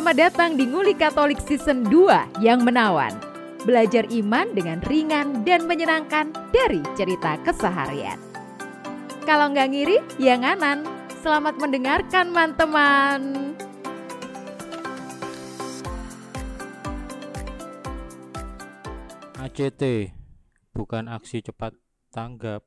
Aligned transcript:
Selamat 0.00 0.32
datang 0.32 0.56
di 0.56 0.64
Nguli 0.64 0.96
Katolik 0.96 1.44
Season 1.44 1.84
2 1.84 2.40
yang 2.40 2.64
menawan. 2.64 3.12
Belajar 3.68 4.08
iman 4.08 4.48
dengan 4.56 4.80
ringan 4.88 5.44
dan 5.44 5.68
menyenangkan 5.68 6.32
dari 6.48 6.80
cerita 6.96 7.36
keseharian. 7.44 8.16
Kalau 9.28 9.52
nggak 9.52 9.68
ngiri, 9.68 10.00
ya 10.16 10.40
nganan. 10.40 10.88
Selamat 11.20 11.60
mendengarkan, 11.60 12.32
teman-teman. 12.32 13.20
ACT 19.36 20.16
bukan 20.72 21.12
aksi 21.12 21.44
cepat 21.44 21.76
tanggap, 22.08 22.64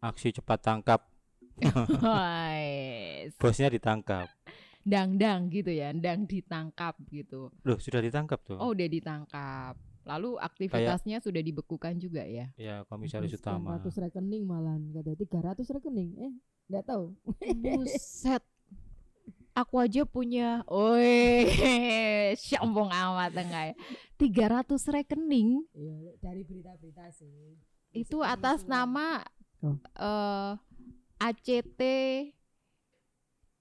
aksi 0.00 0.32
cepat 0.40 0.58
tangkap. 0.64 1.04
Bosnya 3.44 3.68
ditangkap. 3.68 4.35
Dang-dang 4.86 5.50
gitu 5.50 5.68
ya, 5.68 5.90
dang 5.90 6.24
ditangkap 6.24 6.94
gitu. 7.10 7.50
Loh, 7.66 7.74
sudah 7.76 7.98
ditangkap 7.98 8.38
tuh. 8.46 8.54
Oh, 8.56 8.70
udah 8.70 8.86
ditangkap. 8.86 9.74
Lalu 10.06 10.38
aktivitasnya 10.38 11.18
sudah 11.18 11.42
dibekukan 11.42 11.98
juga 11.98 12.22
ya? 12.22 12.46
Ya, 12.54 12.86
komisaris 12.86 13.34
Terus 13.34 13.42
utama. 13.42 13.82
100 13.82 14.06
rekening 14.06 14.46
malah 14.46 14.78
ada 14.78 15.12
300 15.12 15.66
rekening 15.66 16.10
eh 16.22 16.34
nggak 16.66 16.86
tahu 16.86 17.10
Buset. 17.58 18.42
Aku 19.50 19.80
aja 19.80 20.04
punya, 20.04 20.60
oi, 20.68 21.48
sombong 22.38 22.92
amat 22.92 23.34
enggak 23.34 23.64
ya. 23.72 23.74
300 24.14 24.94
rekening 24.94 25.66
Iya, 25.74 26.14
dari 26.22 26.46
berita-berita 26.46 27.10
sih 27.10 27.58
itu 27.90 28.20
atas 28.20 28.62
nama 28.62 29.24
Oh. 29.58 29.72
eh 29.96 30.52
ACT 31.18 31.80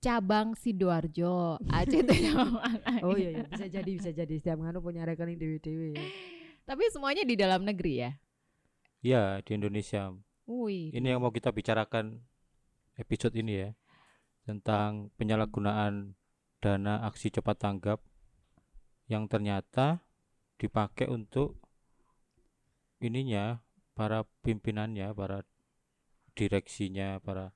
cabang 0.06 0.54
Sidoarjo. 0.54 1.58
Cabang 1.90 2.62
mana 2.62 3.02
oh 3.02 3.18
ya? 3.18 3.34
iya, 3.34 3.42
iya 3.42 3.44
bisa 3.50 3.66
jadi 3.66 3.92
bisa 3.98 4.12
jadi 4.14 4.34
setiap 4.38 4.62
nganu 4.62 4.78
punya 4.86 5.02
rekening 5.02 5.42
dewi 5.42 5.58
dewi 5.58 5.98
ya 5.98 6.06
Tapi 6.70 6.84
semuanya 6.94 7.26
di 7.26 7.34
dalam 7.34 7.66
negeri 7.66 7.94
ya. 8.06 8.12
Ya, 9.06 9.24
di 9.46 9.54
Indonesia. 9.54 10.14
Wih. 10.50 10.90
Ini 10.94 11.14
yang 11.14 11.22
mau 11.22 11.30
kita 11.30 11.54
bicarakan 11.54 12.22
episode 12.98 13.38
ini 13.38 13.66
ya. 13.66 13.70
Tentang 14.46 15.14
penyalahgunaan 15.18 16.18
dana 16.62 17.06
aksi 17.06 17.30
cepat 17.30 17.62
tanggap 17.62 18.02
yang 19.06 19.30
ternyata 19.30 20.02
dipakai 20.58 21.06
untuk 21.06 21.62
ininya 22.98 23.62
para 23.94 24.26
pimpinannya, 24.42 25.14
para 25.14 25.46
direksinya, 26.34 27.22
para 27.22 27.54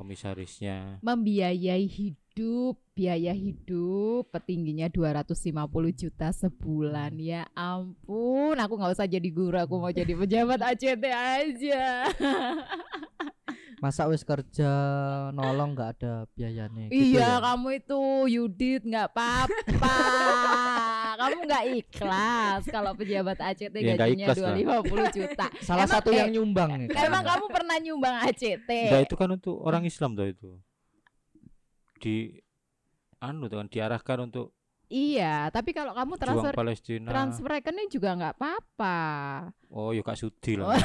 komisarisnya. 0.00 0.96
membiayai 1.04 1.84
hidup, 1.84 2.80
biaya 2.96 3.36
hidup 3.36 4.32
petingginya 4.32 4.88
250 4.88 5.92
juta 5.92 6.32
sebulan. 6.32 7.12
Ya 7.20 7.44
ampun, 7.52 8.56
aku 8.56 8.80
nggak 8.80 8.96
usah 8.96 9.04
jadi 9.04 9.28
guru, 9.28 9.60
aku 9.60 9.76
mau 9.76 9.92
jadi 9.92 10.16
pejabat 10.16 10.64
ACT 10.64 11.04
aja. 11.04 11.84
masa 13.80 14.04
wis 14.12 14.20
kerja 14.28 14.68
nolong 15.32 15.72
nggak 15.72 15.90
ada 15.96 16.28
biayanya 16.36 16.92
gitu 16.92 17.16
iya, 17.16 17.40
ya? 17.40 17.40
kamu 17.40 17.80
itu 17.80 18.00
Yudit 18.28 18.84
nggak 18.84 19.08
apa-apa. 19.16 19.96
Kamu 21.22 21.38
nggak 21.42 21.64
ikhlas 21.76 22.62
kalau 22.66 22.92
pejabat 22.92 23.38
ACT 23.38 23.74
Ya, 23.74 23.94
gajinya 23.94 24.26
ikhlas 24.26 24.38
lah. 24.38 24.54
250 24.56 25.12
juta. 25.12 25.46
salah 25.60 25.84
Emang- 25.84 25.94
satu 25.94 26.10
yang 26.10 26.26
eh, 26.26 26.34
nyumbang 26.34 26.70
nih 26.74 26.88
Emang 26.98 27.22
kamu 27.22 27.46
pernah 27.46 27.76
nyumbang 27.76 28.14
ACT? 28.22 28.70
Nah, 28.88 29.00
itu 29.00 29.14
kan 29.14 29.28
untuk 29.28 29.56
orang 29.58 29.84
Islam 29.84 30.12
tuh 30.12 30.26
itu. 30.26 30.50
Di 31.96 32.40
anu 33.18 33.46
tuh 33.46 33.58
kan 33.58 33.68
diarahkan 33.68 34.18
untuk 34.22 34.56
Iya, 34.86 35.46
tapi 35.48 35.70
kalau 35.70 35.92
kamu 35.92 36.16
transfer 36.16 36.50
juang 36.50 36.58
Palestina. 36.58 37.06
transfer 37.06 37.46
rekening 37.48 37.86
juga 37.88 38.10
nggak 38.12 38.34
apa-apa. 38.34 38.98
Oh, 39.68 39.92
yuk 39.92 40.02
Kak 40.02 40.16
Sudi 40.16 40.56
Oh. 40.56 40.66
lah. 40.66 40.82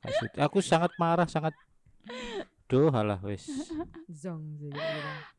Kak 0.00 0.12
Sudi. 0.14 0.36
Aku 0.38 0.58
sangat 0.60 0.96
marah, 0.96 1.26
sangat 1.26 1.52
Duh, 2.64 2.88
halah 2.88 3.20
wis. 3.20 3.44
zong 4.24 4.56
sih 4.56 4.72
gitu. 4.72 4.80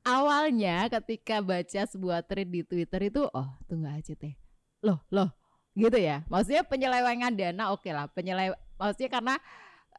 awalnya 0.06 0.86
ketika 1.00 1.42
baca 1.42 1.82
sebuah 1.90 2.22
thread 2.26 2.50
di 2.54 2.62
Twitter 2.62 3.10
itu 3.10 3.26
oh 3.26 3.50
tunggu 3.66 3.90
aja 3.90 4.14
teh 4.14 4.38
loh 4.86 5.02
loh 5.10 5.34
gitu 5.76 6.00
ya. 6.00 6.24
Maksudnya 6.32 6.64
penyelewengan 6.64 7.36
dana 7.36 7.76
oke 7.76 7.92
lah. 7.92 8.08
Penyelew 8.10 8.56
maksudnya 8.80 9.10
karena 9.12 9.36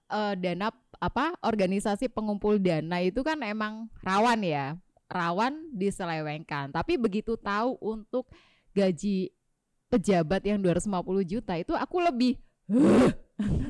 eh, 0.08 0.34
dana 0.40 0.72
apa 0.96 1.36
organisasi 1.44 2.08
pengumpul 2.08 2.56
dana 2.56 3.04
itu 3.04 3.20
kan 3.20 3.38
emang 3.44 3.92
rawan 4.00 4.40
ya. 4.42 4.66
Rawan 5.06 5.70
diselewengkan. 5.76 6.74
Tapi 6.74 6.98
begitu 6.98 7.38
tahu 7.38 7.78
untuk 7.78 8.26
gaji 8.74 9.30
pejabat 9.86 10.42
yang 10.42 10.58
250 10.58 10.90
juta 11.22 11.54
itu 11.54 11.72
aku 11.76 12.02
lebih 12.02 12.34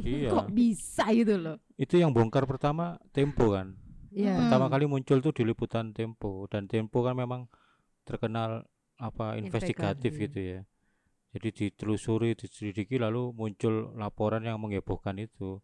iya. 0.03 0.31
kok 0.31 0.47
bisa 0.49 1.05
gitu 1.11 1.35
loh 1.37 1.57
Itu 1.75 1.97
yang 1.97 2.11
bongkar 2.11 2.47
pertama 2.47 2.97
Tempo 3.11 3.53
kan. 3.53 3.77
Iya. 4.09 4.39
Pertama 4.41 4.67
Hmm. 4.67 4.73
kali 4.73 4.85
muncul 4.87 5.19
tuh 5.21 5.33
di 5.33 5.43
liputan 5.43 5.93
Tempo 5.93 6.49
dan 6.49 6.65
Tempo 6.65 7.03
kan 7.03 7.13
memang 7.13 7.51
terkenal 8.03 8.65
apa 8.97 9.37
investigatif 9.37 10.09
Investigatif. 10.09 10.13
gitu 10.25 10.39
ya. 10.41 10.61
Jadi 11.37 11.49
ditelusuri, 11.53 12.33
diselidiki 12.33 12.97
lalu 12.97 13.29
muncul 13.31 13.93
laporan 13.93 14.41
yang 14.41 14.57
menghebohkan 14.57 15.21
itu. 15.21 15.61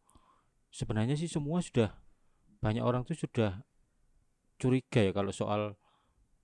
Sebenarnya 0.69 1.17
sih 1.17 1.33
semua 1.33 1.65
sudah 1.65 1.97
banyak 2.61 2.85
orang 2.85 3.09
tuh 3.09 3.17
sudah 3.17 3.65
curiga 4.61 5.01
ya 5.01 5.11
kalau 5.11 5.33
soal 5.33 5.75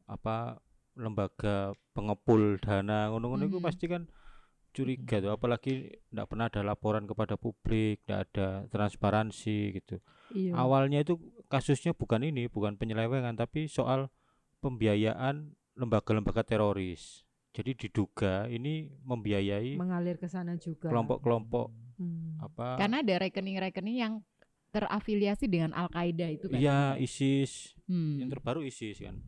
apa 0.09 0.59
lembaga 0.97 1.71
pengepul 1.93 2.57
dana 2.59 3.13
ngono-ngono 3.13 3.47
itu 3.47 3.59
Mhm. 3.61 3.67
pasti 3.69 3.85
kan 3.87 4.09
curiga 4.79 5.19
tuh 5.19 5.35
apalagi 5.35 5.91
tidak 6.07 6.27
pernah 6.31 6.47
ada 6.47 6.63
laporan 6.63 7.05
kepada 7.05 7.35
publik, 7.35 8.07
tidak 8.07 8.31
ada 8.31 8.47
transparansi 8.71 9.59
gitu 9.83 9.99
iya 10.31 10.55
awalnya 10.55 11.03
itu 11.03 11.19
kasusnya 11.49 11.97
bukan 11.97 12.23
ini, 12.23 12.47
bukan 12.47 12.77
penyelewengan, 12.77 13.35
tapi 13.35 13.67
soal 13.67 14.13
pembiayaan 14.63 15.57
lembaga-lembaga 15.75 16.45
teroris. 16.45 17.25
Jadi 17.57 17.75
diduga 17.75 18.45
ini 18.47 18.87
membiayai 19.03 19.75
mengalir 19.75 20.21
ke 20.21 20.29
sana 20.29 20.55
juga 20.61 20.93
kelompok-kelompok 20.93 21.91
Hmm. 21.99 22.39
apa? 22.39 22.79
karena 22.79 23.03
ada 23.03 23.15
rekening-rekening 23.27 23.97
yang 23.99 24.15
terafiliasi 24.71 25.51
dengan 25.51 25.75
Al 25.75 25.91
Qaeda 25.91 26.31
itu 26.31 26.47
kan 26.47 26.61
Iya, 26.61 26.95
ISIS. 26.95 27.75
Hmm. 27.91 28.23
Yang 28.23 28.39
terbaru 28.39 28.61
ISIS 28.63 29.03
kan. 29.03 29.19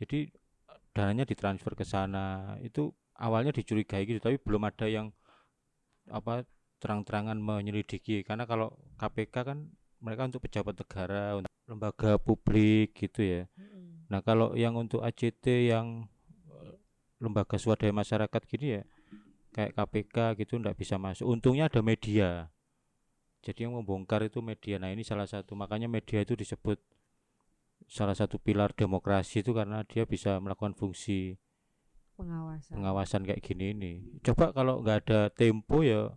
Jadi 0.00 0.32
dananya 0.90 1.22
ditransfer 1.22 1.78
ke 1.78 1.84
sana. 1.86 2.56
Itu 2.58 2.90
awalnya 3.16 3.52
dicurigai 3.52 4.04
gitu, 4.08 4.20
tapi 4.22 4.36
belum 4.40 4.68
ada 4.68 4.86
yang 4.88 5.12
apa 6.10 6.44
terang-terangan 6.82 7.38
menyelidiki 7.38 8.26
karena 8.26 8.42
kalau 8.42 8.74
KPK 8.98 9.34
kan 9.46 9.58
mereka 10.02 10.26
untuk 10.26 10.42
pejabat 10.42 10.74
negara, 10.74 11.38
untuk 11.38 11.52
lembaga 11.70 12.18
publik 12.18 12.98
gitu 12.98 13.22
ya. 13.22 13.42
Mm-mm. 13.54 14.10
Nah, 14.10 14.18
kalau 14.18 14.58
yang 14.58 14.74
untuk 14.74 14.98
ACT 14.98 15.70
yang 15.70 16.10
eh, 16.50 16.74
lembaga 17.22 17.54
swadaya 17.54 17.94
masyarakat 17.94 18.42
gini 18.50 18.66
ya 18.80 18.82
kayak 19.52 19.76
KPK 19.76 20.16
gitu 20.42 20.58
ndak 20.58 20.74
bisa 20.74 20.98
masuk. 20.98 21.28
Untungnya 21.28 21.68
ada 21.70 21.84
media. 21.84 22.48
Jadi 23.44 23.68
yang 23.68 23.76
membongkar 23.78 24.24
itu 24.26 24.40
media. 24.40 24.80
Nah, 24.80 24.90
ini 24.90 25.04
salah 25.06 25.28
satu 25.28 25.52
makanya 25.54 25.86
media 25.86 26.24
itu 26.24 26.34
disebut 26.34 26.80
salah 27.90 28.16
satu 28.16 28.38
pilar 28.38 28.72
demokrasi 28.72 29.44
itu 29.44 29.52
karena 29.52 29.84
dia 29.84 30.06
bisa 30.08 30.38
melakukan 30.38 30.72
fungsi 30.72 31.36
pengawasan 32.22 32.72
pengawasan 32.72 33.22
kayak 33.22 33.42
gini 33.42 33.64
ini. 33.70 33.92
Coba 34.20 34.50
kalau 34.50 34.78
nggak 34.78 34.98
ada 35.02 35.20
tempo 35.28 35.82
ya 35.82 36.14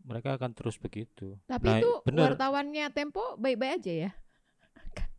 mereka 0.00 0.34
akan 0.34 0.52
terus 0.52 0.76
begitu. 0.76 1.36
Tapi 1.44 1.66
Nah, 1.66 1.78
itu 1.78 1.90
bener. 2.02 2.24
wartawannya 2.30 2.88
Tempo 2.90 3.36
baik-baik 3.36 3.72
aja 3.78 3.92
ya. 3.98 4.10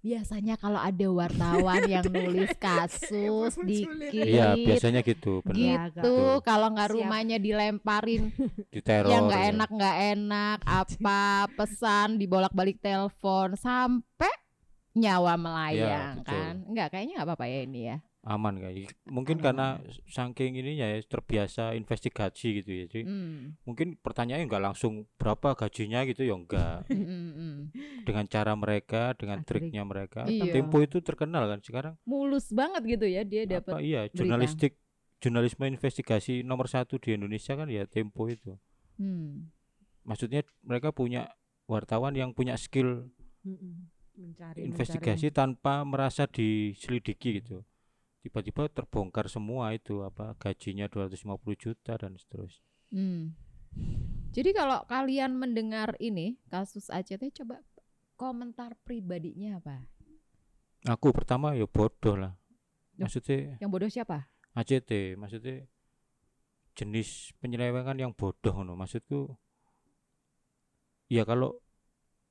Biasanya 0.00 0.56
kalau 0.56 0.80
ada 0.80 1.06
wartawan 1.06 1.84
yang 1.84 2.08
nulis 2.16 2.56
kasus 2.56 3.52
dikit 3.60 4.24
Iya, 4.24 4.56
biasanya 4.56 5.04
gitu, 5.04 5.44
benar. 5.44 5.60
Iya, 5.60 5.80
gitu 5.92 6.00
Betul. 6.00 6.40
kalau 6.40 6.72
nggak 6.72 6.88
Siap. 6.88 6.96
rumahnya 6.96 7.36
dilemparin 7.36 8.32
Di 8.74 8.80
teror. 8.80 9.12
yang 9.12 9.28
nggak 9.28 9.44
ya. 9.44 9.48
enak 9.52 9.70
nggak 9.70 9.96
enak 10.16 10.58
apa 10.64 11.20
pesan 11.52 12.16
dibolak-balik 12.16 12.80
telepon 12.80 13.54
sampai 13.54 14.32
nyawa 14.90 15.36
melayang 15.36 15.76
Iya, 15.76 16.18
betul. 16.18 16.32
kan 16.34 16.54
nggak 16.66 16.86
kayaknya 16.90 17.14
nggak 17.14 17.28
apa-apa 17.28 17.46
ya 17.46 17.60
ini 17.62 17.80
ya 17.86 17.96
aman 18.20 18.60
kayak 18.60 18.92
mungkin 19.08 19.40
Aman, 19.40 19.44
karena 19.48 19.66
saking 20.04 20.52
ininya 20.60 20.84
ya 20.84 21.00
terbiasa 21.00 21.72
investigasi 21.72 22.60
gitu 22.60 22.70
ya 22.70 22.84
jadi 22.84 23.02
Hmm. 23.08 23.56
mungkin 23.64 23.96
pertanyaannya 23.96 24.44
nggak 24.44 24.60
langsung 24.60 25.08
berapa 25.16 25.56
gajinya 25.56 26.04
gitu 26.04 26.28
ya 26.28 26.36
enggak 26.36 26.84
Hmm, 26.92 27.72
dengan 28.04 28.28
cara 28.28 28.52
mereka 28.52 29.16
dengan 29.16 29.40
Ah, 29.40 29.46
triknya 29.48 29.82
mereka. 29.82 30.28
Iya. 30.28 30.52
Tempo 30.52 30.76
itu 30.78 31.00
terkenal 31.00 31.48
kan 31.48 31.64
sekarang. 31.64 31.94
Mulus 32.04 32.52
banget 32.52 32.84
gitu 32.84 33.06
ya 33.08 33.24
dia 33.24 33.48
apa? 33.48 33.52
dapat 33.56 33.72
iya 33.80 34.04
jurnalistik 34.12 34.76
jurnalisme 35.16 35.64
investigasi 35.64 36.44
nomor 36.44 36.68
satu 36.68 37.00
di 37.00 37.16
Indonesia 37.16 37.56
kan 37.56 37.68
ya 37.68 37.88
Tempo 37.88 38.28
itu. 38.28 38.56
Hmm. 38.96 39.48
maksudnya 40.00 40.44
mereka 40.60 40.92
punya 40.92 41.32
wartawan 41.64 42.12
yang 42.12 42.36
punya 42.36 42.56
skill 42.56 43.08
Mm-mm. 43.40 43.88
mencari. 44.12 44.60
investigasi 44.60 45.32
tanpa 45.32 45.84
merasa 45.88 46.28
diselidiki 46.28 47.40
gitu 47.40 47.64
tiba-tiba 48.20 48.68
terbongkar 48.68 49.26
semua 49.32 49.72
itu 49.72 50.04
apa 50.04 50.36
gajinya 50.36 50.86
250 50.86 51.40
juta 51.56 51.96
dan 51.96 52.16
seterusnya 52.16 52.66
Hmm. 52.90 53.38
Jadi 54.34 54.50
kalau 54.50 54.82
kalian 54.90 55.38
mendengar 55.38 55.94
ini 56.02 56.34
kasus 56.50 56.90
ACT 56.90 57.30
coba 57.38 57.62
komentar 58.18 58.74
pribadinya 58.82 59.62
apa? 59.62 59.86
aku 60.88 61.12
pertama 61.14 61.52
ya 61.54 61.68
bodoh 61.70 62.16
lah 62.16 62.32
maksudnya 62.96 63.60
Yang 63.60 63.70
bodoh 63.70 63.90
siapa? 63.92 64.26
ACT 64.56 65.14
maksudnya 65.14 65.68
jenis 66.74 67.30
penyelewengan 67.38 67.94
yang 68.00 68.12
bodoh 68.16 68.64
no 68.64 68.74
maksudku 68.74 69.38
ya 71.06 71.22
kalau 71.22 71.60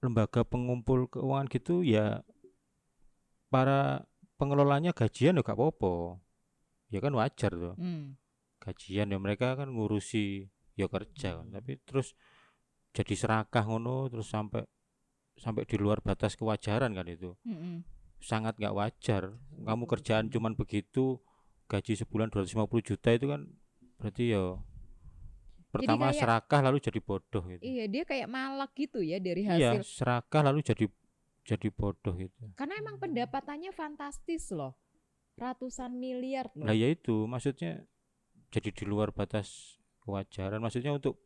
lembaga 0.02 0.42
pengumpul 0.44 1.08
keuangan 1.08 1.48
gitu 1.48 1.86
ya 1.86 2.26
para 3.48 4.09
pengelolanya 4.40 4.96
gajian 4.96 5.36
ya 5.36 5.44
gak 5.44 5.54
apa-apa 5.54 6.18
ya 6.90 7.00
kan 7.00 7.12
wajar 7.14 7.52
tuh 7.52 7.76
Hmm. 7.76 8.16
gajian 8.58 9.08
ya 9.08 9.20
mereka 9.20 9.54
kan 9.54 9.70
ngurusi 9.70 10.48
ya 10.74 10.88
kerja 10.88 11.38
kan. 11.38 11.48
tapi 11.52 11.76
terus 11.84 12.16
jadi 12.92 13.14
serakah 13.14 13.64
ngono 13.64 14.08
terus 14.08 14.28
sampai 14.28 14.64
sampai 15.36 15.64
di 15.64 15.76
luar 15.76 16.00
batas 16.00 16.34
kewajaran 16.34 16.92
kan 16.92 17.06
itu 17.06 17.36
Mm-mm. 17.44 17.84
sangat 18.20 18.56
nggak 18.56 18.74
wajar 18.74 19.24
kamu 19.62 19.84
kerjaan 19.86 20.28
cuman 20.28 20.52
begitu 20.54 21.20
gaji 21.68 21.94
sebulan 21.96 22.28
250 22.28 22.82
juta 22.82 23.10
itu 23.12 23.28
kan 23.28 23.46
berarti 23.96 24.34
ya 24.34 24.58
pertama 25.70 26.10
kayak- 26.10 26.18
serakah 26.18 26.60
lalu 26.66 26.78
jadi 26.82 27.00
bodoh 27.00 27.44
gitu 27.46 27.62
Iya 27.62 27.86
dia 27.86 28.04
kayak 28.04 28.28
malak 28.28 28.72
gitu 28.74 29.00
ya 29.00 29.22
dari 29.22 29.46
iya 29.46 29.78
hasil. 29.78 29.86
serakah 29.86 30.42
lalu 30.42 30.66
jadi 30.66 30.86
jadi 31.50 31.68
bodoh 31.70 32.14
itu 32.14 32.46
Karena 32.54 32.78
emang 32.78 32.96
pendapatannya 32.96 33.72
fantastis 33.72 34.50
loh, 34.50 34.78
ratusan 35.34 35.90
miliar 35.92 36.46
loh. 36.54 36.64
nah 36.64 36.74
ya 36.74 36.86
itu 36.88 37.26
maksudnya 37.26 37.82
jadi 38.50 38.70
di 38.70 38.84
luar 38.84 39.10
batas 39.10 39.78
kewajaran 40.00 40.60
maksudnya 40.60 40.90
untuk 40.92 41.18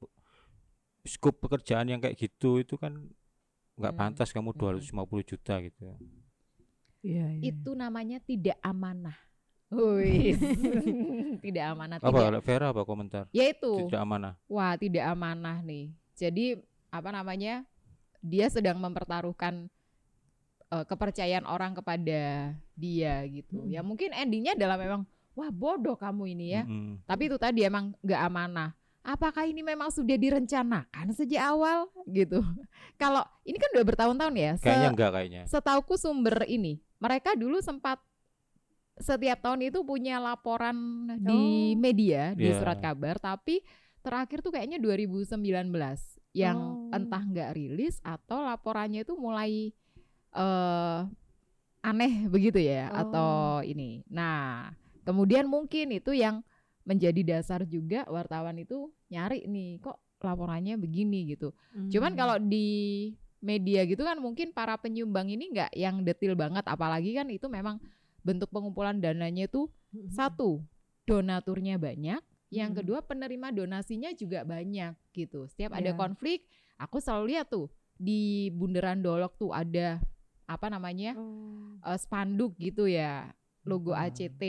skop 1.03 1.35
pekerjaan 1.37 1.87
yang 1.87 1.99
kayak 1.99 2.15
gitu 2.15 2.57
itu 2.57 2.75
kan 2.75 2.95
nggak 3.73 3.91
Hmm. 3.91 3.99
pantas 3.99 4.29
kamu 4.29 4.51
Hmm. 4.51 4.59
250 4.79 5.23
juta 5.25 5.59
gitu 5.59 5.91
Iya, 7.01 7.35
iya. 7.35 7.51
Itu 7.51 7.75
namanya 7.75 8.23
tidak 8.23 8.55
amanah. 8.61 9.17
Wih, 9.67 10.31
tidak 11.43 11.63
amanah. 11.67 11.97
apa 11.97 12.07
Tidak. 12.07 12.39
Vera 12.41 12.71
apa 12.71 12.81
komentar 12.83 13.27
Ya 13.31 13.49
itu. 13.49 13.83
tidak 13.83 13.99
amanah 13.99 14.39
Wah, 14.45 14.77
tidak 14.77 15.03
amanah 15.03 15.59
nih. 15.59 15.91
Jadi 16.13 16.55
apa 16.87 17.09
namanya? 17.09 17.65
Dia 18.21 18.47
sedang 18.47 18.79
mempertaruhkan 18.79 19.67
eh, 20.73 20.83
kepercayaan 20.83 21.45
orang 21.45 21.73
kepada 21.73 22.51
dia 22.73 23.13
gitu. 23.29 23.61
Ya 23.65 23.79
mungkin 23.79 24.09
endingnya 24.11 24.57
adalah 24.57 24.75
memang 24.75 25.05
wah 25.33 25.49
bodoh 25.49 25.93
kamu 25.95 26.33
ini 26.33 26.45
ya. 26.51 26.63
Mm-mm. 26.65 27.05
Tapi 27.05 27.29
itu 27.29 27.37
tadi 27.37 27.61
emang 27.61 27.93
nggak 28.01 28.21
amanah. 28.23 28.73
Apakah 29.03 29.43
ini 29.43 29.59
memang 29.59 29.91
sudah 29.91 30.15
direncanakan 30.15 31.11
sejak 31.11 31.43
awal 31.43 31.91
gitu? 32.07 32.39
Kalau 33.01 33.21
ini 33.43 33.59
kan 33.59 33.69
udah 33.75 33.85
bertahun-tahun 33.85 34.35
ya. 34.35 34.51
kayaknya 34.57 34.89
enggak 34.89 35.11
kayaknya 35.11 35.41
Setauku 35.43 35.93
sumber 35.95 36.47
ini, 36.47 36.79
mereka 36.97 37.35
dulu 37.35 37.59
sempat 37.59 37.99
setiap 38.95 39.41
tahun 39.41 39.67
itu 39.67 39.81
punya 39.81 40.21
laporan 40.21 40.77
di 41.19 41.73
Oh. 41.73 41.75
media 41.75 42.31
di 42.31 42.47
Iya. 42.47 42.61
surat 42.61 42.77
kabar, 42.77 43.17
tapi 43.17 43.59
terakhir 43.99 44.39
tuh 44.39 44.53
kayaknya 44.53 44.77
2019 44.77 45.99
yang 46.31 46.55
Oh. 46.87 46.95
entah 46.95 47.19
nggak 47.19 47.51
rilis 47.53 47.97
atau 48.01 48.39
laporannya 48.39 49.01
itu 49.01 49.17
mulai 49.17 49.73
eh 50.33 50.99
aneh 51.83 52.13
begitu 52.27 52.57
ya 52.57 52.87
Oh. 52.89 52.97
atau 52.97 53.29
ini. 53.61 54.01
Nah, 54.07 54.71
kemudian 55.03 55.45
mungkin 55.45 55.91
itu 55.91 56.15
yang 56.15 56.41
menjadi 56.83 57.21
dasar 57.37 57.63
juga 57.63 58.03
wartawan 58.07 58.55
itu 58.57 58.91
nyari 59.07 59.47
nih 59.47 59.79
kok 59.79 59.99
laporannya 60.19 60.75
begini 60.75 61.35
gitu. 61.35 61.51
Cuman 61.91 62.15
Hmm. 62.15 62.19
kalau 62.19 62.35
di 62.39 62.67
media 63.43 63.83
gitu 63.83 64.07
kan 64.07 64.15
mungkin 64.19 64.55
para 64.55 64.79
penyumbang 64.79 65.27
ini 65.27 65.51
nggak 65.51 65.75
yang 65.75 65.99
detil 66.01 66.31
banget 66.33 66.63
apalagi 66.63 67.11
kan 67.11 67.27
itu 67.27 67.51
memang 67.51 67.75
bentuk 68.23 68.47
pengumpulan 68.47 69.03
dananya 69.03 69.51
itu 69.51 69.67
Hmm. 69.91 70.07
satu 70.07 70.63
donaturnya 71.03 71.75
banyak, 71.75 72.23
yang 72.47 72.71
Mm-mm. 72.71 72.79
kedua 72.79 72.99
penerima 73.03 73.51
donasinya 73.51 74.15
juga 74.15 74.47
banyak 74.47 74.95
gitu. 75.11 75.43
Setiap 75.51 75.75
ada 75.75 75.91
Iya. 75.91 75.99
konflik, 75.99 76.47
aku 76.79 77.03
selalu 77.03 77.35
lihat 77.35 77.51
tuh 77.51 77.67
di 77.99 78.47
bundaran 78.55 79.03
Dolok 79.03 79.35
tuh 79.35 79.51
ada 79.51 79.99
apa 80.45 80.67
namanya 80.67 81.13
Oh. 81.13 81.79
eh, 81.81 81.97
spanduk 81.97 82.55
gitu 82.57 82.85
ya 82.85 83.31
logo 83.63 83.91
Hmm. 83.91 84.03
ACT 84.03 84.43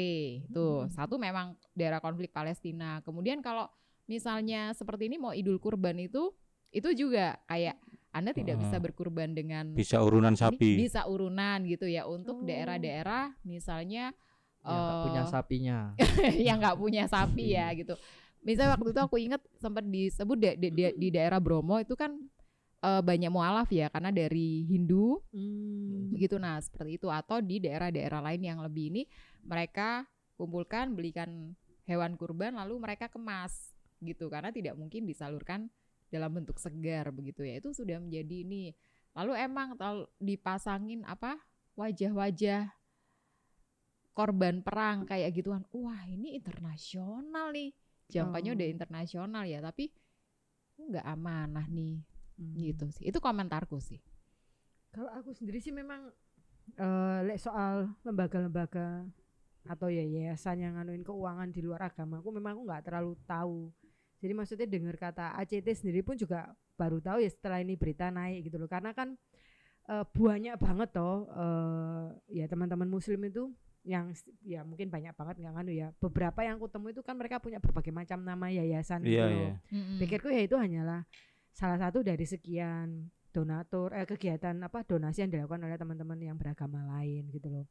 tuh 0.50 0.84
Hmm. 0.84 0.90
satu 0.90 1.14
memang 1.16 1.54
daerah 1.70 1.98
konflik 1.98 2.30
Palestina 2.30 2.98
kemudian 3.00 3.38
kalau 3.38 3.70
misalnya 4.04 4.70
seperti 4.72 5.06
ini 5.06 5.16
mau 5.16 5.30
Idul 5.30 5.56
Kurban 5.56 5.96
itu 5.96 6.34
itu 6.70 6.90
juga 6.92 7.38
kayak 7.46 7.78
anda 8.10 8.30
tidak 8.30 8.58
bisa 8.58 8.78
Ah. 8.78 8.82
berkurban 8.82 9.30
dengan 9.30 9.70
bisa 9.72 9.98
urunan 9.98 10.30
ini, 10.30 10.38
sapi 10.38 10.70
bisa 10.76 11.06
urunan 11.06 11.62
gitu 11.64 11.86
ya 11.86 12.04
untuk 12.04 12.42
Oh. 12.42 12.44
daerah-daerah 12.44 13.38
misalnya 13.42 14.10
yang 14.62 14.80
nggak 14.80 15.02
punya 15.04 15.22
eh, 15.22 15.28
sapinya 15.28 15.78
yang 16.46 16.56
nggak 16.58 16.76
punya 16.76 17.04
sapi 17.04 17.52
ya 17.52 17.70
gitu 17.72 17.94
misalnya 18.40 18.76
waktu 18.76 18.90
itu 18.90 19.00
aku 19.00 19.16
ingat 19.18 19.42
sempat 19.54 19.84
disebut 19.84 20.36
di, 20.36 20.48
di, 20.58 20.68
di- 20.70 20.96
di 20.98 21.08
daerah 21.08 21.38
Bromo 21.38 21.78
itu 21.78 21.94
kan 21.94 22.12
eh, 22.84 23.02
banyak 23.02 23.32
mualaf 23.32 23.72
ya 23.72 23.88
karena 23.88 24.12
dari 24.12 24.68
Hindu. 24.68 25.24
Hmm. 25.32 26.12
begitu. 26.14 26.36
Nah 26.38 26.60
seperti 26.60 27.00
itu. 27.00 27.08
Atau 27.08 27.40
di 27.40 27.58
daerah-daerah 27.64 28.20
lain 28.20 28.42
yang 28.44 28.58
lebih 28.60 28.92
ini 28.92 29.02
mereka 29.42 30.06
kumpulkan 30.36 30.92
belikan 30.94 31.56
hewan 31.88 32.14
kurban 32.14 32.54
lalu 32.54 32.78
mereka 32.78 33.08
kemas 33.10 33.74
gitu. 34.04 34.28
Karena 34.30 34.54
tidak 34.54 34.78
mungkin 34.78 35.08
disalurkan 35.08 35.72
dalam 36.12 36.30
bentuk 36.30 36.60
segar 36.62 37.10
begitu 37.10 37.42
ya. 37.42 37.58
Itu 37.58 37.74
sudah 37.74 37.98
menjadi 37.98 38.46
ini. 38.46 38.70
Lalu 39.16 39.32
emang 39.42 39.74
dipasangin 40.22 41.02
apa 41.06 41.38
wajah-wajah 41.74 42.70
korban 44.14 44.62
perang 44.62 45.02
kayak 45.08 45.34
gituan. 45.34 45.66
Wah 45.74 46.06
ini 46.06 46.38
internasional 46.38 47.50
nih. 47.50 47.74
Jangkanya 48.06 48.54
udah 48.54 48.66
Oh. 48.68 48.74
internasional 48.78 49.44
ya 49.48 49.58
tapi 49.64 49.90
nggak 50.74 51.06
amanah 51.06 51.66
nih 51.70 52.13
Hmm. 52.34 52.54
gitu 52.58 52.90
sih 52.90 53.06
itu 53.06 53.18
komentarku 53.22 53.78
sih 53.78 54.00
Kalau 54.94 55.10
aku 55.10 55.34
sendiri 55.34 55.58
sih 55.58 55.74
memang 55.74 56.10
eh 56.78 57.18
lek 57.26 57.38
soal 57.42 57.90
lembaga-lembaga 58.06 59.04
atau 59.64 59.88
ya 59.88 60.04
yayasan 60.04 60.60
yang 60.60 60.72
nganuin 60.76 61.00
keuangan 61.02 61.48
di 61.48 61.60
luar 61.64 61.88
agama, 61.88 62.20
aku 62.20 62.30
memang 62.36 62.52
aku 62.56 62.62
nggak 62.68 62.82
terlalu 62.84 63.12
tahu. 63.24 63.58
Jadi 64.20 64.32
maksudnya 64.36 64.66
dengar 64.68 64.96
kata 65.00 65.36
ACT 65.40 65.68
sendiri 65.72 66.00
pun 66.04 66.16
juga 66.20 66.52
baru 66.76 67.00
tahu 67.00 67.18
ya 67.24 67.30
setelah 67.32 67.60
ini 67.64 67.74
berita 67.76 68.08
naik 68.12 68.48
gitu 68.48 68.56
loh. 68.60 68.68
Karena 68.68 68.92
kan 68.92 69.16
eh, 69.88 70.04
banyak 70.04 70.56
banget 70.60 70.88
toh 70.94 71.28
eh, 71.32 72.06
ya 72.42 72.44
teman-teman 72.50 72.88
muslim 72.88 73.20
itu 73.28 73.52
yang 73.84 74.12
ya 74.44 74.64
mungkin 74.64 74.88
banyak 74.88 75.12
banget 75.16 75.36
nggak 75.44 75.54
nganu 75.56 75.72
ya. 75.74 75.88
Beberapa 76.00 76.40
yang 76.44 76.56
aku 76.60 76.68
temui 76.72 76.92
itu 76.96 77.02
kan 77.04 77.16
mereka 77.16 77.36
punya 77.40 77.60
berbagai 77.60 77.92
macam 77.92 78.20
nama 78.24 78.48
yayasan 78.52 79.04
gitu 79.04 79.20
iya 79.20 79.24
loh. 79.28 79.52
iya 79.52 79.60
Mm-mm. 79.72 79.96
Pikirku 80.00 80.28
ya 80.32 80.40
itu 80.44 80.56
hanyalah 80.56 81.04
salah 81.54 81.78
satu 81.78 82.02
dari 82.02 82.26
sekian 82.26 83.08
donatur 83.30 83.94
eh 83.94 84.06
kegiatan 84.06 84.54
apa 84.62 84.82
donasi 84.82 85.26
yang 85.26 85.30
dilakukan 85.30 85.62
oleh 85.62 85.78
teman-teman 85.78 86.18
yang 86.18 86.36
beragama 86.38 86.82
lain 86.98 87.30
gitu 87.30 87.50
loh. 87.50 87.66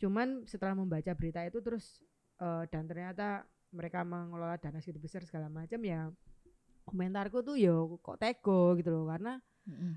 Cuman 0.00 0.48
setelah 0.48 0.72
membaca 0.72 1.12
berita 1.12 1.44
itu 1.44 1.60
terus 1.60 2.00
eh, 2.40 2.64
dan 2.72 2.88
ternyata 2.88 3.44
mereka 3.72 4.00
mengelola 4.04 4.56
dana 4.56 4.80
segitu 4.80 5.00
besar 5.00 5.24
segala 5.28 5.52
macam 5.52 5.80
ya 5.84 6.08
komentarku 6.88 7.44
tuh 7.44 7.60
yo 7.60 8.00
kok 8.00 8.16
tego 8.16 8.72
gitu 8.80 8.88
loh 8.88 9.12
karena 9.12 9.36
Mm-mm. 9.68 9.92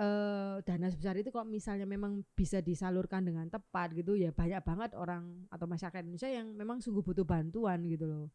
eh 0.00 0.56
dana 0.64 0.88
sebesar 0.88 1.20
itu 1.20 1.28
kalau 1.28 1.44
misalnya 1.44 1.84
memang 1.84 2.24
bisa 2.32 2.64
disalurkan 2.64 3.20
dengan 3.28 3.52
tepat 3.52 3.92
gitu 3.92 4.16
ya 4.16 4.32
banyak 4.32 4.64
banget 4.64 4.90
orang 4.96 5.44
atau 5.52 5.68
masyarakat 5.68 6.00
Indonesia 6.00 6.32
yang 6.32 6.56
memang 6.56 6.80
sungguh 6.80 7.04
butuh 7.04 7.28
bantuan 7.28 7.84
gitu 7.84 8.08
loh 8.08 8.26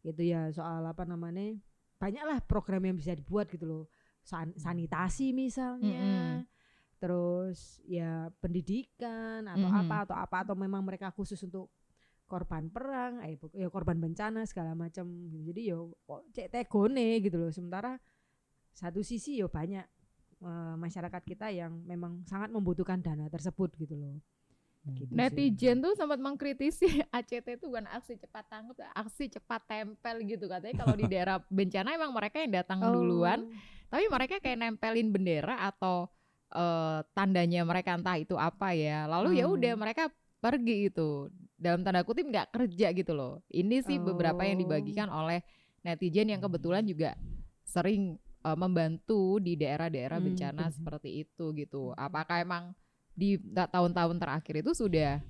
gitu 0.00 0.24
ya 0.24 0.48
soal 0.48 0.80
apa 0.88 1.04
namanya 1.04 1.60
banyaklah 2.02 2.42
program 2.42 2.82
yang 2.82 2.98
bisa 2.98 3.14
dibuat 3.14 3.46
gitu 3.46 3.62
loh. 3.62 3.84
San- 4.26 4.58
sanitasi 4.58 5.30
misalnya. 5.30 6.42
Terus 6.98 7.78
ya 7.86 8.30
pendidikan 8.38 9.46
atau 9.46 9.66
Mhm. 9.70 9.80
apa 9.86 9.96
atau 10.06 10.16
apa 10.18 10.36
atau 10.42 10.54
memang 10.54 10.82
mereka 10.82 11.10
khusus 11.10 11.38
untuk 11.42 11.70
korban 12.26 12.70
perang 12.70 13.20
eh 13.22 13.36
ya 13.54 13.68
korban 13.68 13.98
bencana 13.98 14.42
segala 14.46 14.74
macam. 14.74 15.06
Jadi 15.46 15.70
yo 15.70 15.94
kok 16.02 16.26
cek 16.30 16.50
tegone 16.50 17.22
gitu 17.22 17.38
loh. 17.38 17.50
Sementara 17.50 17.98
satu 18.74 19.02
sisi 19.02 19.38
yo 19.38 19.46
banyak 19.46 19.86
eh, 20.42 20.74
masyarakat 20.74 21.22
kita 21.22 21.54
yang 21.54 21.86
memang 21.86 22.26
sangat 22.26 22.50
membutuhkan 22.50 22.98
dana 22.98 23.30
tersebut 23.30 23.78
gitu 23.78 23.94
loh 23.94 24.18
Gitu 24.82 25.06
sih. 25.06 25.14
Netizen 25.14 25.78
tuh 25.78 25.94
sempat 25.94 26.18
mengkritisi 26.18 26.90
ACT 27.14 27.46
itu 27.54 27.70
bukan 27.70 27.86
aksi 27.86 28.18
cepat 28.18 28.44
tanggap, 28.50 28.82
aksi 28.92 29.30
cepat 29.30 29.62
tempel 29.62 30.16
gitu 30.26 30.50
katanya 30.50 30.74
kalau 30.74 30.98
di 30.98 31.06
daerah 31.12 31.38
bencana 31.46 31.94
emang 31.94 32.10
mereka 32.10 32.42
yang 32.42 32.50
datang 32.50 32.82
duluan, 32.90 33.46
Oh. 33.46 33.94
tapi 33.94 34.10
mereka 34.10 34.42
kayak 34.42 34.58
nempelin 34.58 35.14
bendera 35.14 35.70
atau 35.70 36.10
eh, 36.52 37.00
tandanya 37.14 37.62
mereka 37.62 37.94
entah 37.94 38.18
itu 38.18 38.34
apa 38.34 38.74
ya. 38.74 39.06
Lalu 39.06 39.38
ya 39.38 39.46
udah 39.46 39.72
Hmm. 39.72 39.80
mereka 39.80 40.10
pergi 40.42 40.90
itu 40.90 41.30
dalam 41.54 41.86
tanda 41.86 42.02
kutip 42.02 42.26
nggak 42.26 42.50
kerja 42.50 42.90
gitu 42.90 43.14
loh. 43.14 43.40
Ini 43.48 43.80
sih 43.80 43.96
beberapa 43.96 44.42
yang 44.42 44.58
Oh. 44.58 44.62
dibagikan 44.66 45.08
oleh 45.08 45.40
netizen 45.80 46.28
yang 46.28 46.42
kebetulan 46.42 46.82
juga 46.84 47.14
sering 47.62 48.18
eh, 48.42 48.58
membantu 48.58 49.38
di 49.38 49.54
daerah-daerah 49.54 50.18
Hmm, 50.18 50.26
bencana 50.26 50.64
betul. 50.66 50.74
seperti 50.74 51.10
itu 51.22 51.44
gitu. 51.54 51.94
Apakah 51.94 52.42
emang 52.42 52.74
di 53.12 53.36
ta- 53.52 53.68
tahun-tahun 53.68 54.16
terakhir 54.16 54.54
itu 54.60 54.72
sudah 54.72 55.20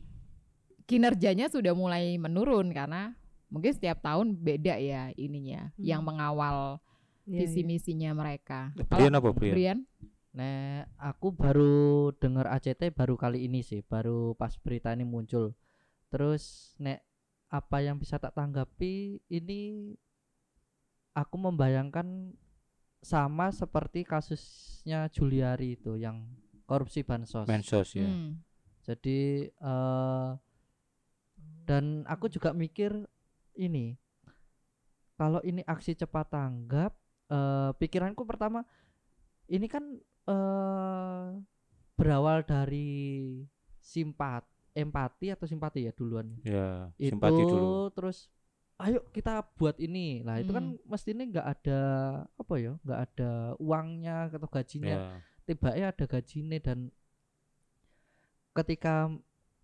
kinerjanya 0.85 1.47
sudah 1.49 1.73
mulai 1.73 2.15
menurun 2.17 2.71
karena 2.71 3.15
mungkin 3.49 3.73
setiap 3.73 4.01
tahun 4.01 4.35
beda 4.35 4.79
ya 4.79 5.13
ininya 5.15 5.71
Hmm. 5.75 5.83
yang 5.83 6.03
mengawal 6.03 6.79
Iya, 7.23 7.47
visi 7.47 7.63
misinya 7.63 8.11
mereka. 8.13 8.75
Brian 8.91 9.15
apa 9.15 9.31
Brian? 9.31 9.55
Brian? 9.55 9.79
Nek 10.33 10.91
aku 10.99 11.31
baru 11.31 12.11
dengar 12.19 12.51
ACT 12.51 12.91
baru 12.91 13.15
kali 13.15 13.47
ini 13.47 13.63
sih, 13.63 13.85
baru 13.85 14.35
pas 14.35 14.57
berita 14.59 14.91
ini 14.91 15.07
muncul. 15.07 15.55
Terus 16.11 16.75
nek 16.83 17.05
apa 17.47 17.79
yang 17.79 18.01
bisa 18.01 18.19
tak 18.19 18.35
tanggapi 18.35 19.23
ini 19.29 19.93
aku 21.13 21.37
membayangkan 21.37 22.33
sama 23.05 23.53
seperti 23.53 24.03
kasusnya 24.03 25.07
Juliari 25.13 25.77
itu 25.77 25.95
yang 25.95 26.27
korupsi 26.73 27.05
bansos. 27.05 27.45
Mensos 27.45 27.93
ya. 27.93 28.09
Hmm. 28.09 28.41
Jadi 28.81 29.19
eh 29.47 30.31
dan 31.63 32.03
aku 32.05 32.27
juga 32.27 32.51
mikir 32.51 32.91
ini 33.55 33.95
kalau 35.15 35.39
ini 35.43 35.63
aksi 35.63 35.95
cepat 35.95 36.27
tanggap 36.29 36.93
eh 37.29 37.71
pikiranku 37.77 38.25
pertama 38.25 38.65
ini 39.47 39.67
kan 39.67 39.85
eh 40.27 41.27
berawal 41.95 42.43
dari 42.43 42.91
simpat 43.79 44.43
empati 44.73 45.31
atau 45.31 45.45
simpati 45.45 45.87
ya 45.87 45.93
duluan 45.93 46.33
Ya, 46.43 46.89
itu 46.97 47.13
simpati 47.13 47.43
dulu. 47.45 47.93
terus 47.93 48.33
ayo 48.81 49.05
kita 49.13 49.45
buat 49.55 49.79
ini 49.79 50.25
lah 50.25 50.41
itu 50.41 50.51
kan 50.51 50.75
Hmm. 50.75 50.83
mestinya 50.89 51.23
nggak 51.23 51.47
ada 51.47 51.81
apa 52.35 52.55
ya 52.59 52.73
nggak 52.83 53.01
ada 53.07 53.31
uangnya 53.61 54.17
atau 54.33 54.49
gajinya 54.51 54.97
Ya. 54.99 55.07
Tiba-tiba 55.43 55.91
ada 55.91 56.05
gajinya 56.07 56.59
dan 56.59 56.79
ketika 58.53 59.09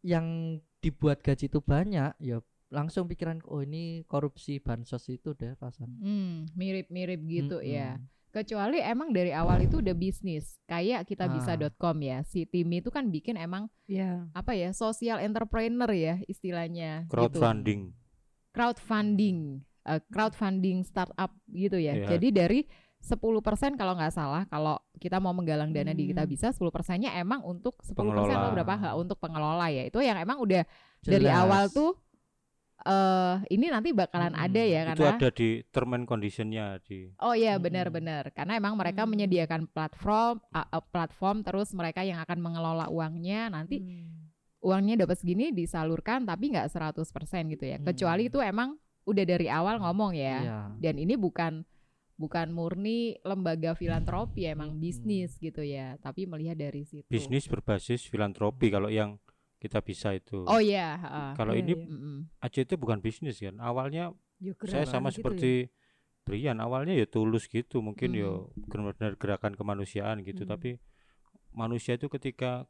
yang 0.01 0.59
dibuat 0.79 1.21
gaji 1.21 1.47
itu 1.47 1.59
banyak 1.59 2.15
ya 2.19 2.39
langsung 2.69 3.05
pikiran 3.05 3.41
oh 3.45 3.61
ini 3.61 4.05
korupsi 4.05 4.61
bansos 4.61 5.09
itu 5.09 5.33
deh 5.33 5.57
rasanya 5.57 5.97
Hmm, 5.99 6.47
mirip-mirip 6.53 7.21
gitu 7.25 7.59
ya. 7.59 7.97
Mm-mm. 7.97 8.07
Kecuali 8.29 8.77
emang 8.79 9.09
dari 9.09 9.33
awal 9.33 9.65
itu 9.65 9.81
udah 9.81 9.97
bisnis. 9.97 10.61
Kayak 10.69 11.09
kita 11.09 11.27
Ah. 11.27 11.33
bisa.com 11.33 11.97
ya. 11.99 12.21
Si 12.23 12.45
tim 12.45 12.69
itu 12.71 12.93
kan 12.93 13.09
bikin 13.09 13.41
emang 13.41 13.73
Iya. 13.89 14.29
apa 14.37 14.53
ya? 14.53 14.77
Social 14.77 15.17
entrepreneur 15.19 15.89
ya 15.89 16.21
istilahnya. 16.29 17.09
gitu. 17.09 17.11
Crowdfunding. 17.11 17.97
Crowdfunding. 18.53 19.65
eh, 19.87 20.05
crowdfunding 20.13 20.85
startup 20.85 21.33
gitu 21.49 21.81
ya. 21.81 21.97
Iya. 21.97 22.07
Jadi 22.13 22.29
dari 22.29 22.61
10% 23.01 23.31
kalau 23.75 23.95
nggak 23.95 24.11
salah 24.11 24.43
kalau 24.45 24.75
kita 24.95 25.17
mau 25.17 25.31
menggalang 25.31 25.71
dana 25.71 25.91
di 25.91 26.07
kita 26.07 26.23
Hmm. 26.23 26.31
bisa 26.31 26.47
10 26.49 26.69
persennya 26.69 27.15
emang 27.15 27.41
untuk 27.43 27.79
10% 27.81 27.95
atau 27.95 27.95
Pengelola. 27.95 28.51
berapa 28.53 28.75
ha, 28.77 28.89
untuk 28.95 29.17
pengelola 29.17 29.67
ya. 29.69 29.83
Itu 29.83 29.99
yang 29.99 30.17
emang 30.17 30.39
udah 30.39 30.67
dari 31.01 31.27
awal 31.27 31.67
Jelas. 31.67 31.75
tuh 31.75 31.91
eh 32.81 33.35
ini 33.51 33.67
nanti 33.69 33.91
bakalan 33.91 34.31
Mm-mm. 34.33 34.45
ada 34.45 34.63
ya 34.63 34.81
Itu 34.85 35.03
karena 35.03 35.11
ada 35.13 35.29
di 35.31 35.49
term 35.67 35.91
and 35.93 36.07
conditionnya 36.07 36.79
di 36.81 37.11
Oh 37.19 37.35
iya 37.35 37.55
Mm-mm. 37.55 37.65
benar-benar 37.65 38.31
karena 38.31 38.55
emang 38.55 38.75
mereka 38.75 39.03
Hmm. 39.03 39.11
menyediakan 39.13 39.67
platform 39.67 40.39
a- 40.49 40.71
platform 40.85 41.43
terus 41.43 41.71
mereka 41.73 42.03
yang 42.03 42.19
akan 42.19 42.39
mengelola 42.39 42.87
uangnya 42.87 43.49
nanti 43.49 43.79
Hmm. 43.79 44.31
uangnya 44.59 44.95
dapat 44.97 45.17
segini 45.17 45.51
disalurkan 45.51 46.23
tapi 46.25 46.51
nggak 46.51 46.67
100% 46.69 47.11
gitu 47.49 47.63
ya. 47.65 47.79
Kecuali 47.79 48.23
Hmm. 48.25 48.31
itu 48.31 48.39
emang 48.41 48.69
udah 49.05 49.25
dari 49.25 49.47
awal 49.49 49.79
ngomong 49.79 50.13
ya. 50.13 50.37
Iya. 50.39 50.59
Dan 50.79 50.95
ini 50.99 51.15
bukan 51.15 51.63
bukan 52.19 52.51
murni 52.51 53.15
lembaga 53.23 53.79
filantropi 53.79 54.45
emang 54.45 54.75
Mm-mm. 54.75 54.83
bisnis 54.83 55.39
gitu 55.39 55.63
ya, 55.63 55.95
tapi 56.03 56.27
melihat 56.27 56.59
dari 56.59 56.83
situ. 56.83 57.07
bisnis 57.07 57.47
berbasis 57.47 58.05
filantropi 58.11 58.69
kalau 58.69 58.91
yang 58.91 59.23
kita 59.59 59.79
bisa 59.81 60.13
itu. 60.13 60.43
Oh 60.45 60.59
iya, 60.59 60.99
heeh. 60.99 61.31
Kalau 61.35 61.55
Iya, 61.55 61.63
ini 61.63 61.73
iya. 61.79 61.87
Mm-mm. 61.87 62.17
ACT 62.43 62.71
bukan 62.75 62.99
bisnis 62.99 63.39
kan. 63.39 63.57
Awalnya 63.59 64.13
Ya, 64.39 64.55
saya 64.67 64.87
sama 64.87 65.11
gitu 65.11 65.19
seperti 65.19 65.53
Brian 66.23 66.63
awalnya 66.63 66.95
ya 66.95 67.11
tulus 67.11 67.51
gitu 67.51 67.83
mungkin 67.83 68.15
Hmm. 68.15 68.21
ya 68.23 68.31
benar-benar 68.71 69.19
gerakan 69.19 69.57
kemanusiaan 69.59 70.23
gitu 70.23 70.45
Hmm. 70.47 70.53
tapi 70.55 70.71
manusia 71.51 71.99
itu 71.99 72.07
ketika 72.07 72.69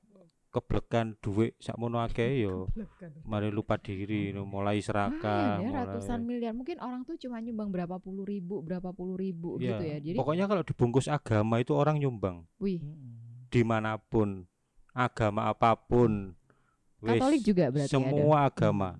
keblekan 0.48 1.14
duit 1.18 1.52
sakmono 1.58 2.00
akeh 2.00 2.38
yo 2.44 2.68
ya. 2.72 3.08
Mari 3.22 3.48
lupa 3.48 3.76
diri 3.76 4.32
no, 4.32 4.42
mulai 4.42 4.80
serakah 4.80 5.58
Lumayan 5.58 5.60
ya 5.60 5.68
mulai 5.68 5.78
ratusan 5.84 6.20
miliar. 6.22 6.52
Mungkin 6.52 6.76
orang 6.78 7.04
tuh 7.04 7.16
cuma 7.16 7.36
nyumbang 7.38 7.68
berapa 7.68 7.96
puluh 7.96 8.24
ribu, 8.24 8.60
berapa 8.60 8.90
puluh 8.90 9.14
ribu 9.14 9.56
Iya, 9.56 9.76
gitu 9.76 9.84
ya. 9.84 9.98
Jadi, 10.00 10.16
pokoknya 10.16 10.44
kalau 10.44 10.62
dibungkus 10.62 11.06
agama 11.06 11.58
itu 11.58 11.72
orang 11.72 11.96
nyumbang 11.96 12.48
wih, 12.56 12.80
Mm-mm. 12.80 13.48
di 13.48 13.62
mana 13.62 13.96
pun 13.96 14.48
agama 14.90 15.46
apa 15.46 15.76
pun 15.76 16.32
wis, 16.98 17.16
Katolik 17.16 17.42
juga 17.44 17.64
berarti 17.68 17.86
ada. 17.86 17.92
semua 17.92 18.36
agama 18.42 18.90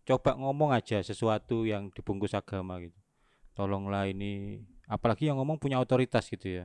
coba 0.00 0.30
ngomong 0.34 0.70
aja 0.70 1.00
sesuatu 1.00 1.64
yang 1.64 1.90
dibungkus 1.90 2.34
agama 2.34 2.78
gitu 2.78 2.94
tolonglah 3.52 4.06
ini 4.06 4.62
apalagi 4.84 5.26
yang 5.26 5.38
ngomong 5.38 5.58
punya 5.58 5.78
otoritas 5.78 6.26
gitu 6.26 6.50
ya 6.50 6.64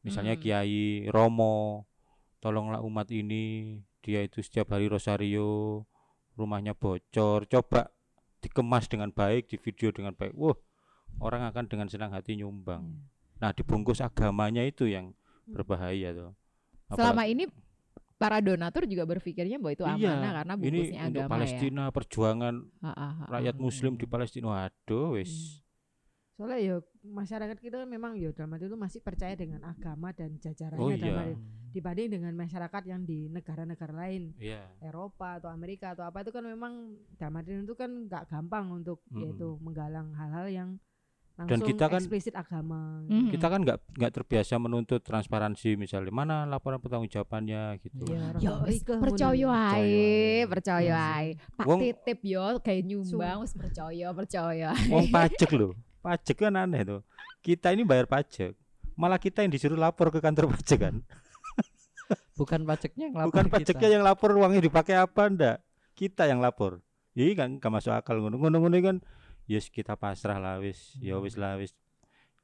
misalnya 0.00 0.36
Hmm. 0.36 0.42
kiai 0.42 1.08
romo 1.08 1.84
tolonglah 2.46 2.78
umat 2.80 3.10
ini 3.10 3.74
dia 4.00 4.22
itu 4.22 4.38
setiap 4.38 4.70
hari 4.70 4.86
rosario 4.86 5.82
rumahnya 6.32 6.72
bocor 6.72 7.42
coba 7.44 7.90
dikemas 8.38 8.86
dengan 8.86 9.10
baik 9.10 9.50
di 9.50 9.58
video 9.58 9.90
dengan 9.90 10.14
baik 10.14 10.30
wah 10.32 10.54
orang 11.18 11.42
akan 11.44 11.66
dengan 11.66 11.90
senang 11.90 12.14
hati 12.14 12.38
nyumbang 12.38 12.86
Iya. 12.86 13.02
nah 13.36 13.50
dibungkus 13.50 13.98
agamanya 13.98 14.62
itu 14.62 14.86
yang 14.86 15.10
berbahaya 15.44 16.14
tuh 16.14 16.30
Selama 16.86 17.26
ini 17.26 17.50
para 18.14 18.38
donatur 18.38 18.86
juga 18.86 19.02
berpikirnya 19.04 19.58
bahwa 19.58 19.74
itu 19.74 19.82
Iya, 19.82 19.92
amanah 20.14 20.32
karena 20.38 20.54
ini 20.54 20.62
bungkusnya 20.62 21.00
untuk 21.02 21.10
agama 21.18 21.32
Palestina 21.34 21.82
perjuangan 21.90 22.54
ya. 22.62 22.86
Ha, 22.86 22.92
ha, 22.94 23.08
ha. 23.10 23.24
rakyat 23.28 23.56
muslim 23.58 23.92
di 23.92 24.06
Hmm. 24.06 24.12
Palestina 24.14 24.46
waduh 24.46 25.18
wis 25.18 25.32
Soalnya 26.36 26.58
ya 26.60 26.76
masyarakat 27.02 27.56
kita 27.56 27.76
kan 27.78 27.88
memang 27.88 28.12
ya 28.14 28.28
dalam 28.30 28.52
itu 28.54 28.76
masih 28.76 29.00
percaya 29.00 29.32
dengan 29.32 29.64
agama 29.64 30.12
dan 30.12 30.36
jajarannya 30.36 30.76
Oh, 30.78 30.92
iya. 30.92 31.16
arti- 31.16 31.40
dibanding 31.72 32.08
dengan 32.10 32.32
masyarakat 32.34 32.82
yang 32.84 33.02
di 33.02 33.24
negara-negara 33.26 33.92
lain 33.94 34.32
iya 34.36 34.64
Eropa 34.78 35.36
atau 35.36 35.48
Amerika 35.48 35.92
atau 35.92 36.04
apa 36.04 36.20
itu 36.20 36.30
kan 36.30 36.40
memang 36.40 36.72
dalam 37.14 37.36
itu 37.40 37.72
kan 37.74 37.88
nggak 38.06 38.24
gampang 38.26 38.68
untuk 38.70 39.00
Mm-mm. 39.06 39.20
yaitu 39.22 39.56
menggalang 39.58 40.12
hal-hal 40.12 40.46
yang 40.46 40.70
Dan 41.36 41.60
langsung 41.60 41.68
kita 41.68 41.84
kan- 41.86 42.00
eksplisit 42.00 42.32
agama. 42.32 43.04
Mhm. 43.06 43.28
kita 43.28 43.46
kan 43.46 43.60
nggak 43.60 43.78
nggak 43.92 44.12
terbiasa 44.14 44.56
menuntut 44.56 45.00
transparansi 45.02 45.76
misalnya 45.76 46.08
mana 46.10 46.36
laporan 46.44 46.80
pertanggungjawabannya 46.80 47.76
gitu 47.78 48.08
Iya, 48.08 48.40
Ya 48.40 48.52
rikeh 48.58 48.96
percaya 48.98 49.48
ae, 49.70 50.44
Percaya 50.46 50.96
ae. 51.14 51.36
Pak 51.54 51.64
Wong- 51.66 51.80
titip 51.82 52.20
yo 52.22 52.56
kayak 52.58 52.84
nyumbang 52.84 53.40
wis 53.40 53.52
percaya, 53.52 54.08
percaya. 54.10 54.72
Wong 54.86 55.08
pajak 55.08 55.48
loh 55.54 55.72
pajak 56.06 56.36
kan 56.38 56.54
aneh 56.54 56.86
tuh. 56.86 57.02
Kita 57.42 57.74
ini 57.74 57.82
bayar 57.82 58.06
pajak 58.06 58.54
malah 58.96 59.20
kita 59.20 59.44
yang 59.44 59.52
disuruh 59.52 59.76
lapor 59.76 60.08
ke 60.08 60.18
kantor 60.18 60.50
pajak 60.56 60.78
kan? 60.80 60.96
Bukan 62.36 62.68
pajaknya 62.68 63.12
yang 63.12 63.16
lapor 63.16 63.32
bukan 63.32 63.46
kita. 63.48 63.54
pajaknya 63.60 63.88
yang 63.96 64.04
lapor 64.04 64.30
uangnya 64.36 64.60
dipakai 64.64 64.96
apa 64.96 65.22
ndak? 65.28 65.56
Kita 65.96 66.28
yang 66.28 66.40
lapor. 66.40 66.84
Iya 67.16 67.32
kan 67.44 67.56
gak 67.56 67.72
masuk 67.72 67.92
akal. 67.96 68.20
Ngono 68.20 68.36
ngono 68.36 68.56
ngono 68.60 68.76
kan? 68.80 68.96
Yes 69.48 69.72
kita 69.72 69.96
pasrah 69.96 70.36
lah 70.36 70.60
wis. 70.60 70.96
Ya 71.00 71.16
wis 71.16 71.40
lah 71.40 71.56
wis. 71.56 71.72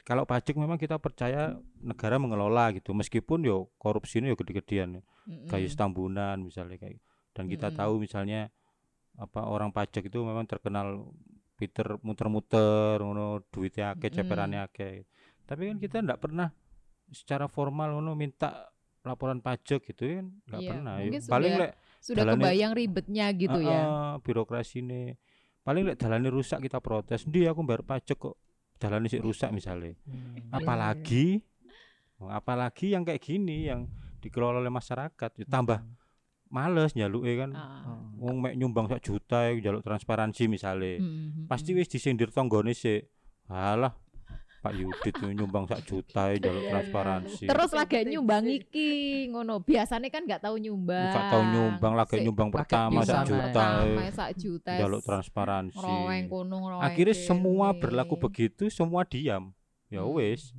Kalau 0.02 0.24
pajak 0.24 0.56
memang 0.56 0.80
kita 0.80 0.96
percaya 0.96 1.56
negara 1.80 2.16
mengelola 2.16 2.72
gitu. 2.72 2.96
Meskipun 2.96 3.44
yo 3.44 3.68
korupsi 3.76 4.20
ini 4.20 4.32
yo 4.32 4.36
gede-gedean. 4.36 5.04
Mm-mm. 5.22 5.46
kayak 5.46 5.78
Tambunan 5.78 6.34
misalnya 6.42 6.82
kayak 6.82 6.98
dan 7.30 7.46
kita 7.46 7.70
Mm-mm. 7.70 7.78
tahu 7.78 7.92
misalnya 8.02 8.50
apa 9.14 9.46
orang 9.46 9.70
pajak 9.70 10.10
itu 10.10 10.18
memang 10.18 10.48
terkenal 10.50 11.14
Peter 11.62 11.94
muter-muter 12.00 12.98
ngono 12.98 13.46
duitnya 13.46 13.94
akeh 13.94 14.08
Mm-mm. 14.08 14.18
ceperannya 14.18 14.60
akeh 14.60 15.06
tapi 15.42 15.70
kan 15.70 15.76
kita 15.76 15.96
ndak 16.00 16.18
pernah 16.18 16.50
secara 17.08 17.46
formal 17.46 17.92
ngono 17.92 18.12
minta 18.12 18.66
laporan 19.00 19.38
pajak 19.38 19.82
gitu 19.84 20.02
kan 20.08 20.26
nggak 20.42 20.58
Iya, 20.58 20.68
pernah 20.68 20.94
mungkin 20.96 21.14
Yuk, 21.16 21.28
paling 21.28 21.52
lek 21.56 21.72
Sudah 21.98 22.22
Jalannya- 22.24 22.42
kebayang 22.44 22.72
ribetnya 22.72 23.26
gitu 23.32 23.58
ya. 23.60 23.80
birokrasi 24.18 24.78
ini 24.80 25.14
paling 25.60 25.82
lek 25.84 25.96
dalane 25.96 26.26
rusak 26.28 26.58
kita 26.60 26.78
protes 26.78 27.22
ndi 27.24 27.46
aku 27.46 27.62
bayar 27.62 27.82
pajak 27.84 28.14
kok 28.16 28.34
dalane 28.74 29.06
sih 29.06 29.18
rusak 29.18 29.50
misalnya 29.50 29.94
Hmm. 30.02 30.50
apalagi 30.50 31.38
apalagi 32.20 32.90
yang 32.90 33.02
kayak 33.02 33.18
gini 33.20 33.66
yang 33.66 33.86
dikelola 34.18 34.58
oleh 34.58 34.70
masyarakat 34.70 35.30
ya 35.36 35.44
tambah 35.44 35.78
males 36.52 36.92
nyaluke 36.92 37.32
kan 37.34 37.50
Ah. 37.50 37.88
Oh. 37.88 38.28
wong 38.28 38.36
mek 38.38 38.54
nyumbang 38.54 38.86
sak 38.86 39.00
juta 39.00 39.48
ya 39.48 39.56
njaluk 39.56 39.80
transparansi 39.80 40.46
misalnya 40.46 41.00
Mm-mm. 41.00 41.48
pasti 41.48 41.72
wis 41.72 41.88
disindir 41.88 42.28
tanggane 42.28 42.70
sik 42.70 43.08
alah 43.48 43.96
Pak 44.62 44.78
Yudit 44.78 45.18
nyumbang 45.34 45.66
sak 45.66 45.82
juta 45.82 46.28
ya 46.30 46.38
jalur 46.38 46.54
Iya, 46.54 46.62
iya. 46.62 46.70
transparansi. 46.70 47.44
Terus 47.50 47.70
lagi 47.74 47.98
nyumbang 48.06 48.46
iki 48.46 48.90
ngono. 49.26 49.58
Biasanya 49.58 50.06
kan 50.06 50.22
nggak 50.22 50.38
tahu 50.38 50.54
nyumbang. 50.54 51.10
Gak 51.10 51.34
tahu 51.34 51.42
nyumbang 51.50 51.92
lagi 51.98 52.16
nyumbang 52.22 52.48
pertama 52.54 53.02
sak 53.02 53.26
juta. 53.26 53.42
Pertama 53.42 54.00
ya. 54.06 54.12
sak 54.14 54.30
juta. 54.38 54.72
Jaluk 54.78 55.02
transparansi. 55.02 55.74
Ngeroweng 55.74 56.24
kono 56.30 56.78
Akhirnya 56.78 57.16
semua 57.18 57.74
berlaku 57.74 58.14
begitu, 58.14 58.70
semua 58.70 59.02
diam. 59.02 59.50
Ya 59.90 60.06
Hmm. 60.06 60.14
wes. 60.14 60.54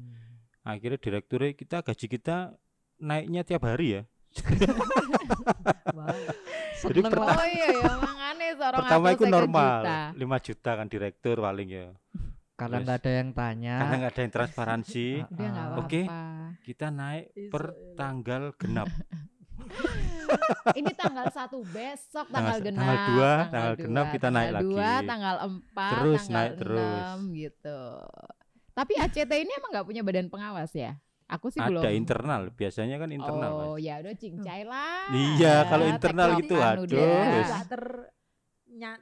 Akhirnya 0.67 0.99
direkturnya 0.99 1.55
kita 1.55 1.79
gaji 1.79 2.05
kita 2.11 2.59
naiknya 2.99 3.47
tiap 3.47 3.63
hari 3.63 3.87
ya. 3.89 4.01
Wah, 5.97 6.09
Jadi 6.83 6.99
lah. 7.05 7.37
Oh 7.37 7.47
iya 7.47 7.67
ya 7.69 7.93
seorang 8.63 8.79
Pertama 8.85 9.07
itu 9.11 9.25
normal, 9.27 9.75
juta. 9.83 9.99
5 10.15 10.45
juta 10.47 10.71
kan 10.79 10.87
direktur 10.87 11.35
paling 11.41 11.69
ya. 11.69 11.87
Karena 12.53 12.75
nggak 12.85 12.97
ada 13.03 13.11
yang 13.11 13.29
tanya. 13.33 13.75
Karena 13.81 13.95
nggak 13.99 14.11
ada 14.13 14.21
yang 14.21 14.33
transparansi, 14.33 15.05
apa-apa. 15.25 15.79
Oke. 15.83 16.01
kita 16.63 16.87
naik 16.93 17.25
per 17.49 17.63
tanggal 17.97 18.43
genap. 18.55 18.87
Ini 20.73 20.91
tanggal 20.97 21.29
satu 21.29 21.61
besok 21.63 22.25
Tanggal 22.27 22.57
tanggal 22.57 22.59
genap. 22.61 22.81
tanggal 22.83 23.07
dua, 23.07 23.31
tanggal 23.47 23.73
genap 23.77 24.05
kita 24.11 24.27
naik 24.27 24.49
tanggal 24.49 24.63
dua, 24.65 24.81
lagi. 24.81 25.07
tanggal 25.07 25.35
empat, 25.45 25.91
Terus 25.93 26.21
tanggal 26.21 26.33
naik 26.35 26.51
terus. 26.57 26.81
enam, 26.83 27.17
gitu. 27.33 27.79
Tapi 28.73 28.93
ACT 28.97 29.31
ini 29.31 29.51
emang 29.53 29.69
nggak 29.71 29.87
punya 29.87 30.01
badan 30.01 30.27
pengawas 30.33 30.71
ya? 30.73 30.97
Aku 31.25 31.47
sih 31.47 31.59
belum. 31.59 31.79
Ada 31.79 31.91
internal, 31.91 32.41
biasanya 32.51 32.95
kan 32.97 33.09
internal. 33.09 33.51
Oh 33.53 33.73
Mas. 33.73 33.81
ya 33.81 33.99
udah 33.99 34.13
cincai 34.13 34.61
lah. 34.63 35.07
Iya, 35.09 35.55
kalau 35.65 35.85
internal 35.87 36.29
gitu, 36.37 36.55
anu 36.55 36.83
aduh, 36.83 37.43
ter 37.65 37.83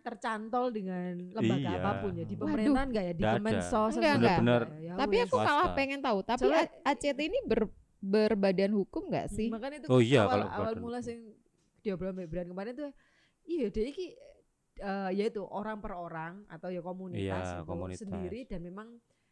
tercantol 0.03 0.67
dengan 0.69 1.15
lembaga 1.31 1.63
Iya. 1.63 1.79
apa 1.79 1.91
pun 1.97 2.11
ya 2.11 2.25
di 2.27 2.35
pemerintahan 2.35 2.87
nggak 2.91 3.03
ya 3.03 3.13
di 3.13 3.23
ada. 3.23 3.33
Kemensos 3.39 3.91
Enggak, 3.95 4.13
enggak. 4.13 4.37
Bener-bener. 4.37 4.63
Ya 4.83 4.93
Tapi 4.99 5.15
aku 5.17 5.35
malah 5.37 5.47
Swasta. 5.47 5.75
pengen 5.75 5.99
tahu. 6.01 6.19
Tapi 6.21 6.41
Soalnya- 6.43 6.71
ACT 6.83 7.19
ini 7.21 7.39
ber, 7.41 7.61
berbadan 7.97 8.71
hukum 8.73 9.03
nggak 9.07 9.27
sih? 9.29 9.47
makanya 9.47 9.77
itu 9.79 9.87
Oh 9.87 10.01
iya, 10.03 10.25
awal, 10.25 10.43
kalau 10.43 10.47
awal 10.51 10.73
mula 10.77 10.99
sing 10.99 11.37
diobrol 11.79 12.11
Mbak 12.11 12.27
Brian 12.27 12.47
kemarin 12.47 12.73
tuh 12.75 12.91
iya 13.43 13.69
deh 13.69 13.85
iki 13.85 14.13
eh, 14.77 15.11
yaitu 15.13 15.41
orang 15.43 15.77
per 15.77 15.93
orang 15.93 16.41
atau 16.47 16.67
ya 16.67 16.81
komunitas, 16.81 17.21
Iya, 17.47 17.57
itu 17.57 17.63
komunitas. 17.63 18.01
sendiri 18.01 18.39
dan 18.43 18.61
memang 18.61 18.87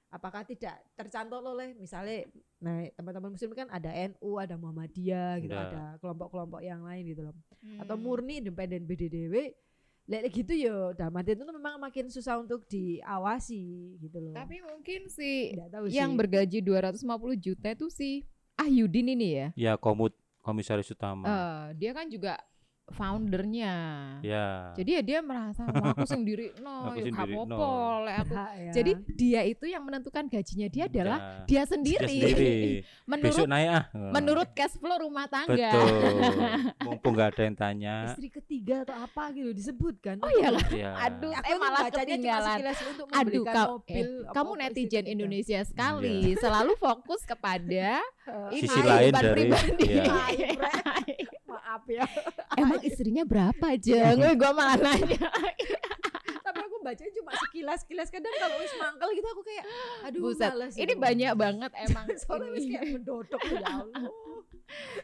apakah 0.10 0.42
tidak 0.42 0.74
tercantol 0.94 1.46
oleh 1.48 1.74
misalnya 1.74 2.26
nah 2.58 2.82
teman-teman 2.92 3.30
muslim 3.32 3.54
kan 3.54 3.70
ada 3.70 3.90
NU 3.90 4.32
ada 4.36 4.54
Muhammadiyah 4.54 5.38
gitu 5.38 5.54
Nggak. 5.54 5.70
ada 5.70 5.84
kelompok-kelompok 5.98 6.60
yang 6.60 6.82
lain 6.82 7.04
gitu 7.08 7.22
loh 7.24 7.36
atau 7.78 7.94
Hmm. 7.94 8.02
murni 8.02 8.40
independen 8.40 8.84
BDDW 8.84 9.54
Lek 10.06 10.34
gitu 10.34 10.50
ya 10.52 10.90
dalam 10.94 11.14
arti 11.14 11.32
itu 11.32 11.46
memang 11.46 11.78
makin 11.78 12.10
susah 12.10 12.42
untuk 12.42 12.66
diawasi 12.66 13.62
gitu 14.00 14.18
loh. 14.20 14.34
Tapi 14.34 14.58
mungkin 14.60 15.06
si 15.06 15.54
tahu 15.70 15.86
yang 15.88 16.12
sih. 16.12 16.18
bergaji 16.18 16.58
250 16.60 17.06
juta 17.38 17.68
itu 17.70 17.88
si 17.88 18.10
Ahyudin 18.58 19.06
ini 19.08 19.28
ya. 19.38 19.48
Ya 19.54 19.74
komut 19.78 20.18
komisaris 20.42 20.90
utama. 20.90 21.24
Eh, 21.24 21.66
dia 21.78 21.92
kan 21.94 22.10
juga 22.10 22.42
foundernya. 22.92 23.76
ya. 24.22 24.74
Jadi 24.74 24.90
ya 24.92 25.02
dia 25.02 25.20
merasa 25.20 25.66
"Wah, 25.66 25.92
aku 25.92 26.04
sendiri 26.04 26.54
no, 26.58 26.90
Aku 26.90 27.00
ya 27.00 27.06
sendiri, 27.06 27.34
apa-apa, 27.34 27.48
no." 27.48 27.58
aku. 28.06 28.34
Ya. 28.36 28.72
Jadi 28.72 28.92
dia 29.10 29.42
itu 29.44 29.66
yang 29.66 29.82
menentukan 29.82 30.26
gajinya 30.26 30.68
dia 30.68 30.84
adalah 30.86 31.18
Ya. 31.18 31.30
dia 31.44 31.56
Dia 31.60 31.64
sendiri. 31.68 32.08
sendiri. 32.08 32.54
menurut 33.12 33.36
Besok 33.36 33.48
naik 33.48 33.70
ah. 33.70 33.84
menurut 33.92 34.48
cash 34.52 34.76
flow 34.76 34.98
rumah 35.00 35.26
tangga. 35.26 35.72
Betul. 35.72 35.88
Mumpung 36.86 37.14
nggak 37.14 37.30
ada 37.30 37.42
yang 37.44 37.56
tanya. 37.56 37.94
istri 38.08 38.30
ketiga 38.30 38.84
atau 38.84 38.96
apa 38.96 39.24
gitu 39.32 39.52
disebutkan. 39.52 40.20
Oh 40.20 40.32
iya 40.32 40.50
lah. 40.50 40.66
Ya. 40.70 40.92
Aduh, 41.02 41.32
Aku 41.32 41.46
tuh 41.46 41.60
malah 41.60 41.82
bacanya 41.82 41.96
cuma 41.96 42.14
ketinggalan. 42.16 42.56
sekilas 42.56 42.80
untuk 42.86 43.06
Aduh, 43.06 43.18
membelikan 43.20 43.54
kau, 43.56 43.68
mobil. 43.76 43.96
eh, 43.96 44.08
kamu 44.30 44.52
netizen 44.56 44.88
ketiga. 45.00 45.12
Indonesia 45.12 45.60
sekali, 45.64 46.18
selalu 46.36 46.72
fokus 46.76 47.22
kepada 47.24 48.00
Eh, 48.30 48.50
ini 48.56 48.62
Sisi 48.62 48.82
lain 48.82 49.10
dari- 49.12 49.34
pribadi. 49.34 49.86
iya. 49.90 51.39
Maaf 51.70 51.86
ya. 51.86 52.02
Emang 52.58 52.82
istrinya 52.82 53.22
berapa 53.22 53.62
aja? 53.70 54.18
Gue 54.18 54.34
gua 54.34 54.52
malah 54.52 54.78
nanya. 54.90 55.30
Tapi 56.50 56.66
aku 56.66 56.82
bacanya 56.82 57.14
cuma 57.14 57.32
sekilas-sekilas 57.38 58.10
kadang 58.10 58.34
kalau 58.34 58.58
wis 58.58 58.74
mangkel 58.74 59.10
gitu 59.14 59.28
aku 59.30 59.44
kayak 59.46 59.66
aduh 60.02 60.22
Buset, 60.24 60.50
males 60.50 60.74
ini 60.74 60.86
gitu. 60.88 60.98
banyak 60.98 61.34
banget 61.38 61.72
emang. 61.80 62.06
Soalnya 62.18 62.50
wis 62.50 62.66
kayak 62.66 62.86
mendodok 62.90 63.42
ya 63.46 63.62
Allah. 63.70 64.10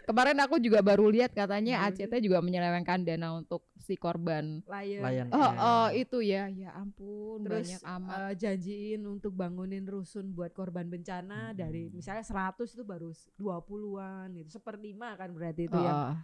Kemarin 0.04 0.38
aku 0.42 0.56
juga 0.58 0.82
baru 0.82 1.06
lihat 1.08 1.34
katanya 1.34 1.86
Gimana 1.86 1.94
ACT 1.94 2.14
juga 2.20 2.38
menyelewengkan 2.40 3.02
dana 3.02 3.34
untuk 3.36 3.62
si 3.78 3.94
korban. 3.94 4.66
Lion. 4.66 5.02
Lion 5.02 5.28
Oh, 5.30 5.38
Air. 5.38 5.58
oh 5.60 5.88
itu 5.92 6.18
ya, 6.22 6.50
ya 6.50 6.74
ampun 6.74 7.46
Terus 7.46 7.62
banyak 7.62 7.82
amat. 7.84 8.18
eh, 8.24 8.34
janjiin 8.36 9.02
untuk 9.06 9.34
bangunin 9.34 9.86
rusun 9.86 10.34
buat 10.34 10.50
korban 10.50 10.86
bencana 10.88 11.54
dari 11.54 11.90
misalnya 11.92 12.22
100 12.22 12.58
itu 12.68 12.82
baru 12.82 13.10
20-an 13.38 14.34
gitu. 14.36 14.50
Seperlima 14.52 15.14
kan 15.14 15.30
berarti 15.30 15.66
itu 15.66 15.78
ya. 15.78 16.18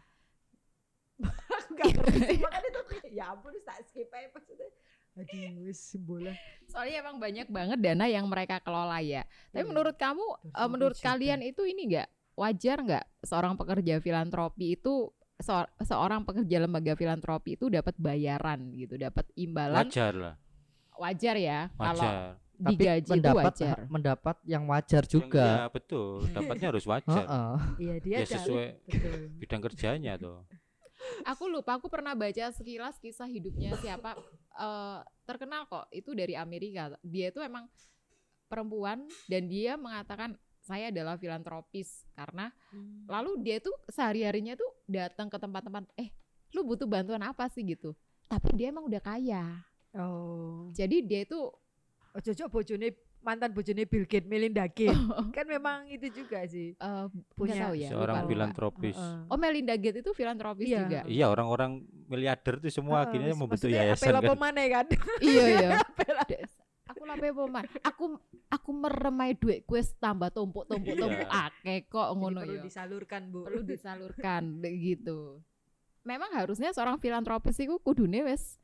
Gak 1.73 1.87
ngerti 1.91 2.35
makanya 2.37 2.69
tuh 2.71 2.83
kayak, 2.85 3.09
ya 3.09 3.23
ampun 3.29 3.53
tak 3.61 3.77
skip 3.83 4.09
aja 4.09 4.27
maksudnya. 4.29 4.69
Aduh 5.11 5.65
wis 5.65 5.81
bola. 5.97 6.31
Soalnya 6.65 6.95
emang 7.01 7.17
banyak 7.17 7.47
banget 7.47 7.77
dana 7.77 8.05
yang 8.05 8.25
mereka 8.25 8.59
kelola 8.59 8.99
ya. 8.99 9.21
Tapi 9.49 9.59
Iya. 9.59 9.67
menurut 9.67 9.95
kamu, 9.95 10.25
250 10.49 10.67
menurut 10.69 10.95
juta. 10.95 11.05
kalian 11.05 11.39
itu 11.41 11.61
ini 11.63 11.81
enggak 11.85 12.07
wajar 12.33 12.77
nggak 12.79 13.05
seorang 13.21 13.53
pekerja 13.53 13.99
filantropi 13.99 14.73
itu 14.73 15.11
seor- 15.37 15.67
seorang 15.79 16.23
pekerja 16.23 16.57
lembaga 16.59 16.93
filantropi 16.93 17.53
itu 17.53 17.67
dapat 17.67 17.93
bayaran 17.95 18.71
gitu, 18.71 18.95
dapat 18.95 19.27
imbalan 19.35 19.83
Wajar 19.83 20.13
lah. 20.13 20.35
wajar 20.95 21.35
ya 21.35 21.59
kalau 21.75 22.01
Wajar. 22.01 22.39
Tapi 22.61 22.77
digaji 22.77 23.01
itu 23.01 23.13
mendapat 23.17 23.45
wajar. 23.51 23.77
mendapat 23.89 24.35
yang 24.45 24.63
wajar 24.65 25.01
Yang- 25.01 25.11
juga. 25.11 25.45
Ya 25.49 25.65
betul. 25.67 26.13
Dapatnya 26.29 26.67
harus 26.69 26.85
wajar. 26.85 27.25
Heeh. 27.25 27.55
Iya 27.79 27.95
dia 27.99 28.15
Ya 28.15 28.27
sesuai 28.27 28.67
betul. 28.85 29.19
bidang 29.35 29.61
kerjanya 29.65 30.13
tuh. 30.15 30.37
Aku 31.25 31.49
lupa, 31.49 31.77
aku 31.77 31.87
pernah 31.89 32.13
baca 32.13 32.51
sekilas 32.53 32.97
kisah 32.97 33.29
hidupnya 33.29 33.77
siapa 33.79 34.17
eh, 34.57 34.99
terkenal 35.25 35.65
kok 35.69 35.89
itu 35.93 36.13
dari 36.13 36.33
Amerika. 36.37 36.93
Dia 37.01 37.29
itu 37.33 37.39
emang 37.41 37.69
perempuan 38.51 39.07
dan 39.31 39.47
dia 39.47 39.79
mengatakan 39.79 40.35
saya 40.61 40.93
adalah 40.93 41.17
filantropis 41.17 42.05
karena 42.13 42.53
Hmm. 42.71 43.03
lalu 43.09 43.43
dia 43.43 43.57
tuh 43.59 43.73
sehari-harinya 43.91 44.55
tuh 44.55 44.69
datang 44.87 45.27
ke 45.27 45.35
tempat-tempat 45.35 45.89
eh 45.99 46.13
lu 46.55 46.63
butuh 46.63 46.87
bantuan 46.87 47.23
apa 47.23 47.47
sih 47.51 47.63
gitu. 47.65 47.95
Tapi 48.27 48.55
dia 48.55 48.71
emang 48.71 48.87
udah 48.87 49.01
kaya. 49.03 49.43
Oh. 49.95 50.71
Jadi 50.71 51.03
dia 51.03 51.27
itu 51.27 51.51
Oh 52.11 52.19
cocok 52.19 52.47
bojone 52.51 52.91
mantan 53.21 53.49
bojone 53.51 53.85
Bill 53.85 54.03
Gates 54.03 54.25
Melinda 54.25 54.65
Gates. 54.65 54.93
kan 55.37 55.45
memang 55.45 55.85
itu 55.87 56.09
juga 56.11 56.41
sih. 56.43 56.73
eh, 56.73 57.05
Punya 57.31 57.55
tahu 57.61 57.73
ya. 57.75 57.89
Seorang 57.89 58.15
lupa, 58.15 58.21
lupa. 58.21 58.29
filantropis. 58.29 58.97
Heeh. 58.97 59.19
Oh 59.27 59.37
Melinda 59.37 59.75
Gates 59.75 60.01
itu 60.01 60.11
filantropis 60.11 60.65
Iya. 60.65 60.79
juga. 60.81 60.99
Iya 61.05 61.25
orang-orang 61.27 61.71
miliarder 62.05 62.57
itu 62.57 62.69
semua 62.71 62.99
Heeh, 62.99 63.07
akhirnya 63.07 63.33
membentuk 63.33 63.69
yayasan 63.69 64.13
kan. 64.15 64.35
maneh 64.35 64.67
kan. 64.67 64.85
iya 65.23 65.43
iya. 65.47 65.69
Aku 66.91 67.07
lape 67.07 67.31
apa 67.31 67.43
man? 67.47 67.63
Aku 67.83 68.19
aku 68.47 68.69
meremai 68.69 69.31
duit 69.33 69.63
kuis 69.63 69.95
tambah 69.95 70.27
tumpuk 70.27 70.67
tumpuk 70.67 70.91
Iya. 70.91 70.99
tumpuk 70.99 71.29
akeh 71.29 71.79
kok 71.87 72.03
Jadi 72.03 72.19
ngono 72.19 72.39
perlu 72.41 72.53
ya. 72.53 72.61
disalurkan, 72.61 73.21
Bu. 73.31 73.39
Perlu 73.41 73.61
disalurkan 73.63 74.41
gitu. 74.61 75.39
Memang 76.01 76.33
harusnya 76.33 76.69
seorang 76.71 76.97
filantropis 76.97 77.55
itu 77.57 77.79
kudune 77.79 78.25
wes 78.25 78.59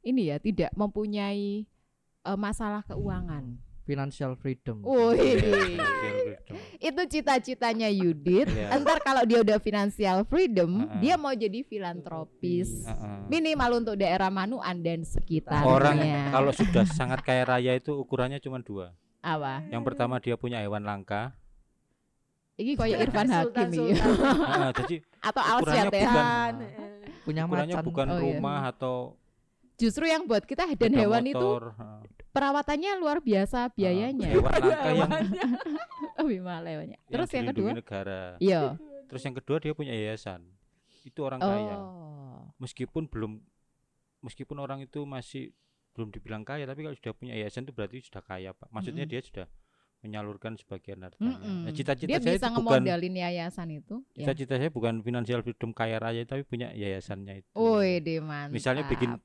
ini 0.00 0.28
ya 0.28 0.38
tidak 0.38 0.70
mempunyai 0.72 1.66
eh, 2.22 2.38
masalah 2.38 2.84
keuangan. 2.84 3.58
Financial 3.82 4.32
freedom. 4.34 4.78
Wih, 4.80 5.42
Iya, 5.42 6.38
itu 6.88 7.02
cita-citanya 7.08 7.88
Yudit. 7.88 8.46
Iya. 8.46 8.72
Entar 8.72 8.98
kalau 8.98 9.22
dia 9.22 9.40
udah 9.40 9.58
financial 9.58 10.22
freedom, 10.22 10.86
Heeh. 10.86 11.00
dia 11.00 11.14
mau 11.16 11.30
jadi 11.30 11.62
filantropis. 11.62 12.86
Heeh. 12.86 13.26
Minimal 13.28 13.82
untuk 13.82 13.94
daerah 13.96 14.28
Manuan 14.28 14.80
dan 14.80 15.02
sekitarnya. 15.02 15.66
Orang 15.66 15.98
kalau 16.30 16.50
sudah 16.50 16.86
sangat 16.86 17.20
kaya 17.20 17.42
raya 17.42 17.74
itu 17.74 17.90
ukurannya 17.92 18.38
cuma 18.38 18.58
dua. 18.58 18.94
apa? 19.20 19.62
Yang 19.68 19.82
pertama 19.84 20.18
dia 20.18 20.34
punya 20.34 20.58
hewan 20.58 20.82
langka. 20.82 21.34
Ini 22.54 22.74
kayak 22.74 22.98
Irfan 23.02 23.28
Hakim. 23.28 23.68
Heeh, 23.90 24.70
jadi 24.76 24.96
Atau 25.20 25.42
Ukurannya 25.42 25.58
Alsyad 25.58 25.86
ya. 25.88 25.98
bukan-. 26.04 26.58
Punya 27.22 27.42
ukurannya 27.44 27.76
macan. 27.76 27.86
bukan 27.86 28.06
Oh, 28.08 28.14
iya. 28.14 28.22
rumah 28.28 28.60
atau 28.68 28.94
Justru 29.82 30.04
yang 30.06 30.22
buat 30.30 30.46
kita 30.46 30.62
dan 30.62 30.78
sepeda 30.78 30.94
hewan 30.94 31.24
itu 31.26 31.34
motor, 31.34 31.74
heeh. 31.74 32.00
perawatannya 32.30 32.90
luar 33.02 33.18
biasa 33.18 33.74
biayanya. 33.74 34.30
Hewan 34.30 34.52
langka 34.54 34.90
yang 34.94 35.10
Oh, 36.22 36.26
gimana 36.30 36.68
hewannya. 36.70 36.98
yang 37.02 37.10
Terus 37.10 37.28
yang 37.34 37.46
kedua? 37.50 37.70
negara. 37.74 38.20
Iya. 38.38 38.78
Terus 39.10 39.22
yang 39.26 39.34
kedua 39.34 39.56
dia 39.58 39.72
punya 39.74 39.90
yayasan. 39.90 40.46
Itu 41.02 41.26
orang 41.26 41.42
kaya. 41.42 41.74
Oh. 41.82 42.46
Meskipun 42.62 43.10
belum 43.10 43.42
meskipun 44.22 44.54
orang 44.62 44.86
itu 44.86 45.02
masih 45.02 45.50
belum 45.92 46.08
dibilang 46.08 46.46
kaya 46.46 46.62
tapi 46.64 46.86
kalau 46.86 46.94
sudah 46.94 47.12
punya 47.12 47.34
yayasan 47.34 47.66
itu 47.66 47.74
berarti 47.74 48.00
sudah 48.06 48.22
kaya, 48.22 48.54
Pak. 48.54 48.70
Maksudnya 48.70 49.02
Mm-mm. 49.04 49.18
dia 49.18 49.26
sudah 49.26 49.46
menyalurkan 50.02 50.58
sebagian 50.58 51.02
hartanya. 51.02 51.38
Mm-mm. 51.38 51.66
Nah, 51.66 51.72
cita-cita 51.74 52.10
Dia 52.10 52.18
saya 52.18 52.34
bisa 52.38 52.48
itu 52.50 52.58
bukan 52.58 52.80
ngemodalin 52.82 53.14
yayasan 53.18 53.68
itu. 53.70 53.94
Ya. 54.14 54.30
cita-cita 54.30 54.54
saya 54.58 54.70
bukan 54.70 55.02
financial 55.02 55.42
freedom 55.42 55.70
kaya 55.70 55.98
raya 56.02 56.22
tapi 56.22 56.42
punya 56.42 56.70
yayasannya 56.74 57.42
itu. 57.42 57.50
Woi, 57.54 57.98
deh 58.02 58.18
mantap. 58.18 58.54
Misalnya 58.54 58.86
bikin 58.86 59.18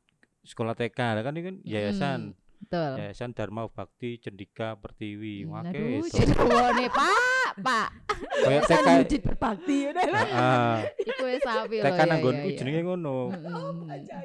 sekolah 0.47 0.73
TK 0.73 0.95
kan 0.95 1.33
ini 1.35 1.43
kan 1.43 1.55
yayasan. 1.61 2.19
betul. 2.57 2.91
Yayasan 2.97 3.31
Dharma 3.35 3.67
Bakti 3.67 4.17
Cendika 4.17 4.73
Pertiwi. 4.73 5.45
Hmm, 5.45 5.61
Wake 5.67 5.77
Aduh, 5.77 6.67
nih 6.73 6.89
Pak, 6.89 7.51
Pak. 7.61 7.87
Kayak 8.17 8.61
TK 8.65 8.87
berbakti 9.21 9.77
udah 9.91 10.05
lah. 10.09 10.25
Heeh. 10.25 10.75
Iku 11.05 11.23
wis 11.27 11.41
sapi 11.43 11.75
loh 11.77 11.85
TK 11.85 11.99
ya. 11.99 12.05
nanggonku 12.07 12.47
ya, 12.47 12.53
ya. 12.53 12.57
jenenge 12.57 12.81
ngono. 12.81 13.17
Mm-mm. 13.29 13.77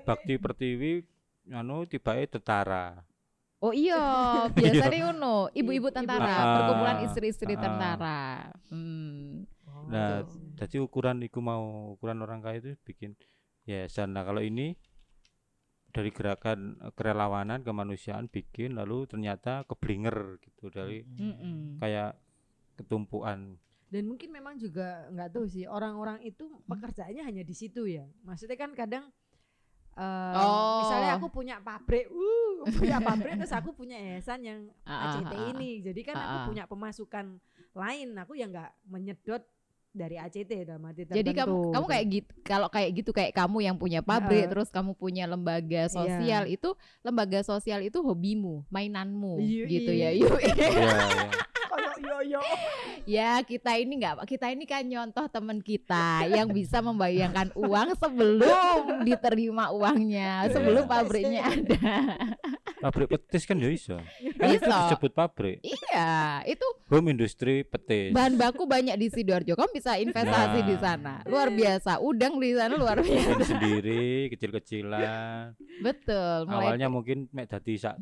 Bakti 0.06 0.34
Pertiwi 0.38 0.92
anu 1.50 1.84
tibake 1.84 2.24
tentara. 2.30 3.02
Oh 3.62 3.70
iya, 3.70 4.02
biasanya 4.58 5.12
ngono, 5.12 5.46
ibu-ibu 5.54 5.86
tentara, 5.94 6.26
Ah, 6.26 6.46
perkumpulan 6.58 6.98
istri-istri 7.06 7.54
ah. 7.54 7.60
tentara. 7.62 8.20
Hmm. 8.72 9.46
Nah, 9.86 10.22
Oh. 10.22 10.54
jadi 10.58 10.78
ukuran 10.78 11.22
iku 11.22 11.38
mau 11.38 11.94
ukuran 11.94 12.22
orang 12.22 12.38
kaya 12.38 12.58
itu 12.58 12.70
bikin 12.82 13.14
yayasan. 13.62 14.14
Nah, 14.14 14.22
kalau 14.22 14.42
ini 14.42 14.74
dari 15.92 16.10
gerakan 16.10 16.80
eh, 16.80 16.92
kerelawanan 16.96 17.60
kemanusiaan 17.62 18.26
bikin 18.26 18.74
lalu 18.74 19.04
ternyata 19.04 19.62
keblinger 19.68 20.40
gitu 20.40 20.72
dari 20.72 21.04
Mm-mm. 21.04 21.78
kayak 21.78 22.16
ketumpuan 22.74 23.60
Dan 23.92 24.08
mungkin 24.08 24.32
memang 24.32 24.56
juga 24.56 25.04
nggak 25.12 25.36
tahu 25.36 25.44
sih 25.44 25.68
orang-orang 25.68 26.24
itu 26.24 26.48
pekerjaannya 26.64 27.28
hanya 27.28 27.44
di 27.44 27.52
situ 27.52 27.84
ya. 27.84 28.08
Maksudnya 28.24 28.56
kan 28.56 28.72
kadang 28.72 29.04
eh, 29.92 30.32
Oh. 30.40 30.80
misalnya 30.80 31.20
aku 31.20 31.28
punya 31.28 31.60
pabrik, 31.60 32.08
uh, 32.08 32.64
punya 32.72 32.96
pabrik 33.04 33.36
terus 33.36 33.52
aku 33.52 33.76
punya 33.76 34.00
yayasan 34.00 34.40
yang 34.40 34.60
Ah, 34.88 35.12
ah, 35.12 35.20
ACT 35.20 35.28
ah, 35.28 35.36
ah. 35.36 35.48
ini. 35.52 35.84
Jadi 35.84 36.00
kan 36.08 36.16
aku 36.16 36.56
punya 36.56 36.64
pemasukan 36.64 37.36
lain, 37.76 38.08
aku 38.16 38.32
yang 38.32 38.48
nggak 38.48 38.72
menyedot 38.88 39.44
dari 39.92 40.16
ACT 40.16 40.64
dalam 40.64 40.82
arti 40.84 41.04
Jadi 41.04 41.30
kamu 41.30 41.52
tertentu. 41.52 41.70
kamu 41.70 41.86
kayak 41.86 42.06
gitu 42.08 42.30
kalau 42.42 42.68
kayak 42.68 42.90
gitu 42.96 43.10
kayak 43.12 43.32
kamu 43.32 43.58
yang 43.60 43.76
punya 43.76 44.00
pabrik 44.00 44.44
Heeh. 44.44 44.50
terus 44.50 44.68
kamu 44.68 44.96
punya 44.96 45.24
lembaga 45.26 45.84
Iya. 45.84 45.92
sosial 45.92 46.42
itu 46.48 46.72
lembaga 47.00 47.40
sosial 47.42 47.80
itu 47.80 48.00
hobimu, 48.00 48.64
mainanmu 48.68 49.36
Iya, 49.38 49.64
gitu 49.68 49.92
iya. 49.94 50.08
ya. 50.10 50.18
Yuk. 50.18 50.40
ya, 50.40 50.54
ya. 50.66 51.28
Yo 51.98 52.16
yo. 52.24 52.40
ya, 53.04 53.42
kita 53.42 53.76
ini 53.76 53.98
enggak 53.98 54.24
kita 54.24 54.48
ini 54.48 54.64
kan 54.64 54.80
nyontoh 54.82 55.26
teman 55.26 55.58
kita 55.58 56.24
yang 56.26 56.48
bisa 56.48 56.80
membayangkan 56.80 57.52
uang 57.52 57.92
sebelum 57.94 59.02
diterima 59.02 59.68
uangnya, 59.70 60.48
sebelum 60.48 60.86
pabriknya 60.86 61.42
ada. 61.44 61.80
pabrik 62.80 63.14
petis 63.14 63.46
kan 63.46 63.54
ya 63.54 63.70
iso 63.70 63.94
kan 64.34 64.48
itu 64.50 64.66
disebut 64.66 65.14
pabrik 65.14 65.62
Iya, 65.62 66.42
itu 66.44 66.66
home 66.90 67.14
industry 67.14 67.62
petis 67.62 68.10
bahan 68.10 68.34
baku 68.34 68.66
banyak 68.66 68.96
di 68.96 69.06
Sidoarjo. 69.06 69.54
Kamu 69.54 69.70
bisa 69.70 69.94
investasi 69.96 70.58
Nah. 70.58 70.66
di 70.66 70.76
sana. 70.76 71.14
Luar 71.24 71.48
biasa. 71.48 72.02
Udang 72.02 72.38
di 72.38 72.50
sana 72.52 72.74
luar 72.74 72.98
biasa. 72.98 73.38
sendiri 73.44 74.26
kecil-kecilan 74.30 75.54
Betul. 75.78 76.46
Mulai 76.46 76.74
awalnya 76.74 76.88
mungkin 76.88 77.30
mek 77.30 77.46
dadi 77.48 77.78
sak 77.78 77.94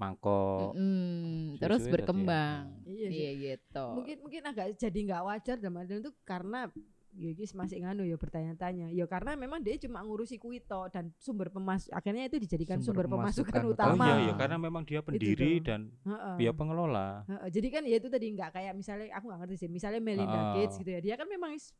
mangkok 0.00 0.72
Mm, 0.72 1.60
terus 1.60 1.84
berkembang. 1.84 2.72
Iya. 2.82 3.08
Iya 3.08 3.30
gitu. 3.36 3.84
Mungkin 3.94 4.16
mungkin 4.24 4.42
agak 4.42 4.66
jadi 4.74 4.98
nggak 5.04 5.22
wajar 5.22 5.56
dalam 5.60 5.76
artian 5.76 6.00
itu 6.00 6.12
karena 6.24 6.72
ya 7.10 7.34
guys 7.34 7.52
masih 7.52 7.82
nganu 7.82 8.06
ya 8.06 8.14
bertanya-tanya. 8.14 8.86
Ya 8.88 9.04
karena 9.04 9.34
memang 9.34 9.60
dia 9.60 9.74
cuma 9.76 10.00
ngurusi 10.00 10.38
kuito 10.38 10.86
dan 10.88 11.10
sumber 11.18 11.50
pemas 11.50 11.90
akhirnya 11.90 12.24
itu 12.24 12.38
dijadikan 12.38 12.78
Sumber 12.80 13.04
sumber, 13.04 13.18
pemasukan, 13.20 13.50
pemasukan 13.50 13.62
oh 13.66 13.74
utama. 13.74 14.04
iya 14.06 14.16
ya 14.24 14.34
karena 14.34 14.56
memang 14.56 14.82
dia 14.82 15.00
pendiri 15.02 15.58
dan 15.60 15.90
Heeh. 16.06 16.36
dia 16.38 16.52
pengelola 16.54 17.26
Heeh, 17.26 17.48
jadi 17.50 17.68
kan 17.68 17.82
ya 17.84 17.96
itu 17.98 18.08
tadi 18.08 18.26
nggak 18.30 18.50
kayak 18.54 18.72
misalnya 18.72 19.10
aku 19.12 19.24
nggak 19.26 19.40
ngerti 19.42 19.56
sih 19.58 19.68
misalnya 19.68 20.00
Melinda 20.00 20.30
Heeh. 20.32 20.52
Gates 20.56 20.78
gitu 20.78 20.90
ya 20.90 21.00
dia 21.02 21.14
kan 21.18 21.26
memang 21.26 21.50
is- 21.52 21.74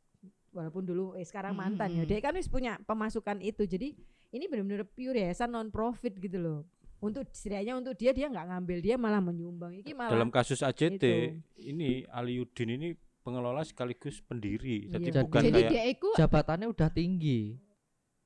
walaupun 0.51 0.83
dulu 0.83 1.15
eh 1.15 1.23
sekarang 1.23 1.55
mantan 1.55 1.95
mm, 1.95 1.97
ya 1.97 2.03
dia 2.05 2.19
kan 2.19 2.35
wis 2.35 2.51
punya 2.51 2.75
pemasukan 2.83 3.39
itu 3.39 3.63
jadi 3.63 3.95
ini 4.29 4.43
benar-benar 4.45 4.83
pure 4.83 5.15
yayasan 5.15 5.47
non 5.47 5.71
profit 5.71 6.11
gitu 6.19 6.37
loh 6.37 6.59
untuk 7.01 7.25
setidaknya 7.33 7.73
untuk 7.73 7.93
dia 7.97 8.13
dia 8.13 8.29
nggak 8.29 8.47
ngambil 8.53 8.77
dia 8.79 8.95
malah 8.95 9.21
menyumbang. 9.21 9.73
Ini 9.81 9.91
malah 9.97 10.13
dalam 10.13 10.29
kasus 10.29 10.61
ACT 10.61 11.01
itu. 11.01 11.41
ini 11.57 12.05
Aliudin 12.05 12.77
ini 12.77 12.93
pengelola 13.25 13.65
sekaligus 13.65 14.21
pendiri. 14.21 14.89
Jadi 14.89 15.09
Iya, 15.09 15.21
bukan 15.25 15.41
Jadi 15.41 15.53
kayak 15.53 15.71
dia 15.73 15.83
itu 15.89 16.09
jabatannya 16.13 16.67
udah 16.69 16.89
tinggi 16.93 17.57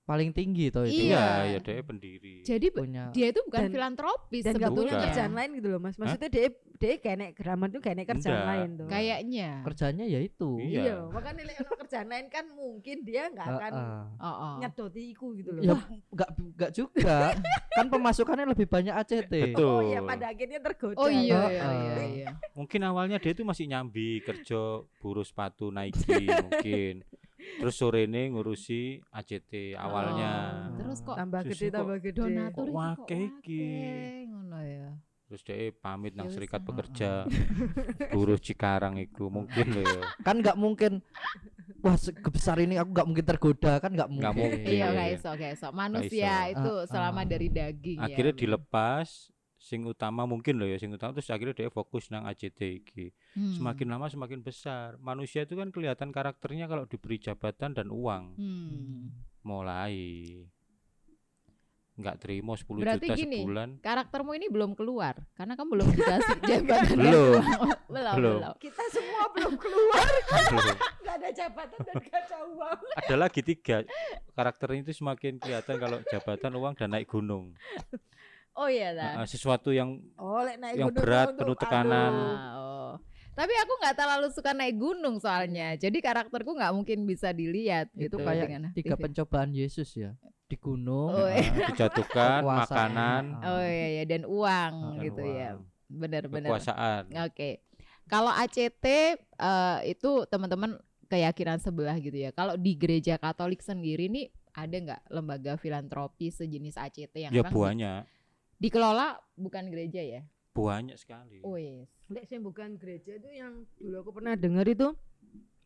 paling 0.06 0.30
tinggi 0.32 0.70
toh 0.70 0.86
itu 0.86 1.10
Iya. 1.10 1.18
iya 1.44 1.52
ya 1.52 1.60
dia 1.60 1.82
pendiri 1.82 2.36
jadi 2.42 2.68
punya 2.70 3.10
dia 3.10 3.28
itu 3.28 3.42
bukan 3.42 3.60
Dan- 3.60 3.74
filantropis 3.74 4.44
dan 4.44 4.54
nggak 4.54 4.72
punya 4.72 4.92
Bukan. 4.92 5.04
kerjaan 5.04 5.34
lain 5.34 5.50
gitu 5.52 5.68
loh 5.68 5.80
mas 5.80 5.98
maksudnya 5.98 6.30
dia 6.30 6.48
dia 6.76 6.94
kayak 6.96 7.34
grammar 7.34 7.68
tuh 7.68 7.80
kayak 7.80 8.06
kerjaan 8.06 8.22
Enggak. 8.36 8.46
lain 8.48 8.70
tuh 8.76 8.86
kayaknya. 8.86 9.50
kerjanya 9.64 10.06
ya 10.06 10.20
itu 10.20 10.52
Iya. 10.58 10.82
iya 10.84 10.96
makanya 11.08 11.42
ono 11.58 11.74
kerjaan 11.76 12.08
lain 12.08 12.26
kan 12.28 12.46
mungkin 12.48 12.98
dia 13.02 13.24
nggak 13.28 13.48
akan 13.50 13.72
Heeh. 13.74 14.04
Oh, 14.20 14.28
oh. 14.28 14.54
nyedoti 14.60 15.02
iku 15.10 15.28
gitu 15.34 15.50
loh 15.50 15.62
ya 15.64 15.74
nggak 16.12 16.30
nggak 16.54 16.72
juga 16.72 17.18
kan 17.72 17.86
pemasukannya 17.88 18.46
lebih 18.48 18.68
banyak 18.68 18.94
ACT 18.94 19.34
betul 19.52 19.66
oh 19.66 19.82
iya 19.82 20.00
pada 20.00 20.26
akhirnya 20.28 20.60
tergoda 20.62 20.98
Oh 20.98 21.10
iya 21.10 21.34
Oh, 21.36 21.50
iya 21.50 21.64
oh. 21.64 21.74
iya. 21.74 22.04
iya. 22.06 22.28
mungkin 22.58 22.82
awalnya 22.84 23.18
dia 23.18 23.32
itu 23.32 23.42
masih 23.42 23.66
nyambi 23.66 24.22
kerja 24.22 24.62
buruh 24.96 25.26
sepatu 25.26 25.74
Nike 25.74 26.06
mungkin 26.30 27.02
terus 27.56 27.74
sore 27.74 28.04
ini 28.04 28.30
ngurusi 28.30 28.82
ACT 29.10 29.52
awalnya 29.76 30.32
Oh, 30.68 30.78
Terus 30.78 31.00
kok 31.00 31.16
tambah 31.16 31.42
gede 31.44 31.66
kok 31.66 31.76
tambah 31.76 31.98
gede 31.98 32.16
donatur 32.16 32.66
Kok 32.66 32.68
iki 32.68 32.76
wake 32.76 33.18
iki? 33.18 33.66
ngono 34.28 34.60
ya. 34.60 34.90
terus 35.26 35.42
dia 35.42 35.58
pamit 35.74 36.14
nang 36.14 36.30
Ya 36.30 36.34
serikat 36.34 36.62
pekerja 36.62 37.26
buruh 38.14 38.38
Cikarang 38.38 38.96
itu 38.96 39.26
mungkin 39.28 39.74
loh 39.74 39.82
ya 39.82 40.02
kan 40.22 40.38
nggak 40.38 40.54
mungkin 40.54 41.02
wah 41.82 41.98
sebesar 41.98 42.62
ini 42.62 42.78
aku 42.78 42.94
nggak 42.94 43.08
mungkin 43.08 43.26
tergoda 43.26 43.74
kan 43.78 43.90
nggak 43.90 44.06
mungkin, 44.06 44.22
Nggak 44.22 44.38
mungkin. 44.38 44.62
Iya 44.64 44.86
Iya. 44.86 44.88
gak 44.92 45.10
iso 45.12 45.30
gak 45.32 45.52
iso. 45.52 45.68
Manusia 45.72 46.34
iso. 46.46 46.54
itu 46.54 46.74
selama 46.88 47.22
ah. 47.22 47.26
dari 47.26 47.48
daging 47.50 47.98
ya. 47.98 48.06
akhirnya 48.06 48.34
dilepas 48.36 49.34
sing 49.66 49.82
utama 49.82 50.24
mungkin 50.24 50.56
loh 50.56 50.70
ya 50.70 50.78
sing 50.78 50.94
utama 50.94 51.10
terus 51.12 51.26
akhirnya 51.28 51.58
dia 51.58 51.70
fokus 51.70 52.08
nang 52.08 52.22
ACT 52.24 52.62
iki 52.62 53.10
Hmm. 53.34 53.50
semakin 53.52 53.88
lama 53.90 54.06
semakin 54.06 54.40
besar 54.40 54.94
manusia 55.00 55.42
itu 55.42 55.54
kan 55.54 55.68
kelihatan 55.68 56.10
karakternya 56.10 56.66
kalau 56.66 56.86
diberi 56.86 57.18
jabatan 57.18 57.74
dan 57.74 57.90
uang 57.90 58.38
Hmm. 58.38 59.10
mulai 59.42 59.98
nggak 61.96 62.16
terima 62.20 62.54
10 62.54 62.76
Berarti 62.78 63.08
juta 63.08 63.16
gini, 63.16 63.40
sebulan 63.40 63.70
Karaktermu 63.80 64.36
ini 64.36 64.52
belum 64.52 64.76
keluar 64.76 65.16
karena 65.32 65.56
kamu 65.56 65.70
belum 65.72 65.88
dikasih 65.90 66.38
jabatan. 66.52 66.92
Belum. 66.94 67.40
belum, 67.96 68.14
Belum. 68.14 68.40
belum. 68.44 68.54
kita 68.60 68.84
semua 68.92 69.24
belum 69.32 69.54
keluar 69.56 70.04
Belum. 70.52 70.76
nggak 70.76 71.16
ada 71.16 71.30
jabatan 71.32 71.80
dan 71.82 71.96
gak 71.98 72.20
ada 72.22 72.38
uang 72.46 72.80
ada 73.00 73.16
lagi 73.16 73.42
tiga 73.42 73.78
karakternya 74.30 74.80
itu 74.84 74.94
semakin 74.94 75.40
kelihatan 75.40 75.76
kalau 75.80 75.98
jabatan 76.06 76.52
uang 76.54 76.74
dan 76.76 76.90
naik 76.92 77.08
gunung 77.08 77.56
Oh 78.56 78.68
iya 78.68 78.92
dah. 78.92 79.12
Ah, 79.20 79.28
sesuatu 79.28 79.70
yang 79.70 80.00
oh 80.16 80.42
naik 80.42 80.76
Yang 80.76 80.88
gunung 80.90 81.04
berat, 81.04 81.28
penuh 81.34 81.58
tekanan. 81.58 82.12
aduh. 82.12 82.32
Ah, 82.32 82.54
oh. 82.56 82.92
Tapi 83.36 83.52
aku 83.52 83.74
nggak 83.76 83.96
terlalu 83.96 84.28
suka 84.32 84.52
naik 84.52 84.76
gunung 84.76 85.20
soalnya. 85.20 85.76
Jadi 85.76 86.00
karakterku 86.00 86.56
nggak 86.56 86.72
mungkin 86.72 87.04
bisa 87.04 87.30
dilihat 87.30 87.92
itu 87.92 88.08
gitu 88.08 88.18
kayak 88.18 88.48
dengan 88.48 88.62
tiga 88.72 88.96
aktivitas. 88.96 89.04
pencobaan 89.04 89.52
Yesus 89.52 89.90
ya 89.92 90.16
di 90.46 90.56
gunung 90.56 91.10
Oh, 91.10 91.28
iya. 91.28 91.52
dijatuhkan 91.68 92.40
kekuasaan. 92.46 92.64
makanan 92.64 93.24
Oh 93.44 93.60
iya 93.60 93.88
ya 93.92 94.04
dan 94.06 94.24
uang 94.24 94.74
dan 94.94 95.04
gitu 95.04 95.22
ya. 95.22 95.50
uang, 95.52 95.60
Benar-benar. 95.92 96.48
kekuasaan 96.48 97.02
Oke. 97.28 97.50
Kalau 98.06 98.32
ACT 98.32 98.86
eh, 98.86 99.80
itu 99.86 100.12
teman-teman 100.26 100.80
keyakinan 101.06 101.60
sebelah 101.60 101.98
gitu 101.98 102.16
ya. 102.16 102.32
Kalau 102.32 102.56
di 102.56 102.72
gereja 102.74 103.20
Katolik 103.20 103.60
sendiri 103.60 104.08
nih 104.08 104.30
ada 104.54 104.72
nggak 104.72 105.02
lembaga 105.12 105.54
filantropi 105.58 106.32
sejenis 106.32 106.80
ACT 106.80 107.14
yang 107.20 107.34
ya 107.34 107.44
banyak 107.44 108.08
dikelola 108.58 109.20
bukan 109.36 109.68
gereja 109.70 110.02
ya? 110.02 110.22
banyak 110.56 110.96
sekali 110.96 111.44
Oh 111.44 111.60
yes. 111.60 111.92
Lek 112.08 112.32
sing 112.32 112.40
bukan 112.40 112.80
gereja 112.80 113.20
itu 113.20 113.28
yang 113.28 113.68
dulu 113.76 114.08
aku 114.08 114.12
pernah 114.16 114.40
dengar 114.40 114.64
itu 114.64 114.96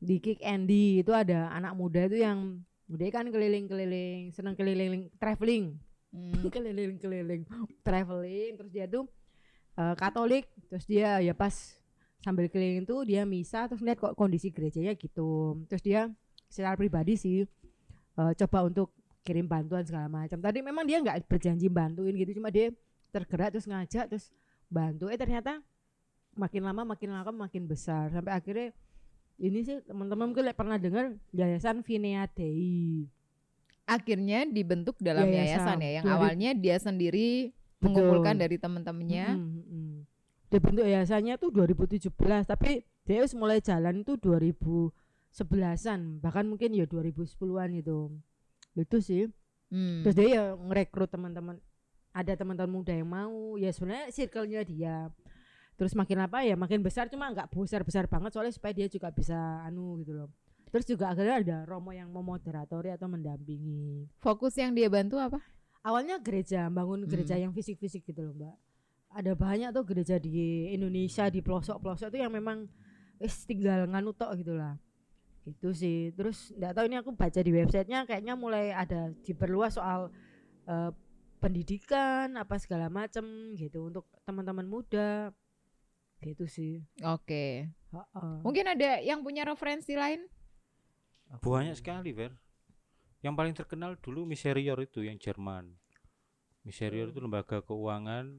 di 0.01 0.17
Kick 0.17 0.41
Andy 0.41 1.05
itu 1.05 1.13
ada 1.13 1.53
anak 1.53 1.77
muda 1.77 2.09
itu 2.09 2.25
yang 2.25 2.63
dia 2.89 3.13
kan 3.13 3.29
keliling-keliling 3.29 4.33
seneng 4.33 4.57
keliling 4.57 5.13
traveling 5.21 5.77
Hmm. 6.09 6.33
keliling-keliling 6.49 7.45
traveling 7.85 8.57
terus 8.57 8.71
dia 8.73 8.89
tuh 8.89 9.05
eh, 9.77 9.93
Katolik 9.93 10.49
terus 10.65 10.89
dia 10.89 11.21
ya 11.21 11.37
pas 11.37 11.53
sambil 12.25 12.49
keliling 12.49 12.81
tuh 12.81 13.05
dia 13.05 13.29
misa 13.29 13.69
terus 13.69 13.85
lihat 13.85 14.01
kok 14.01 14.17
kondisi 14.17 14.49
gerejanya 14.49 14.97
gitu 14.97 15.61
terus 15.69 15.85
dia 15.85 16.09
secara 16.49 16.73
pribadi 16.73 17.13
sih 17.13 17.45
eh, 18.17 18.31
coba 18.41 18.65
untuk 18.65 18.89
kirim 19.23 19.45
bantuan 19.45 19.83
segala 19.83 20.07
macam 20.07 20.39
tadi 20.39 20.63
memang 20.63 20.87
dia 20.87 21.03
nggak 21.03 21.27
berjanji 21.27 21.67
bantuin 21.67 22.15
gitu 22.15 22.39
cuma 22.39 22.49
dia 22.49 22.71
tergerak 23.09 23.55
terus 23.55 23.67
ngajak 23.67 24.05
terus 24.09 24.31
bantu 24.69 25.09
eh 25.09 25.17
ternyata 25.17 25.59
makin 26.37 26.61
lama 26.63 26.95
makin 26.95 27.09
lama 27.11 27.31
makin 27.49 27.65
besar 27.65 28.13
sampai 28.13 28.37
akhirnya 28.37 28.69
ini 29.39 29.59
sih 29.63 29.79
teman-teman 29.87 30.31
mungkin 30.31 30.51
pernah 30.51 30.75
dengar 30.75 31.15
yayasan 31.31 31.83
Vinea 31.83 32.27
Dei 32.31 33.07
Akhirnya 33.89 34.45
dibentuk 34.45 35.01
dalam 35.01 35.25
Yayasan. 35.25 35.49
yayasan 35.49 35.77
ya 35.81 35.89
yang 35.97 36.05
ribu- 36.05 36.13
awalnya 36.13 36.49
dia 36.53 36.77
sendiri 36.77 37.49
Betul. 37.49 37.81
mengumpulkan 37.89 38.37
dari 38.37 38.61
teman-temannya. 38.61 39.25
Mm, 39.33 39.41
mm, 39.41 39.63
mm. 39.65 39.95
Dia 40.53 40.59
bentuk 40.61 40.85
yayasannya 40.85 41.33
tuh 41.41 41.49
2017 41.49 42.13
tapi 42.45 42.85
dia 43.09 43.25
mulai 43.33 43.57
jalan 43.65 44.05
itu 44.05 44.13
2011an 44.21 46.21
bahkan 46.21 46.45
mungkin 46.45 46.77
ya 46.77 46.85
2010-an 46.85 47.73
itu 47.73 48.13
itu 48.75 48.97
sih. 49.01 49.23
Hmm. 49.69 50.01
terus 50.01 50.17
dia 50.17 50.27
ya 50.33 50.43
ngerekrut 50.57 51.13
teman-teman 51.13 51.61
ada 52.09 52.33
teman-teman 52.33 52.81
muda 52.81 52.93
yang 52.93 53.09
mau. 53.09 53.55
Ya 53.55 53.69
sebenarnya 53.69 54.09
circle-nya 54.09 54.61
dia. 54.65 55.13
Terus 55.77 55.93
makin 55.95 56.25
apa 56.25 56.43
ya 56.43 56.57
makin 56.57 56.83
besar 56.83 57.07
cuma 57.07 57.29
nggak 57.31 57.53
besar 57.53 57.85
besar 57.85 58.03
banget 58.09 58.35
soalnya 58.35 58.51
supaya 58.51 58.73
dia 58.75 58.89
juga 58.89 59.13
bisa 59.13 59.37
anu 59.63 60.01
gitu 60.01 60.17
loh. 60.17 60.29
Terus 60.69 60.85
juga 60.85 61.13
akhirnya 61.13 61.37
ada 61.41 61.57
romo 61.65 61.89
yang 61.93 62.09
memoderatori 62.09 62.93
atau 62.93 63.09
mendampingi. 63.09 64.09
Fokus 64.21 64.57
yang 64.57 64.73
dia 64.73 64.89
bantu 64.89 65.17
apa? 65.17 65.41
awalnya 65.83 66.19
gereja 66.19 66.67
bangun 66.67 67.07
gereja 67.07 67.39
yang 67.39 67.55
fisik-fisik 67.55 68.03
gitu 68.03 68.21
loh 68.23 68.35
mbak. 68.35 68.55
Ada 69.09 69.33
banyak 69.33 69.69
tuh 69.73 69.85
gereja 69.87 70.21
di 70.21 70.69
Indonesia 70.69 71.25
di 71.33 71.41
pelosok-pelosok 71.41 72.13
itu 72.13 72.19
yang 72.21 72.29
memang 72.29 72.69
wis 73.17 73.41
tinggal 73.49 73.89
nganu 73.89 74.13
tok 74.13 74.37
gitu 74.37 74.53
lah 74.53 74.77
gitu 75.49 75.73
sih 75.73 76.13
terus 76.13 76.53
nggak 76.53 76.73
tahu 76.77 76.85
ini 76.85 76.97
aku 77.01 77.11
baca 77.17 77.39
di 77.41 77.51
websitenya 77.51 78.05
kayaknya 78.05 78.37
mulai 78.37 78.69
ada 78.69 79.09
diperluas 79.25 79.81
soal 79.81 80.13
eh, 80.69 80.91
pendidikan 81.39 82.35
apa 82.35 82.59
segala 82.61 82.91
macem 82.91 83.55
gitu 83.57 83.89
untuk 83.89 84.05
teman-teman 84.27 84.67
muda 84.67 85.33
gitu 86.19 86.51
sih 86.51 86.83
Oke. 86.99 87.71
Heeh. 87.95 88.35
Mungkin 88.43 88.75
ada 88.75 88.99
yang 88.99 89.23
punya 89.23 89.47
referensi 89.47 89.95
lain? 89.95 90.27
banyak 91.37 91.77
sekali 91.77 92.09
Ver 92.09 92.33
yang 93.21 93.37
paling 93.37 93.53
terkenal 93.53 93.93
dulu 94.01 94.25
Miserior 94.25 94.81
itu 94.81 95.05
yang 95.05 95.21
Jerman 95.21 95.69
Miserior 96.65 97.13
itu 97.13 97.21
lembaga 97.21 97.61
keuangan 97.61 98.33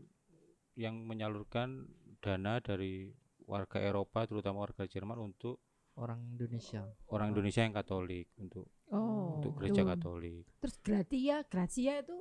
yang 0.74 0.98
menyalurkan 1.06 1.86
dana 2.18 2.58
dari 2.58 3.14
warga 3.46 3.78
Eropa 3.78 4.26
terutama 4.26 4.66
warga 4.66 4.90
Jerman 4.90 5.22
untuk 5.22 5.62
orang 6.00 6.20
Indonesia 6.30 6.82
orang 7.08 7.30
Indonesia 7.30 7.62
yang 7.62 7.74
Katolik 7.74 8.32
untuk 8.36 8.66
Oh. 8.90 9.38
untuk 9.38 9.54
gereja 9.54 9.80
tuh. 9.80 9.88
Katolik 9.88 10.42
terus 10.58 10.76
Gratia 10.80 11.36
Gracia 11.44 12.00
itu 12.00 12.16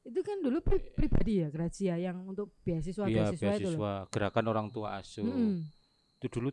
itu 0.00 0.20
kan 0.22 0.38
dulu 0.38 0.62
pri- 0.62 0.94
pribadi 0.94 1.42
ya 1.42 1.50
Gracia 1.50 1.94
yang 1.96 2.24
untuk 2.24 2.54
beasiswa 2.62 3.04
iya 3.04 3.26
beasiswa, 3.26 3.52
itu 3.52 3.68
loh 3.68 3.76
beasiswa 3.76 3.92
gerakan 4.08 4.46
orang 4.46 4.66
tua 4.70 4.96
asuh 4.96 5.20
Mm-mm. 5.22 5.66
itu 6.16 6.26
dulu 6.30 6.48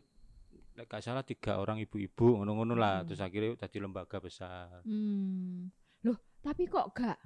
nek 0.74 0.84
gak 0.84 1.00
salah 1.00 1.22
tiga 1.22 1.56
orang 1.56 1.78
ibu-ibu 1.78 2.34
ngono-ngono 2.34 2.74
lah 2.74 3.00
Hmm. 3.00 3.06
terus 3.06 3.22
akhirnya 3.22 3.54
tadi 3.56 3.78
lembaga 3.78 4.18
besar 4.18 4.82
Hmm. 4.82 5.70
Loh, 6.02 6.18
tapi 6.42 6.66
kok 6.66 6.92
gak 6.92 7.16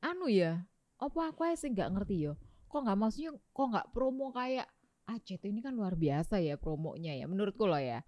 anu 0.00 0.24
ya? 0.26 0.64
Apa 0.96 1.28
aku 1.28 1.42
aja 1.42 1.58
sih 1.58 1.68
nggak 1.68 1.90
ngerti 1.90 2.22
yo? 2.22 2.38
Kok 2.64 2.80
nggak 2.80 2.96
maksudnya 2.96 3.30
kok 3.34 3.66
nggak 3.68 3.86
promo 3.90 4.30
kayak 4.30 4.64
ACT 5.04 5.44
ini 5.44 5.60
kan 5.60 5.74
luar 5.74 5.92
biasa 5.94 6.38
ya 6.38 6.56
promonya 6.56 7.12
ya 7.12 7.26
menurutku 7.26 7.66
loh 7.66 7.76
ya. 7.76 8.00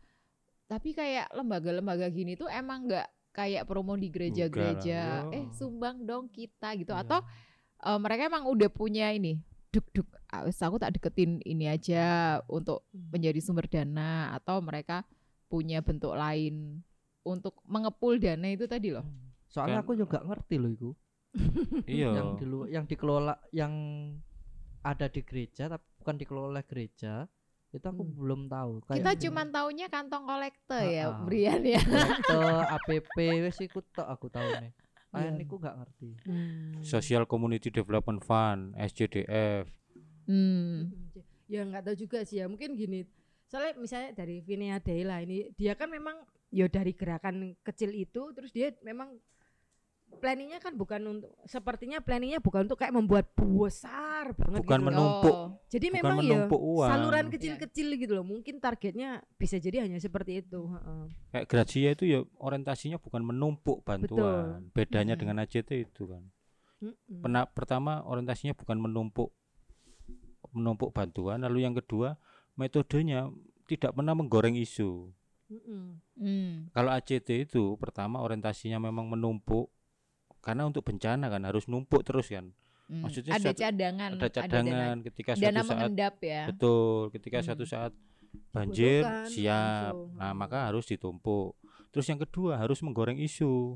Tapi 0.67 0.91
kayak 0.93 1.31
lembaga-lembaga 1.31 2.11
gini 2.11 2.35
tuh 2.35 2.51
emang 2.51 2.91
nggak 2.91 3.07
kayak 3.31 3.69
promo 3.69 3.95
di 3.95 4.11
gereja-gereja. 4.11 5.31
Eh 5.31 5.47
sumbang 5.55 6.03
dong 6.03 6.27
kita 6.33 6.75
gitu. 6.75 6.91
Iya. 6.91 7.07
atau 7.07 7.21
eh, 7.87 7.99
mereka 8.03 8.27
emang 8.27 8.45
udah 8.51 8.71
punya 8.73 9.15
ini 9.15 9.39
duk 9.71 9.87
duk 9.93 10.09
ah, 10.33 10.49
aku 10.49 10.77
tak 10.81 10.97
deketin 10.97 11.39
ini 11.45 11.69
aja 11.69 12.39
untuk 12.51 12.89
menjadi 12.93 13.39
sumber 13.39 13.71
dana. 13.71 14.35
Atau 14.35 14.59
mereka 14.65 15.07
punya 15.47 15.79
bentuk 15.85 16.19
lain 16.19 16.83
untuk 17.23 17.59
mengepul 17.67 18.19
dana 18.19 18.47
itu 18.51 18.67
tadi 18.67 18.91
loh. 18.95 19.07
soalnya 19.47 19.79
Kan- 19.79 19.87
aku 19.87 19.93
juga 19.95 20.19
ngerti 20.27 20.57
loh 20.59 20.71
itu 20.75 20.91
iya. 21.87 22.11
Yang 22.19 22.31
di 22.43 22.45
luar 22.49 22.67
yang 22.67 22.85
dikelola 22.89 23.35
yang 23.55 23.73
ada 24.83 25.07
di 25.11 25.21
gereja 25.23 25.67
tapi 25.71 25.87
bukan 26.03 26.15
dikelola 26.19 26.49
oleh 26.55 26.65
gereja 26.67 27.27
itu 27.77 27.87
aku 27.87 28.03
Hmm. 28.03 28.15
belum 28.15 28.41
tahu 28.47 28.71
Kita 28.89 29.13
cuman 29.19 29.47
taunya 29.49 29.87
kantong 29.87 30.25
kolektor 30.25 30.83
ya. 30.83 31.13
Brian 31.23 31.63
ya. 31.63 31.79
Kolekte, 31.79 32.37
APP 32.71 33.17
wis 33.43 33.59
iku 33.61 33.85
tok 33.87 34.09
aku 34.09 34.27
tahu 34.27 34.49
nih 34.59 34.73
Iya. 35.07 35.23
Lain 35.23 35.35
niku 35.37 35.57
gak 35.57 35.77
ngerti 35.77 36.11
Hmm. 36.23 36.81
Social 36.81 37.25
Community 37.25 37.69
Development 37.69 38.21
Fund 38.21 38.75
SCDF 38.77 39.69
Hmm. 40.25 40.91
ya 41.47 41.63
nggak 41.63 41.85
tahu 41.85 41.97
juga 41.97 42.19
sih 42.21 42.37
ya 42.37 42.47
mungkin 42.47 42.75
gini 42.75 43.07
soalnya 43.47 43.79
misalnya 43.79 44.11
dari 44.13 44.41
Vinea 44.41 44.77
Deila 44.77 45.21
ini 45.21 45.55
dia 45.55 45.73
kan 45.73 45.87
memang 45.87 46.19
ya 46.49 46.67
dari 46.67 46.91
gerakan 46.91 47.55
kecil 47.61 47.91
itu 47.91 48.33
terus 48.33 48.51
dia 48.51 48.75
memang 48.81 49.15
planningnya 50.17 50.59
kan 50.59 50.73
bukan 50.73 51.01
untuk 51.07 51.31
sepertinya 51.43 51.99
planningnya 51.99 52.39
bukan 52.39 52.65
untuk 52.65 52.77
kayak 52.77 52.91
membuat 52.91 53.29
besar 53.33 54.33
banget 54.33 54.61
Bukan 54.61 54.69
gitu 54.73 54.83
loh. 54.83 54.87
menumpuk. 54.87 55.35
Oh. 55.35 55.49
jadi 55.67 55.87
bukan 55.87 55.97
memang 55.99 56.17
ya 56.17 56.23
menumpuk 56.23 56.61
uang 56.61 56.89
saluran 56.89 57.27
kecil-kecil 57.29 57.89
gitu 57.95 58.13
loh 58.13 58.25
mungkin 58.25 58.55
targetnya 58.57 59.09
bisa 59.35 59.57
jadi 59.57 59.83
hanya 59.83 59.97
seperti 59.97 60.41
itu 60.41 60.61
heeh. 60.67 61.03
kayak 61.31 61.47
Gracia 61.47 61.91
itu 61.93 62.05
ya 62.05 62.19
orientasinya 62.37 62.97
bukan 62.97 63.23
menumpuk 63.23 63.83
bantuan 63.83 64.69
bedanya 64.71 65.15
Mm. 65.15 65.21
dengan 65.21 65.37
ACT 65.39 65.71
itu 65.73 66.05
kan. 66.07 66.23
Pena, 67.17 67.45
pertama 67.47 68.01
orientasinya 68.03 68.53
bukan 68.53 68.77
menumpuk 68.79 69.33
menumpuk 70.51 70.91
bantuan 70.91 71.41
lalu 71.41 71.63
yang 71.63 71.75
kedua 71.75 72.17
metodenya 72.55 73.29
tidak 73.65 73.93
pernah 73.93 74.13
menggoreng 74.13 74.55
isu. 74.55 75.13
Hmm. 75.47 76.67
kalau 76.71 76.91
ACT 76.91 77.47
itu 77.47 77.77
pertama 77.77 78.19
orientasinya 78.19 78.83
memang 78.83 79.07
menumpuk 79.07 79.71
karena 80.47 80.63
untuk 80.63 80.87
bencana 80.87 81.27
kan 81.27 81.43
harus 81.43 81.67
numpuk 81.67 82.07
terus 82.07 82.31
kan 82.31 82.55
Hmm. 82.87 83.03
Maksudnya 83.03 83.35
ada 83.35 83.51
suatu- 83.51 83.59
cadangan, 83.59 84.11
ada 84.15 84.29
cadangan 84.31 84.97
ketika 85.03 85.35
dana, 85.35 85.43
dana 85.43 85.51
suatu 85.51 85.67
saat 85.67 85.75
mengendap 85.91 86.15
ya. 86.23 86.43
betul 86.47 87.01
ketika 87.11 87.37
Hmm. 87.37 87.47
suatu 87.51 87.65
saat 87.67 87.93
banjir 88.53 89.03
siap 89.27 89.91
langsung. 89.91 90.15
nah 90.15 90.31
Hmm. 90.31 90.39
maka 90.39 90.59
harus 90.65 90.87
ditumpuk 90.87 91.59
terus 91.91 92.07
yang 92.07 92.23
kedua 92.23 92.53
harus 92.57 92.79
menggoreng 92.81 93.19
isu 93.19 93.75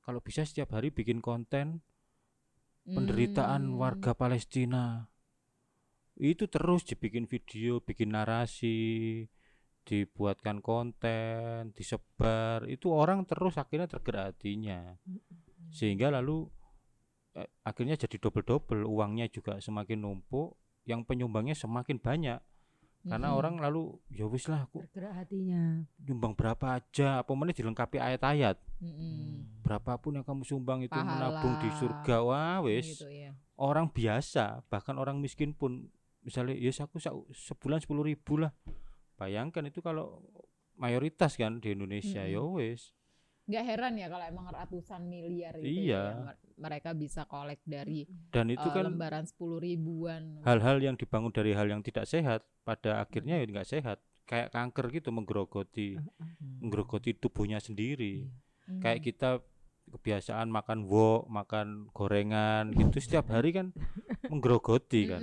kalau 0.00 0.20
bisa 0.20 0.44
setiap 0.44 0.68
hari 0.70 0.92
bikin 0.92 1.18
konten 1.18 1.80
penderitaan 2.84 3.62
Hmm. 3.64 3.78
warga 3.78 4.12
Palestina 4.12 5.08
itu 6.14 6.44
terus 6.44 6.84
dibikin 6.84 7.24
video 7.24 7.80
bikin 7.80 8.12
narasi 8.12 9.24
dibuatkan 9.82 10.60
konten 10.60 11.72
disebar 11.72 12.68
itu 12.68 12.86
orang 12.86 13.24
terus 13.24 13.56
akhirnya 13.56 13.88
tergerak 13.88 14.36
hatinya 14.36 15.00
sehingga 15.72 16.12
lalu 16.12 16.46
eh, 17.34 17.48
akhirnya 17.62 17.96
jadi 17.96 18.16
double 18.20 18.44
double 18.44 18.84
uangnya 18.84 19.26
juga 19.26 19.56
semakin 19.58 19.98
numpuk 19.98 20.54
yang 20.84 21.02
penyumbangnya 21.02 21.54
semakin 21.54 21.96
banyak 21.96 22.38
karena 23.02 23.34
Mm-mm. 23.34 23.38
orang 23.38 23.54
lalu 23.58 23.98
ya 24.08 24.30
wis 24.30 24.46
lah 24.46 24.62
aku 24.62 24.78
tergerak 24.86 25.16
hatinya 25.18 25.82
nyumbang 25.98 26.38
berapa 26.38 26.78
aja 26.78 27.18
apa 27.18 27.32
mana 27.34 27.50
dilengkapi 27.50 27.98
ayat-ayat 27.98 28.62
Mm-mm. 28.78 29.58
berapapun 29.58 30.20
yang 30.20 30.26
kamu 30.26 30.46
sumbang 30.46 30.86
itu 30.86 30.94
menabung 30.94 31.58
di 31.58 31.66
Pahala. 31.66 31.80
surga 31.82 32.16
wah 32.22 32.56
wis 32.62 33.02
Gitu 33.02 33.10
ya. 33.10 33.34
orang 33.58 33.90
biasa 33.90 34.62
bahkan 34.70 34.94
orang 34.94 35.18
miskin 35.18 35.50
pun 35.50 35.90
misalnya 36.22 36.54
ya 36.54 36.70
aku 36.78 37.02
sa- 37.02 37.10
sebulan 37.34 37.82
sepuluh 37.82 38.06
ribu 38.06 38.38
lah 38.38 38.54
bayangkan 39.16 39.66
itu 39.66 39.82
kalau 39.82 40.22
mayoritas 40.74 41.34
kan 41.34 41.58
di 41.58 41.74
Indonesia 41.74 42.22
ya 42.22 42.38
Mm-mm. 42.38 42.58
wis 42.62 42.94
Nggak 43.42 43.64
heran 43.64 43.94
ya 43.94 44.06
kalau 44.06 44.24
emang 44.24 44.46
ratusan 44.48 45.02
miliar 45.04 45.54
itu 45.56 45.66
Iya. 45.84 46.02
ya, 46.04 46.14
mer- 46.24 46.40
mereka 46.54 46.90
bisa 46.92 47.22
kolek 47.24 47.58
dari 47.60 48.06
dan 48.28 48.46
itu 48.46 48.62
eh, 48.62 48.70
kan 48.70 48.86
lembaran 48.86 49.24
sepuluh 49.24 49.58
ribuan. 49.58 50.38
hal-hal 50.42 50.78
yang 50.78 50.94
dibangun 50.94 51.30
dari 51.30 51.50
hal 51.50 51.66
yang 51.66 51.80
tidak 51.80 52.04
sehat 52.04 52.46
pada 52.60 52.98
akhirnya 52.98 53.36
ya 53.36 53.44
nggak 53.44 53.66
sehat 53.68 53.98
kayak 54.24 54.48
kanker 54.48 54.86
gitu 54.92 55.10
menggerogoti 55.10 55.98
menggerogoti 56.56 57.12
tubuhnya 57.12 57.58
sendiri 57.58 58.30
Hmm. 58.62 58.78
kayak 58.78 59.02
kita 59.02 59.42
kebiasaan 59.88 60.46
makan 60.46 60.86
wok 60.86 61.26
makan 61.26 61.90
gorengan 61.90 62.70
gitu 62.70 62.96
setiap 62.96 63.26
hari 63.34 63.50
kan 63.50 63.74
menggerogoti 64.24 65.10
kan. 65.10 65.20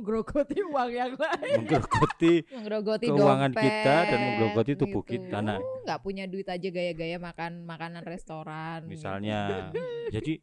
Menggerogoti 0.00 0.56
uang 0.72 0.90
yang 0.90 1.12
lain 1.14 1.56
menggerogoti 1.60 2.34
menggerogoti 2.56 3.06
Keuangan 3.12 3.50
dompet, 3.52 3.64
kita 3.68 3.96
dan 4.08 4.18
menggerogoti 4.24 4.72
tubuh 4.74 5.02
gitu. 5.04 5.12
kita. 5.28 5.38
Nah. 5.44 5.58
Uh, 5.60 5.84
nggak 5.84 6.00
punya 6.00 6.24
duit 6.24 6.48
aja 6.48 6.68
gaya-gaya 6.72 7.20
makan 7.20 7.68
makanan 7.68 8.02
restoran 8.08 8.88
gitu. 8.88 8.96
misalnya 8.96 9.70
jadi 10.16 10.40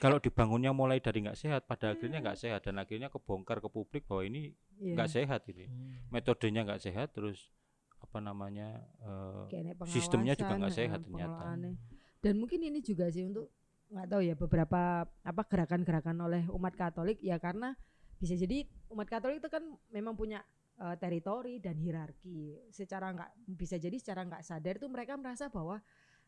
kalau 0.00 0.16
dibangunnya 0.16 0.72
mulai 0.72 0.98
dari 0.98 1.22
nggak 1.22 1.36
sehat 1.36 1.68
pada 1.68 1.92
akhirnya 1.94 2.18
nggak 2.24 2.38
sehat 2.40 2.60
dan 2.64 2.80
akhirnya 2.80 3.06
kebongkar 3.06 3.60
ke 3.60 3.68
publik 3.70 4.04
bahwa 4.10 4.26
ini 4.26 4.52
Iya. 4.80 4.96
nggak 4.96 5.10
sehat 5.12 5.40
ini 5.52 5.68
Hmm. 5.68 6.08
metodenya 6.08 6.64
nggak 6.64 6.80
sehat 6.80 7.12
terus 7.12 7.52
apa 8.00 8.16
namanya 8.16 8.80
nek 9.52 9.84
sistemnya 9.84 10.32
juga 10.32 10.56
nggak 10.56 10.72
sehat 10.72 10.98
eh, 10.98 11.04
ternyata. 11.04 11.44
Dan 12.20 12.34
mungkin 12.40 12.64
ini 12.64 12.80
juga 12.80 13.12
sih 13.12 13.28
untuk 13.28 13.52
nggak 13.92 14.06
tahu 14.08 14.22
ya 14.24 14.34
beberapa 14.40 15.04
apa 15.04 15.42
gerakan-gerakan 15.44 16.16
oleh 16.24 16.42
umat 16.48 16.72
Katolik 16.80 17.20
ya 17.20 17.36
karena 17.36 17.76
bisa 18.20 18.36
jadi 18.36 18.68
umat 18.92 19.08
Katolik 19.08 19.40
itu 19.40 19.48
kan 19.48 19.64
memang 19.88 20.12
punya 20.12 20.44
eh, 20.76 20.96
teritori 21.00 21.56
dan 21.58 21.80
hierarki. 21.80 22.68
Secara 22.68 23.16
nggak 23.16 23.30
bisa 23.56 23.80
jadi 23.80 23.96
secara 23.96 24.28
nggak 24.28 24.44
sadar 24.44 24.76
itu 24.76 24.86
mereka 24.92 25.16
merasa 25.16 25.48
bahwa 25.48 25.80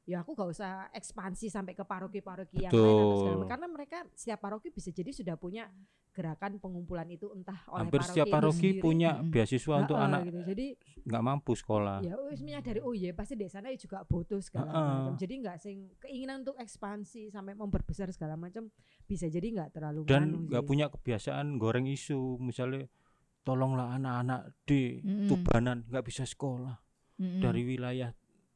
ya 0.03 0.27
aku 0.27 0.35
gak 0.35 0.51
usah 0.51 0.91
ekspansi 0.91 1.47
sampai 1.47 1.79
ke 1.79 1.87
paroki-paroki 1.87 2.67
yang 2.67 2.75
lain 2.75 3.47
karena 3.47 3.67
mereka 3.71 4.03
setiap 4.19 4.43
paroki 4.43 4.75
bisa 4.75 4.91
jadi 4.91 5.15
sudah 5.15 5.39
punya 5.39 5.71
gerakan 6.13 6.61
pengumpulan 6.61 7.09
itu 7.09 7.31
entah 7.33 7.57
oleh 7.73 7.89
hampir 7.89 8.05
paroki 8.05 8.11
setiap 8.13 8.27
paroki 8.29 8.69
punya 8.83 9.11
beasiswa 9.25 9.75
untuk 9.81 9.97
Heeh, 9.97 10.07
anak 10.11 10.21
gitu. 10.29 10.41
jadi 10.53 10.67
nggak 11.09 11.23
mampu 11.25 11.53
sekolah. 11.57 12.05
Ya 12.05 12.21
wis 12.29 12.45
menyadari 12.45 12.85
oh 12.85 12.93
iya 12.93 13.17
pasti 13.17 13.33
di 13.33 13.49
sana 13.49 13.73
juga 13.79 14.05
butuh 14.05 14.43
segala 14.45 14.69
Heeh. 14.75 14.91
macam. 14.93 15.15
Jadi 15.17 15.35
nggak 15.41 15.57
sing 15.57 15.77
keinginan 16.03 16.45
untuk 16.45 16.61
ekspansi 16.61 17.33
sampai 17.33 17.57
memperbesar 17.57 18.13
segala 18.13 18.37
macam 18.37 18.69
bisa 19.09 19.25
jadi 19.33 19.47
nggak 19.57 19.71
terlalu 19.73 20.05
dan 20.05 20.51
nggak 20.53 20.65
punya 20.69 20.93
kebiasaan 20.93 21.57
goreng 21.57 21.89
isu. 21.89 22.37
Misalnya 22.43 22.85
tolonglah 23.41 23.97
anak-anak 23.97 24.53
di 24.69 25.01
Mm-mm. 25.01 25.33
Tubanan 25.33 25.89
nggak 25.89 26.05
bisa 26.05 26.29
sekolah. 26.29 26.77
Mm-mm. 27.23 27.41
dari 27.41 27.63
wilayah 27.65 28.11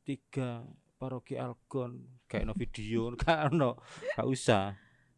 tiga 0.05 0.65
paroki 0.97 1.37
Algon 1.37 2.01
kayak 2.27 2.45
no 2.45 2.53
video 2.53 3.13
kan 3.15 3.53
no 3.53 3.77
nggak 4.13 4.27
usah 4.27 4.75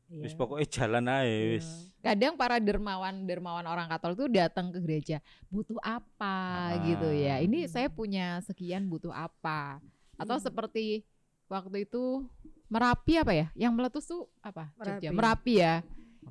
Iya. 0.08 0.24
wis 0.24 0.32
pokoknya 0.32 0.66
jalan 0.66 1.04
aja 1.06 1.28
Iya. 1.28 1.44
wis 1.52 1.68
kadang 2.00 2.32
para 2.34 2.56
dermawan 2.56 3.28
dermawan 3.28 3.60
orang 3.62 3.86
Katolik 3.86 4.16
itu 4.18 4.28
datang 4.32 4.72
ke 4.72 4.80
gereja 4.80 5.20
butuh 5.46 5.76
apa 5.78 6.36
Ah. 6.72 6.80
gitu 6.80 7.12
ya 7.12 7.38
ini 7.38 7.64
Hmm. 7.64 7.70
saya 7.70 7.88
punya 7.88 8.40
sekian 8.40 8.88
butuh 8.88 9.12
apa 9.12 9.84
atau 10.16 10.36
Hmm. 10.36 10.42
seperti 10.42 11.04
waktu 11.44 11.84
itu 11.84 12.24
merapi 12.68 13.20
apa 13.20 13.32
ya 13.32 13.46
yang 13.52 13.76
meletus 13.76 14.08
tuh 14.08 14.32
apa 14.40 14.72
Jogja 14.78 15.12
Merapi. 15.12 15.12
merapi 15.12 15.54
ya 15.58 15.74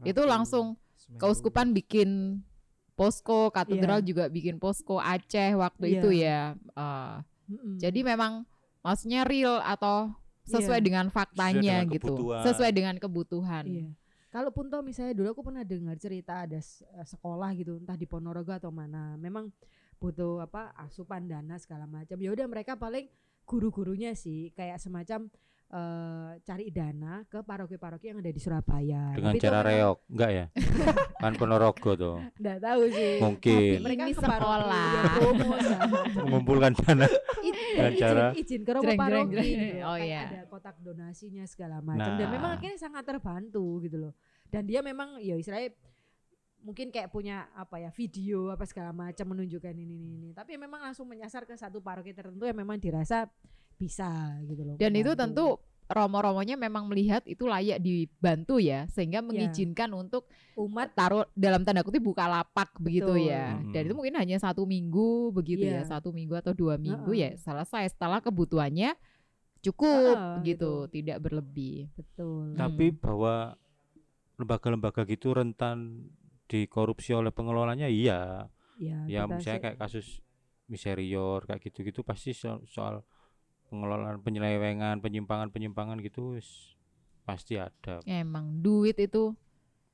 itu 0.04 0.22
langsung 0.26 0.74
keuskupan 1.16 1.70
bikin 1.70 2.42
posko 2.94 3.54
katedral 3.54 4.02
Iya. 4.02 4.08
juga 4.10 4.24
bikin 4.26 4.58
posko 4.58 4.98
Aceh 4.98 5.54
waktu 5.54 5.86
Iya. 5.86 5.94
itu 5.94 6.10
ya 6.18 6.40
Eh, 6.74 7.16
Mm-mm. 7.48 7.78
jadi 7.78 8.00
memang 8.04 8.42
maksudnya 8.88 9.28
real 9.28 9.60
atau 9.60 10.16
sesuai 10.48 10.80
Iya. 10.80 10.86
dengan 10.88 11.06
faktanya 11.12 11.84
dengan 11.84 11.92
gitu 11.92 12.08
kebutuhan. 12.16 12.44
sesuai 12.48 12.72
dengan 12.72 12.96
kebutuhan 12.96 13.66
Iya. 13.68 13.90
Kalaupun 14.28 14.68
toh 14.68 14.80
misalnya 14.80 15.12
dulu 15.12 15.34
aku 15.34 15.44
pernah 15.44 15.64
dengar 15.64 15.96
cerita 15.98 16.44
ada 16.44 16.60
eh, 16.60 17.08
sekolah 17.08 17.52
gitu 17.54 17.80
entah 17.80 17.96
di 17.96 18.04
Ponorogo 18.06 18.52
atau 18.52 18.70
mana, 18.70 19.16
memang 19.18 19.52
butuh 19.98 20.40
apa 20.40 20.76
asupan 20.78 21.26
dana 21.26 21.56
segala 21.58 21.84
macam. 21.84 22.16
Ya 22.16 22.30
udah 22.30 22.46
mereka 22.46 22.76
paling 22.76 23.08
guru-gurunya 23.44 24.14
sih 24.14 24.52
kayak 24.54 24.78
semacam 24.78 25.32
eh, 25.70 26.32
cari 26.40 26.66
dana 26.70 27.22
ke 27.24 27.40
paroki-paroki 27.40 28.08
yang 28.08 28.20
ada 28.20 28.28
di 28.28 28.38
Surabaya. 28.38 29.12
dengan 29.12 29.32
Tapi 29.32 29.40
cara 29.40 29.60
reok 29.62 29.98
enggak 30.08 30.32
ya 30.32 30.46
kan 31.22 31.34
Ponorogo 31.34 31.92
tuh 31.94 32.18
Nggak 32.36 32.58
tahu 32.60 32.82
sih. 32.88 33.16
mungkin 33.20 33.78
Mereka 33.82 34.02
Ini 34.02 34.14
ke 34.14 34.22
sekolah. 34.22 34.88
ya, 34.88 35.04
macam. 35.44 35.88
mengumpulkan 36.24 36.72
dana 36.74 37.08
Dengan 37.44 37.94
cara- 37.96 38.32
izin 38.34 38.62
ke 38.62 38.72
Romo 38.72 38.84
Jreng, 38.84 38.98
jreng, 38.98 39.28
paroki 39.28 39.50
gitu. 39.50 39.78
Oh, 39.82 39.94
Kayak 39.94 40.08
iya. 40.08 40.22
ada 40.26 40.42
kotak 40.48 40.76
donasinya 40.80 41.44
segala 41.46 41.78
macam 41.80 42.12
dan 42.16 42.28
memang 42.28 42.50
Nah. 42.50 42.58
akhirnya 42.58 42.80
sangat 42.80 43.04
terbantu 43.04 43.66
gitu 43.82 43.98
loh 44.00 44.14
dan 44.48 44.64
dia 44.64 44.80
memang 44.80 45.20
ya 45.20 45.36
istilahnya 45.36 45.76
mungkin 46.60 46.90
kayak 46.90 47.08
punya 47.08 47.48
apa 47.54 47.78
ya 47.78 47.90
video 47.90 48.50
apa 48.50 48.64
segala 48.64 48.90
macam 48.90 49.30
menunjukkan 49.30 49.72
ini 49.74 49.96
ini 49.96 50.16
ini 50.18 50.30
tapi 50.32 50.56
memang 50.56 50.82
langsung 50.82 51.06
menyasar 51.06 51.44
ke 51.44 51.54
satu 51.54 51.80
paroki 51.80 52.12
tertentu 52.12 52.44
yang 52.44 52.56
memang 52.56 52.76
dirasa 52.76 53.30
bisa 53.78 54.10
gitu 54.44 54.62
loh 54.64 54.76
Dan 54.76 54.92
itu 54.94 55.14
tentu 55.14 55.58
romo-romonya 55.88 56.60
memang 56.60 56.84
melihat 56.86 57.24
itu 57.24 57.48
layak 57.48 57.80
dibantu 57.80 58.60
ya, 58.60 58.92
sehingga 58.92 59.24
mengizinkan 59.24 59.88
untuk 59.94 60.28
umat 60.60 60.92
taruh 60.92 61.24
dalam 61.32 61.64
tanda 61.64 61.80
kutip 61.80 62.04
buka 62.04 62.28
lapak 62.28 62.76
begitu 62.76 63.08
Betul. 63.08 63.32
ya. 63.32 63.56
Dan 63.72 63.72
Mm-mm. 63.72 63.88
itu 63.88 63.94
mungkin 63.96 64.16
hanya 64.20 64.36
satu 64.36 64.68
minggu 64.68 65.32
begitu 65.32 65.64
ya, 65.64 65.80
Iya. 65.80 65.88
satu 65.88 66.12
minggu 66.12 66.36
atau 66.36 66.52
dua 66.52 66.76
minggu 66.76 67.16
ya 67.16 67.32
Heeh. 67.32 67.40
selesai. 67.40 67.96
Setelah 67.96 68.20
kebutuhannya 68.20 69.00
cukup 69.58 70.18
Heeh, 70.20 70.44
gitu, 70.44 70.92
gitu. 70.92 70.92
tidak 70.92 71.18
berlebih. 71.20 71.88
betul 71.96 72.52
tapi 72.54 72.92
Hmm. 72.92 73.00
bahwa 73.00 73.36
lembaga-lembaga 74.36 75.02
gitu 75.04 75.34
rentan 75.34 76.08
dikorupsi 76.46 77.12
oleh 77.12 77.32
pengelolanya 77.32 77.88
iya 77.88 78.48
ya, 78.76 79.08
ya 79.08 79.22
kita 79.24 79.34
misalnya 79.34 79.62
kayak 79.64 79.80
kasus 79.80 80.20
miserior 80.68 81.44
kayak 81.44 81.64
gitu-gitu 81.64 82.04
pasti 82.04 82.32
so- 82.32 82.62
soal 82.66 83.02
pengelolaan 83.68 84.20
penyelewengan 84.20 85.00
penyimpangan-penyimpangan 85.00 86.00
gitu 86.00 86.34
wis 86.34 86.74
pasti 87.22 87.56
ada 87.56 88.00
Emang 88.04 88.60
duit 88.60 88.96
itu 88.96 89.36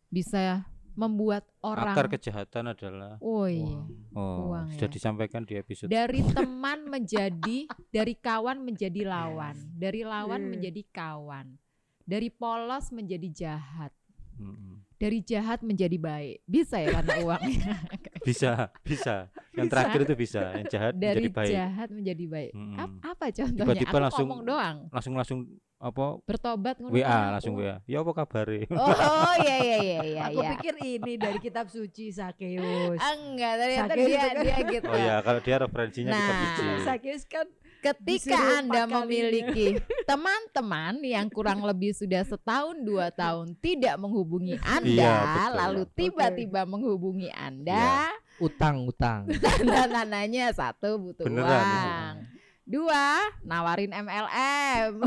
bisa 0.08 0.62
membuat 0.94 1.42
orang 1.60 1.90
akar 1.90 2.06
kejahatan 2.08 2.70
adalah 2.70 3.18
Oh 3.18 3.50
iya. 3.50 3.82
oh 4.14 4.54
Uang 4.54 4.70
sudah 4.78 4.86
ya. 4.86 4.94
disampaikan 4.94 5.42
di 5.42 5.58
episode 5.58 5.90
Dari 5.90 6.22
teman 6.22 6.86
menjadi 6.86 7.66
dari 7.90 8.14
kawan 8.14 8.62
menjadi 8.62 9.02
lawan, 9.14 9.58
dari 9.74 10.06
lawan 10.06 10.46
Hmm. 10.46 10.52
menjadi 10.54 10.82
kawan. 10.94 11.58
Dari 12.04 12.30
polos 12.30 12.92
menjadi 12.92 13.26
jahat. 13.32 13.90
Mm-mm. 14.38 14.86
Dari 15.00 15.24
jahat 15.24 15.66
menjadi 15.66 15.98
baik. 15.98 16.44
Bisa 16.46 16.78
ya 16.78 17.00
karena 17.00 17.16
uangnya. 17.26 17.74
bisa 18.24 18.52
bisa 18.82 19.16
yang 19.52 19.68
Bisa. 19.68 19.74
terakhir 19.74 20.00
itu 20.02 20.16
bisa 20.16 20.42
yang 20.54 20.66
jahat 20.66 20.94
dari 20.96 21.20
menjadi 21.22 21.30
baik 21.30 21.54
jahat 21.54 21.88
menjadi 21.90 22.26
baik. 22.26 22.52
Ap- 22.76 23.00
apa 23.06 23.26
contohnya? 23.30 23.62
Tiba-tiba 23.62 23.90
Aku 23.92 24.00
langsung- 24.02 24.28
ngomong 24.28 24.44
doang. 24.44 24.78
langsung 24.90 25.14
langsung 25.14 25.40
apa 25.78 26.06
Bertobat 26.24 26.80
ngono 26.80 26.96
WA 26.96 27.04
kan 27.04 27.32
langsung 27.34 27.54
aku. 27.54 27.62
WA 27.62 27.76
ya 27.84 27.98
apa 28.00 28.12
kabar 28.16 28.48
Oh, 28.72 28.88
oh 28.88 29.36
iya 29.38 29.56
iya 29.60 29.78
iya 29.78 30.00
iya. 30.02 30.22
aku 30.24 30.40
iya. 30.40 30.50
pikir 30.56 30.74
ini 30.82 31.14
dari 31.18 31.40
kitab 31.40 31.68
suci 31.68 32.08
Sakeus 32.10 32.96
Ah, 32.98 33.12
enggak, 33.14 33.54
ternyata 33.58 33.92
Sakit 33.92 34.08
dia 34.08 34.16
kan. 34.18 34.34
dia 34.40 34.56
gitu. 34.72 34.88
oh 34.88 34.96
ya 34.96 35.16
kalau 35.20 35.40
dia 35.40 35.56
referensinya 35.60 36.12
kita 36.14 36.24
Nah. 36.24 36.40
suci 36.40 36.64
Sakeus 36.82 37.24
kan 37.26 37.48
Ketika 37.84 38.63
Anda 38.63 38.88
memiliki 38.88 39.76
teman-teman 40.10 41.04
yang 41.04 41.28
kurang 41.28 41.60
lebih 41.62 41.91
sudah 41.91 42.24
setahun 42.24 42.80
dua 42.80 43.12
tahun 43.12 43.60
tidak 43.60 44.00
menghubungi 44.00 44.56
Anda, 44.63 44.88
Iya, 44.88 45.13
betul. 45.19 45.52
lalu 45.60 45.82
Oke. 45.84 45.93
tiba-tiba 45.93 46.62
menghubungi 46.63 47.30
Anda, 47.30 48.08
utang 48.39 48.88
utang 48.88 49.28
tanda-tandanya 49.43 50.50
satu 50.50 50.96
butuh 50.98 51.28
Beneran 51.28 51.43
itu. 51.43 51.76
uang. 51.76 52.15
Dua, 52.63 53.06
nawarin 53.43 53.91
MLM. 53.91 55.04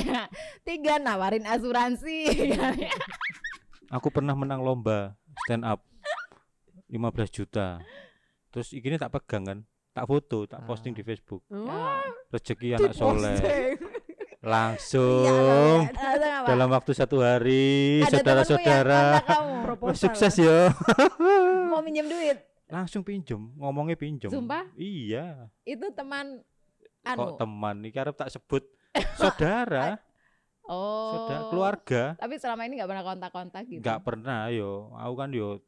Tiga, 0.68 1.00
nawarin 1.00 1.48
asuransi. 1.48 2.28
aku 3.88 4.12
pernah 4.12 4.36
menang 4.36 4.60
lomba 4.60 5.16
stand 5.42 5.64
up 5.64 5.80
15 6.88 7.00
juta 7.32 7.80
terus 8.48 8.72
ini 8.72 8.96
tak 8.96 9.12
pegang 9.12 9.44
kan 9.44 9.58
tak 9.98 10.06
foto 10.06 10.38
tak 10.46 10.60
posting 10.62 10.94
di 10.94 11.02
Facebook. 11.02 11.42
Oh, 11.50 11.66
rezeki 12.30 12.78
anak 12.78 12.94
soleh. 12.94 13.74
langsung. 14.38 15.90
Apa? 15.90 16.46
dalam 16.46 16.70
waktu 16.70 16.94
satu 16.94 17.18
hari 17.18 17.98
saudara-saudara. 18.06 19.18
sukses 19.98 20.38
ya 20.38 20.70
mau 21.70 21.82
minjem 21.82 22.06
duit. 22.06 22.38
langsung 22.68 23.02
pinjem 23.02 23.50
ngomongnya 23.58 23.98
pinjem 23.98 24.30
Sumpah? 24.30 24.64
iya. 24.78 25.50
Itu 25.66 25.90
teman 25.90 26.46
kok 27.02 27.34
anu. 27.34 27.40
teman? 27.40 27.82
Ini 27.82 27.90
karena 27.90 28.12
tak 28.14 28.30
sebut. 28.30 28.62
Saudara. 29.18 29.98
Oh. 30.68 31.24
saudara 31.24 31.48
keluarga. 31.48 32.02
Tapi 32.20 32.36
selama 32.36 32.68
ini 32.68 32.76
nggak 32.76 32.92
pernah 32.92 33.00
kontak-kontak 33.00 33.64
gitu. 33.72 33.80
nggak 33.80 34.04
pernah 34.04 34.52
yo. 34.52 34.92
Aku 35.00 35.16
kan 35.16 35.32
yo 35.32 35.64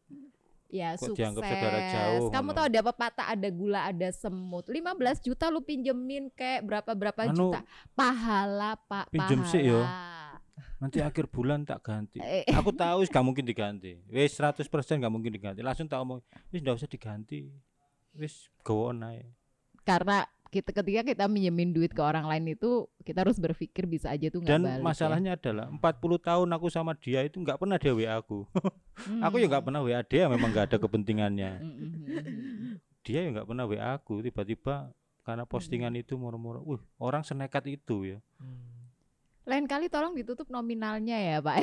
Ya 0.70 0.94
Kok 0.94 1.12
sukses. 1.12 1.35
saudara 1.35 1.78
jauh, 1.85 2.30
Kamu 2.30 2.50
tahu 2.54 2.64
ada 2.70 2.80
pepatah, 2.80 3.26
ada 3.28 3.48
gula, 3.50 3.80
ada 3.85 4.09
semut. 4.11 4.64
15 4.64 4.87
juta 5.20 5.50
lu 5.50 5.61
pinjemin 5.61 6.30
kayak 6.30 6.62
berapa 6.62 6.90
berapa 6.94 7.20
Anu, 7.26 7.50
juta. 7.50 7.61
Pahala, 7.92 8.78
Pak. 8.80 9.11
pinjem 9.11 9.42
sih, 9.44 9.66
yo. 9.66 9.83
nanti 10.76 11.00
akhir 11.00 11.28
bulan 11.28 11.61
tak 11.61 11.85
ganti 11.85 12.20
Eh, 12.20 12.44
aku 12.48 12.72
tahu 12.72 13.04
gak 13.04 13.20
mungkin 13.20 13.44
diganti 13.44 14.00
wis 14.09 14.33
100% 14.33 14.64
gak 14.96 15.12
mungkin 15.12 15.28
diganti 15.28 15.61
langsung 15.61 15.85
tak 15.85 16.00
omong 16.00 16.24
wis 16.48 16.61
nggak 16.61 16.72
usah 16.72 16.88
diganti 16.88 17.52
wis 18.12 18.48
go 18.61 18.88
on 18.88 19.04
aja 19.04 19.28
karena 19.83 20.24
kita 20.51 20.75
ketika 20.75 21.01
kita 21.07 21.25
minjemin 21.31 21.71
duit 21.71 21.95
ke 21.95 22.03
orang 22.03 22.27
lain 22.27 22.59
itu 22.59 22.91
kita 23.07 23.23
harus 23.23 23.39
berpikir 23.39 23.87
bisa 23.87 24.11
aja 24.11 24.27
tuh 24.35 24.43
nggak 24.43 24.51
dan 24.51 24.63
balik. 24.67 24.83
masalahnya 24.83 25.39
adalah 25.39 25.71
40 25.71 25.79
tahun 26.27 26.49
aku 26.51 26.67
sama 26.67 26.93
dia 26.99 27.23
itu 27.23 27.39
nggak 27.39 27.55
pernah 27.55 27.79
dia 27.79 27.95
WA 27.95 28.19
aku 28.19 28.51
ya. 29.07 29.23
aku 29.31 29.37
ya 29.39 29.47
nggak 29.47 29.65
pernah 29.65 29.81
WA 29.87 30.03
dia 30.03 30.27
memang 30.27 30.51
nggak 30.51 30.67
ada 30.75 30.77
kepentingannya 30.83 31.51
Mm, 31.63 31.71
mm, 31.71 31.91
mm, 32.03 32.23
mm. 32.27 32.75
dia 33.07 33.21
ya 33.23 33.29
nggak 33.31 33.47
pernah 33.47 33.65
WA 33.71 33.89
aku 33.95 34.15
tiba-tiba 34.27 34.91
karena 35.23 35.47
postingan 35.47 35.95
itu 35.95 36.19
murmur 36.19 36.59
wih 36.67 36.83
orang 36.99 37.23
senekat 37.23 37.65
itu 37.71 38.19
ya 38.19 38.19
Lain 39.49 39.65
kali 39.67 39.89
tolong 39.91 40.15
ditutup 40.15 40.47
nominalnya 40.53 41.17
ya, 41.17 41.37
Pak. 41.43 41.59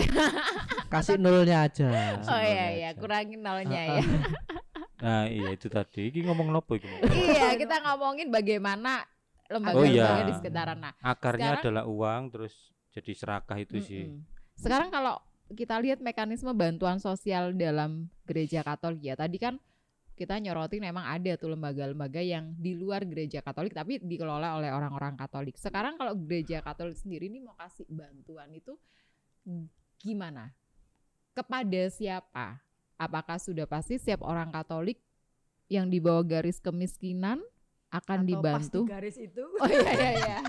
kasih 0.91 1.15
nolnya 1.21 1.69
aja 1.69 1.87
oh 2.19 2.25
nolnya 2.25 2.43
iya 2.43 2.65
iya, 2.73 2.89
aja. 2.91 2.99
kurangin 2.99 3.39
nolnya 3.39 3.81
ya. 3.95 4.01
nah 4.97 5.25
iya 5.25 5.53
itu 5.53 5.67
tadi 5.67 6.09
ini 6.09 6.25
ngomong 6.25 6.49
nopo 6.49 6.73
iki 6.73 6.89
iya, 7.13 7.53
kita 7.53 7.85
ngomongin 7.85 8.27
bagaimana 8.27 9.05
lembaga 9.47 9.79
Oh, 9.79 9.87
iya. 9.87 10.27
di 10.27 10.35
sekitaran. 10.35 10.75
Nah, 10.75 10.91
akarnya 10.99 11.55
Sekarang- 11.55 11.63
adalah 11.63 11.83
uang 11.87 12.21
terus 12.35 12.53
jadi 12.91 13.11
serakah 13.13 13.55
itu 13.55 13.79
sih 13.79 14.03
Mm-mm. 14.09 14.25
Sekarang 14.57 14.89
kalau 14.89 15.21
kita 15.47 15.79
lihat 15.79 16.03
mekanisme 16.03 16.51
bantuan 16.51 16.99
sosial 16.99 17.55
dalam 17.55 18.11
gereja 18.25 18.59
Katolik 18.59 18.99
ya, 18.99 19.15
tadi 19.15 19.39
kan 19.39 19.55
kita 20.17 20.35
nyorotin 20.35 20.81
memang 20.81 21.05
ada 21.05 21.37
tuh 21.37 21.53
lembaga-lembaga 21.53 22.19
yang 22.19 22.57
di 22.57 22.73
luar 22.73 23.05
gereja 23.05 23.39
Katolik 23.39 23.71
tapi 23.71 24.01
dikelola 24.01 24.57
oleh 24.57 24.73
orang-orang 24.73 25.13
Katolik. 25.15 25.55
Sekarang 25.55 25.95
kalau 25.95 26.17
gereja 26.17 26.59
Katolik 26.59 26.97
sendiri 26.97 27.29
ini 27.29 27.39
mau 27.39 27.53
kasih 27.55 27.85
bantuan 27.87 28.49
itu 28.51 28.73
gimana? 29.97 30.51
Kepada 31.31 31.81
siapa? 31.87 32.59
Apakah 32.97 33.37
sudah 33.37 33.69
pasti 33.69 34.01
setiap 34.01 34.25
orang 34.25 34.49
Katolik 34.49 34.97
yang 35.69 35.85
di 35.85 36.01
bawah 36.01 36.25
garis 36.25 36.57
kemiskinan 36.57 37.37
akan 37.87 38.19
Atau 38.25 38.29
dibantu? 38.29 38.79
pas 38.83 38.89
di 38.89 38.91
garis 38.91 39.15
itu 39.15 39.43
Oh 39.63 39.69
iya 39.69 39.91
iya 39.95 40.11
iya. 40.17 40.39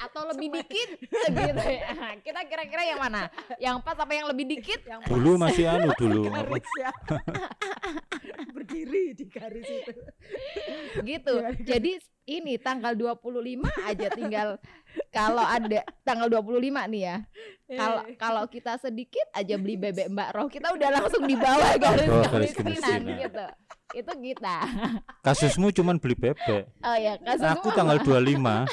Atau 0.00 0.22
lebih 0.32 0.48
dikit 0.54 0.88
gitu 1.02 1.64
ya. 1.66 1.88
Kita 2.26 2.40
kira-kira 2.48 2.82
yang 2.88 3.00
mana? 3.02 3.28
Yang 3.60 3.76
pas 3.84 3.98
apa 3.98 4.12
yang 4.14 4.26
lebih 4.30 4.46
dikit? 4.48 4.80
yang 4.86 5.04
Dulu 5.04 5.36
pas 5.36 5.50
masih 5.50 5.64
anu 5.68 5.90
dulu. 5.98 6.30
garis 6.30 6.68
ya. 6.80 6.90
berdiri 8.56 9.12
di 9.12 9.24
garis 9.28 9.66
itu 9.66 9.92
gitu. 11.04 11.34
Iya. 11.42 11.50
Jadi 11.76 11.92
ini 12.26 12.58
tanggal 12.58 12.92
25 12.98 13.62
aja 13.86 14.08
tinggal 14.10 14.48
kalau 15.14 15.46
ada 15.46 15.86
tanggal 16.02 16.26
25 16.26 16.58
nih 16.90 17.02
ya. 17.06 17.16
Kalau 17.70 18.02
Eh, 18.06 18.18
kalau 18.18 18.44
kita 18.50 18.78
sedikit 18.82 19.26
aja 19.30 19.54
beli 19.54 19.78
bebek 19.78 20.10
Mbak 20.10 20.30
Roh, 20.34 20.46
kita 20.50 20.74
udah 20.74 20.88
langsung 20.90 21.22
di 21.26 21.38
bawah 21.38 21.70
garis 21.78 22.06
garis 22.06 22.52
kemiskinan 22.54 23.00
gitu. 23.14 23.46
Itu 23.94 24.12
kita. 24.18 24.56
Kasusmu 25.22 25.70
cuman 25.70 26.02
beli 26.02 26.18
bebek. 26.18 26.66
Oh 26.82 26.96
ya, 26.98 27.14
kasus 27.22 27.46
Aku 27.46 27.70
tanggal 27.70 28.02
25. 28.02 28.66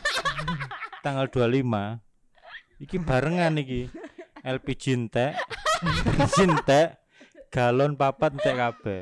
tanggal 1.05 1.25
25. 1.29 2.01
Iki 2.81 2.97
barengan 3.05 3.53
iki. 3.61 3.87
LPG 4.43 4.83
entek, 4.99 5.39
bensin 6.03 6.51
galon 7.47 7.95
papat 7.95 8.35
entek 8.35 8.59
kabeh. 8.59 9.01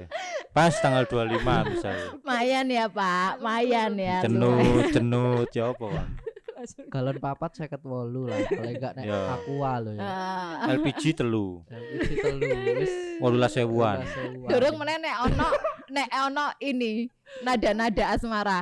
Pas 0.51 0.73
tanggal 0.75 1.07
25 1.07 1.39
misalnya. 1.65 2.07
Mayan 2.21 2.67
ya 2.67 2.85
Pak, 2.87 3.39
mayan 3.39 3.95
ya. 3.95 4.19
lumayan. 4.21 4.23
Cenut, 4.27 4.85
cenut 4.91 5.49
ya 5.51 5.71
apa 5.71 5.85
kan. 5.87 6.09
langsung 6.53 6.85
galon 6.93 7.17
papat 7.17 7.51
seket 7.57 7.81
wolu 7.81 8.29
lah 8.29 8.37
kalau 8.45 8.69
enggak 8.69 8.93
nek 8.93 9.09
Ya. 9.09 9.33
aqua 9.33 9.81
lo 9.81 9.91
ya 9.91 10.05
Ah. 10.61 10.69
LPG 10.69 11.17
telu. 11.17 11.65
LPG 11.65 12.09
telu 12.21 12.45
wis 12.77 12.93
18 13.17 13.49
sewuan. 13.49 13.97
18.000-an. 14.05 14.45
Durung 14.45 14.75
meneh 14.77 14.97
nek 14.99 15.15
ono 15.25 15.47
nek 15.89 16.07
ono 16.21 16.45
ini 16.61 17.09
nada-nada 17.41 18.13
asmara. 18.13 18.59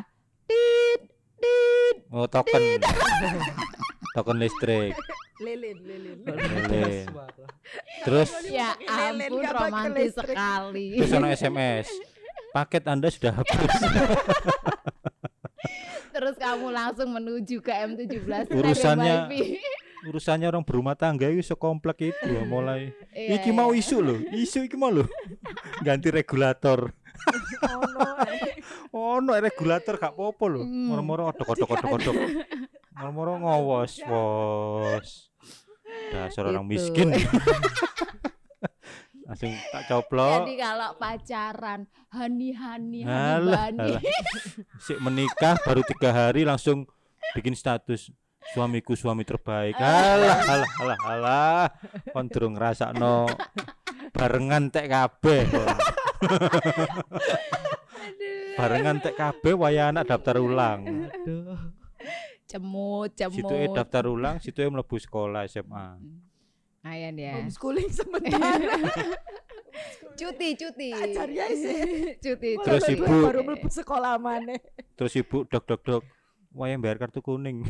Tit 0.48 1.12
tit. 1.44 1.96
Oh, 2.08 2.24
token. 2.24 2.80
token 4.16 4.38
listrik. 4.40 4.96
Lilin 5.40 5.78
lilin 5.80 6.18
Lilin. 6.22 7.08
Terus 8.04 8.30
Ya 8.46 8.76
ampun 8.86 9.40
romantis 9.42 10.12
listrik. 10.12 10.36
sekali. 10.36 10.86
terus 10.96 11.12
ono 11.14 11.28
SMS. 11.30 11.88
Paket 12.50 12.84
Anda 12.86 13.08
sudah 13.08 13.34
habis. 13.36 13.56
Terus 16.10 16.36
kamu 16.36 16.68
langsung 16.70 17.10
menuju 17.10 17.62
ke 17.62 17.72
M17 17.72 18.52
Urusannya-. 18.52 19.30
Urusannya 20.02 20.48
orang 20.48 20.64
berumah 20.64 20.92
tangga 20.94 21.28
itu 21.28 21.46
sekomplek 21.46 22.10
itu 22.10 22.26
loh, 22.26 22.44
mulai 22.44 22.92
Iya, 23.12 23.38
iki 23.38 23.52
mau 23.52 23.70
iya. 23.70 23.80
isu 23.80 23.98
loh, 24.00 24.20
isu 24.30 24.66
iki 24.66 24.76
mau 24.76 24.90
loh. 24.90 25.08
Ganti 25.80 26.10
regulator. 26.10 26.92
oh 27.62 27.84
no 27.86 28.08
Oh, 28.90 29.18
no 29.20 29.32
regulator 29.34 29.96
gak 29.96 30.12
apa-apa 30.12 30.46
loh. 30.50 30.64
Hmm. 30.64 30.88
Moro-moro 30.90 31.30
odok-odok-odok-odok. 31.30 32.16
Moro-moro 33.00 33.40
ngowos, 33.40 34.04
wos. 34.04 35.32
Dasar 36.12 36.44
orang 36.46 36.68
Gitu. 36.68 36.92
miskin. 36.92 37.10
Langsung 39.24 39.54
tak 39.70 39.84
coplok. 39.88 40.44
Jadi 40.44 40.58
kalau 40.58 40.90
pacaran 40.98 41.86
hani-hani 42.10 43.06
Alah, 43.06 43.70
hani-bani. 43.72 43.92
alah. 43.96 44.02
Sik 44.82 45.00
menikah 45.00 45.56
baru 45.62 45.86
tiga 45.86 46.10
hari 46.10 46.44
langsung 46.44 46.90
bikin 47.32 47.54
status 47.54 48.10
suamiku 48.52 48.98
suami 48.98 49.22
terbaik. 49.22 49.78
Alah, 49.78 50.38
alah, 50.42 50.70
alah, 50.76 50.98
alah. 51.06 51.64
Kon 52.10 52.26
durung 52.26 52.58
ngrasakno 52.58 53.30
barengan 54.12 54.68
tek 54.68 54.90
kabeh. 54.90 55.46
barengan 58.58 58.98
tek 58.98 59.14
kabeh 59.14 59.54
waya 59.54 59.94
anak 59.94 60.10
daftar 60.10 60.42
ulang. 60.42 61.06
Aduh. 61.06 61.79
Cemut, 62.50 63.14
cemut. 63.14 63.38
Situ 63.38 63.56
daftar 63.72 64.10
ulang, 64.10 64.42
situ 64.42 64.66
mlebu 64.66 64.98
sekolah 64.98 65.46
SMA. 65.46 66.02
Ayan 66.82 67.14
ya. 67.14 67.38
homeschooling 67.38 67.92
sementara 67.92 68.74
Cuti, 70.20 70.58
cuti. 70.58 70.90
Ajar 70.92 71.30
ya 71.30 71.46
sih. 71.48 71.78
cuti. 72.26 72.58
Terus 72.58 72.84
ibu- 72.90 73.06
baru 73.24 73.46
mlebu 73.46 73.70
sekolah 73.70 74.18
mana 74.18 74.58
Terus 74.98 75.14
ibu 75.16 75.46
dok 75.46 75.64
dok 75.64 75.82
dok, 75.86 76.04
waya 76.52 76.76
bayar 76.76 76.98
kartu 76.98 77.22
kuning. 77.22 77.64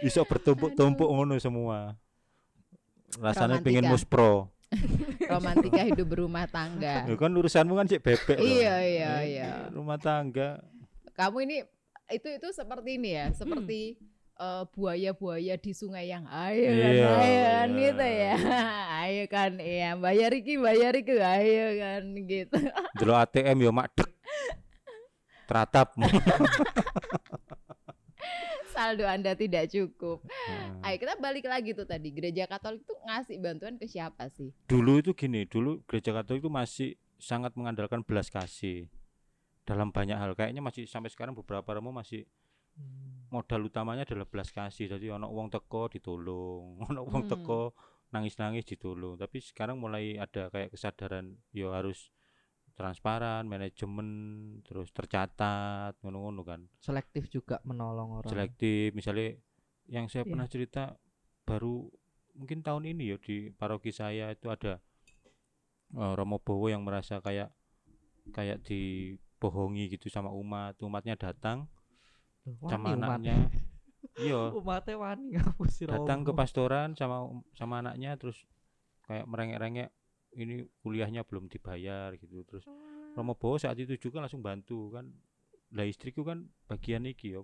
Iso 0.00 0.24
bertumpuk-tumpuk 0.24 1.06
ngono 1.06 1.36
semua. 1.36 1.94
Rasanya 3.20 3.60
pengen 3.60 3.84
Romantika. 3.84 3.92
muspro. 3.92 4.30
romantika 5.32 5.82
hidup 5.82 6.06
berumah 6.06 6.46
tangga. 6.46 7.06
Ya 7.06 7.14
kan 7.18 7.32
urusanmu 7.34 7.74
kan 7.74 7.86
cek 7.90 8.02
bebek. 8.02 8.38
Iya, 8.38 8.74
iya, 8.82 9.10
Eh, 9.18 9.22
iya. 9.36 9.50
Rumah 9.74 9.98
tangga. 9.98 10.62
Kamu 11.14 11.42
ini 11.42 11.66
itu 12.10 12.28
itu 12.30 12.48
seperti 12.54 12.98
ini 12.98 13.10
ya, 13.18 13.26
seperti 13.34 13.98
eh, 14.40 14.62
buaya-buaya 14.72 15.54
di 15.58 15.72
sungai 15.74 16.08
yang 16.08 16.24
ayo 16.26 16.70
kan, 16.70 16.90
Iya, 16.90 17.08
ayo 17.10 17.40
kan 17.44 17.68
iya. 17.68 17.80
gitu 17.82 18.06
ya. 18.06 18.34
ayo 19.04 19.24
kan 19.26 19.52
iya, 19.58 19.90
bayar 19.98 20.30
iki, 20.32 20.54
bayar 20.56 20.92
iki, 20.94 21.14
ayo 21.18 21.66
kan 21.76 22.02
gitu. 22.24 22.58
Delok 22.98 23.18
ATM 23.26 23.58
yo 23.60 23.70
makdek. 23.74 24.08
Teratap. 25.50 25.98
Saldo 28.80 29.04
Anda 29.04 29.36
tidak 29.36 29.68
cukup. 29.68 30.24
Nah, 30.24 30.88
Ayo 30.88 30.96
kita 30.96 31.20
balik 31.20 31.44
lagi 31.44 31.76
tuh 31.76 31.84
tadi. 31.84 32.08
Gereja 32.08 32.48
Katolik 32.48 32.80
tuh 32.82 32.96
ngasih 33.04 33.36
bantuan 33.36 33.76
ke 33.76 33.84
siapa 33.84 34.32
sih? 34.32 34.56
dulu 34.64 34.96
itu 34.96 35.12
gini, 35.12 35.44
dulu 35.44 35.84
gereja 35.84 36.16
Katolik 36.16 36.40
itu 36.40 36.48
masih 36.48 36.88
sangat 37.20 37.52
mengandalkan 37.52 38.00
belas 38.00 38.32
kasih 38.32 38.88
dalam 39.68 39.92
banyak 39.92 40.16
hal. 40.16 40.32
Kayaknya 40.32 40.64
masih 40.64 40.88
sampai 40.88 41.12
sekarang 41.12 41.36
beberapa 41.36 41.76
remo 41.76 41.92
masih 41.92 42.24
modal 43.28 43.68
utamanya 43.68 44.08
adalah 44.08 44.24
belas 44.24 44.48
kasih. 44.48 44.88
Jadi 44.88 45.12
ono 45.12 45.28
uang 45.28 45.52
teko 45.52 45.92
ditolong, 45.92 46.80
ono 46.88 47.04
uang 47.04 47.28
Hmm. 47.28 47.32
teko 47.36 47.76
nangis-nangis 48.10 48.64
ditolong. 48.64 49.20
Tapi 49.20 49.44
sekarang 49.44 49.76
mulai 49.76 50.16
ada 50.16 50.48
kayak 50.48 50.72
kesadaran 50.72 51.36
yo 51.52 51.76
harus 51.76 52.08
transparan, 52.80 53.44
manajemen, 53.44 54.08
terus 54.64 54.88
tercatat, 54.90 55.92
ngono-ngono 56.00 56.40
kan. 56.40 56.60
selektif 56.80 57.28
juga 57.28 57.60
menolong 57.68 58.24
orang 58.24 58.30
Selektif 58.32 58.96
misalnya 58.96 59.36
yang 59.86 60.08
saya 60.08 60.24
Iya. 60.24 60.30
pernah 60.32 60.48
cerita 60.48 60.82
baru 61.44 61.84
mungkin 62.32 62.64
tahun 62.64 62.88
ini 62.96 63.12
ya 63.12 63.16
di 63.20 63.52
paroki 63.52 63.92
saya 63.92 64.32
itu 64.32 64.48
ada 64.48 64.80
eh, 65.92 66.12
Romo 66.16 66.40
Bowo 66.40 66.72
yang 66.72 66.80
merasa 66.80 67.20
kayak 67.20 67.52
kayak 68.30 68.62
dibohongi 68.64 69.90
gitu 69.92 70.06
sama 70.08 70.30
umat. 70.32 70.78
Umatnya 70.80 71.18
datang 71.20 71.66
Loh, 72.46 72.70
sama 72.70 72.94
anaknya. 72.96 73.50
Iya, 74.16 74.54
umatnya 74.58 74.96
wani 74.96 75.36
ngapus 75.36 75.84
datang 75.84 76.24
ke 76.24 76.32
pastoran 76.32 76.96
sama 76.96 77.28
sama 77.52 77.84
anaknya 77.84 78.16
terus 78.16 78.40
kayak 79.04 79.26
merengek-rengek 79.26 79.90
ini 80.32 80.54
kuliahnya 80.78 81.22
belum 81.22 81.46
dibayar 81.46 82.14
gitu 82.14 82.42
terus 82.44 82.64
Romo 83.12 83.34
Bowo 83.34 83.56
saat 83.56 83.74
itu 83.76 83.98
juga 83.98 84.20
langsung 84.20 84.40
bantu 84.40 84.92
kan 84.92 85.10
lah 85.70 85.82
istriku 85.82 86.22
kan 86.22 86.46
bagian 86.64 87.02
iki 87.04 87.32
ya 87.32 87.42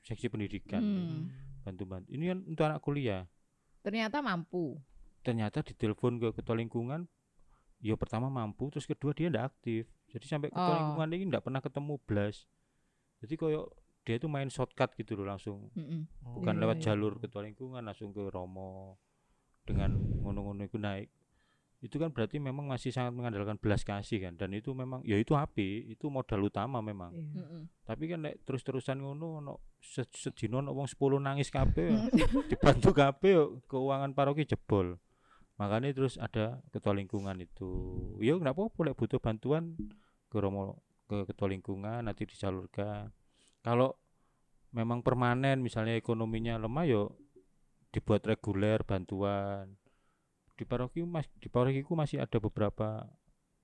seksi 0.00 0.28
pendidikan 0.28 0.80
Hmm. 0.80 1.20
bantu-bantu 1.60 2.08
ini 2.08 2.24
kan 2.26 2.38
untuk 2.42 2.64
anak 2.64 2.80
kuliah 2.80 3.24
Ternyata 3.78 4.20
mampu. 4.20 4.76
ternyata 5.18 5.60
ditelepon 5.60 6.16
ke 6.18 6.28
ketua 6.32 6.56
lingkungan 6.56 7.04
ya 7.78 7.94
pertama 7.94 8.28
mampu 8.28 8.68
terus 8.68 8.84
kedua 8.84 9.12
dia 9.12 9.28
ndak 9.28 9.52
aktif 9.52 9.84
jadi 10.06 10.24
sampai 10.26 10.48
ketua 10.48 10.64
Oh. 10.66 10.78
lingkungan 10.78 11.08
ini 11.10 11.24
ndak 11.26 11.42
pernah 11.42 11.60
ketemu 11.60 12.00
blas 12.00 12.48
jadi 13.18 13.34
koyo 13.34 13.68
dia 14.00 14.16
itu 14.16 14.24
main 14.24 14.48
shortcut 14.48 14.94
gitu 14.94 15.12
loh 15.14 15.26
langsung 15.26 15.68
Mm-mm. 15.74 16.08
Oh, 16.22 16.40
bukan 16.40 16.54
Iya, 16.54 16.60
lewat 16.62 16.76
iya. 16.78 16.84
jalur 16.86 17.12
ketua 17.18 17.42
lingkungan 17.42 17.82
langsung 17.82 18.10
ke 18.10 18.24
Romo 18.24 18.96
dengan 19.62 19.92
ngono-ngono 20.18 20.64
itu 20.64 20.76
naik 20.76 21.12
itu 21.78 21.94
kan 21.94 22.10
berarti 22.10 22.42
memang 22.42 22.66
masih 22.66 22.90
sangat 22.90 23.14
mengandalkan 23.14 23.54
belas 23.54 23.86
kasih 23.86 24.18
kan. 24.18 24.34
Dan 24.34 24.50
itu 24.50 24.74
memang 24.74 24.98
ya 25.06 25.14
itu 25.14 25.38
api 25.38 25.94
itu 25.94 26.10
modal 26.10 26.50
utama 26.50 26.82
memang. 26.82 27.14
Iya. 27.14 27.42
Mm-mm. 27.42 27.62
tapi 27.86 28.04
kan 28.10 28.20
nek 28.20 28.44
terus-terusan 28.44 29.00
ngono 29.00 29.40
ono 29.40 29.54
se- 29.80 30.10
sedino 30.10 30.58
ono 30.60 30.74
wong 30.74 30.90
10 30.90 31.22
nangis 31.22 31.48
kabeh 31.48 31.86
ya. 31.88 32.00
dibantu 32.50 32.90
kabeh 32.90 33.30
yo, 33.30 33.44
keuangan 33.70 34.10
paroki 34.12 34.42
jebol. 34.44 34.98
Makanya 35.58 35.94
terus 35.94 36.18
ada 36.18 36.62
ketua 36.74 36.94
lingkungan 36.94 37.38
itu. 37.38 37.70
Ya 38.18 38.34
nggak 38.34 38.54
apa-apa 38.54 38.90
lek 38.90 38.94
butuh 38.98 39.18
bantuan 39.22 39.78
ke 40.28 40.36
Romo 40.38 40.82
ke 41.08 41.24
ketua 41.30 41.48
lingkungan 41.48 42.04
nanti 42.04 42.26
disalurkan. 42.26 43.10
Kalau 43.62 43.96
memang 44.74 45.00
permanen 45.00 45.64
misalnya 45.64 45.96
ekonominya 45.96 46.60
lemah 46.60 46.84
yo 46.84 47.16
dibuat 47.88 48.20
reguler 48.28 48.84
bantuan 48.84 49.77
di 50.58 50.66
paroki 50.66 51.06
mas 51.06 51.30
di 51.38 51.46
parokiku 51.46 51.94
masih 51.94 52.18
ada 52.18 52.42
beberapa 52.42 53.06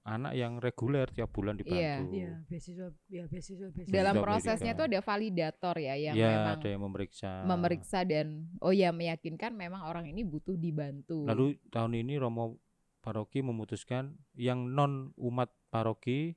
anak 0.05 0.36
yang 0.36 0.61
reguler 0.61 1.09
tiap 1.11 1.32
bulan 1.32 1.57
dibantu. 1.57 2.12
Iya, 2.12 2.45
beasiswa 2.45 2.92
ya 3.09 3.24
beasiswa 3.24 3.72
beasiswa. 3.72 3.92
Dalam 3.92 4.20
prosesnya 4.20 4.76
itu 4.76 4.84
ada 4.84 5.01
validator 5.01 5.74
ya 5.80 5.97
yang 5.97 6.14
ya, 6.14 6.28
memang 6.28 6.55
ada 6.61 6.68
yang 6.68 6.82
memeriksa. 6.84 7.30
memeriksa 7.49 7.99
dan 8.05 8.53
oh 8.61 8.70
ya 8.70 8.92
meyakinkan 8.92 9.57
memang 9.57 9.80
orang 9.88 10.05
ini 10.07 10.20
butuh 10.22 10.55
dibantu. 10.61 11.24
Lalu 11.24 11.57
tahun 11.72 12.05
ini 12.05 12.20
Romo 12.20 12.61
Paroki 13.01 13.40
memutuskan 13.45 14.16
yang 14.36 14.68
non 14.72 15.12
umat 15.20 15.53
paroki 15.72 16.36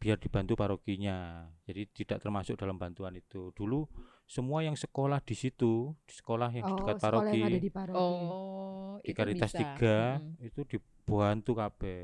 biar 0.00 0.20
dibantu 0.20 0.56
parokinya. 0.56 1.48
Jadi 1.64 1.88
tidak 1.92 2.24
termasuk 2.24 2.56
dalam 2.60 2.76
bantuan 2.76 3.16
itu. 3.16 3.52
Dulu 3.52 3.84
semua 4.28 4.60
yang 4.60 4.76
sekolah 4.76 5.18
di 5.18 5.32
situ, 5.32 5.96
di 6.04 6.12
sekolah 6.12 6.52
yang 6.52 6.62
di 6.62 6.72
Oh, 6.72 6.78
dekat 6.78 6.96
sekolah 7.00 7.24
paroki, 7.24 7.38
yang 7.38 7.48
ada 7.48 7.58
di 7.58 7.70
paroki. 7.72 7.96
oh, 7.96 8.92
di 8.98 9.08
itu 9.08 9.16
Karitas 9.16 9.50
bisa. 9.50 9.60
3 9.74 10.20
Mm. 10.20 10.32
itu 10.44 10.60
dibantu 10.68 11.52
kabeh. 11.54 12.00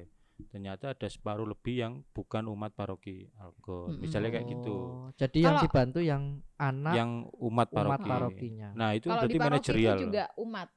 Ternyata 0.50 0.90
ada 0.90 1.06
separuh 1.06 1.44
lebih 1.44 1.76
yang 1.78 1.92
bukan 2.10 2.48
umat 2.48 2.72
paroki 2.72 3.30
Algon. 3.36 3.86
Mm-mm. 3.86 4.00
Misalnya 4.02 4.34
kayak 4.34 4.46
gitu. 4.50 4.74
Oh, 4.74 5.06
Jadi 5.14 5.38
yang 5.38 5.62
dibantu 5.62 6.00
yang 6.00 6.22
anak 6.56 6.94
Yang 6.96 7.10
umat 7.38 7.68
umat 7.70 7.70
paroki. 7.70 8.08
parokinya. 8.08 8.68
Nah, 8.74 8.90
itu 8.92 9.06
Kalau 9.06 9.22
di 9.22 9.30
berarti 9.30 9.38
manajerial. 9.38 9.94
itu 9.94 10.04
juga 10.04 10.24
umat, 10.36 10.68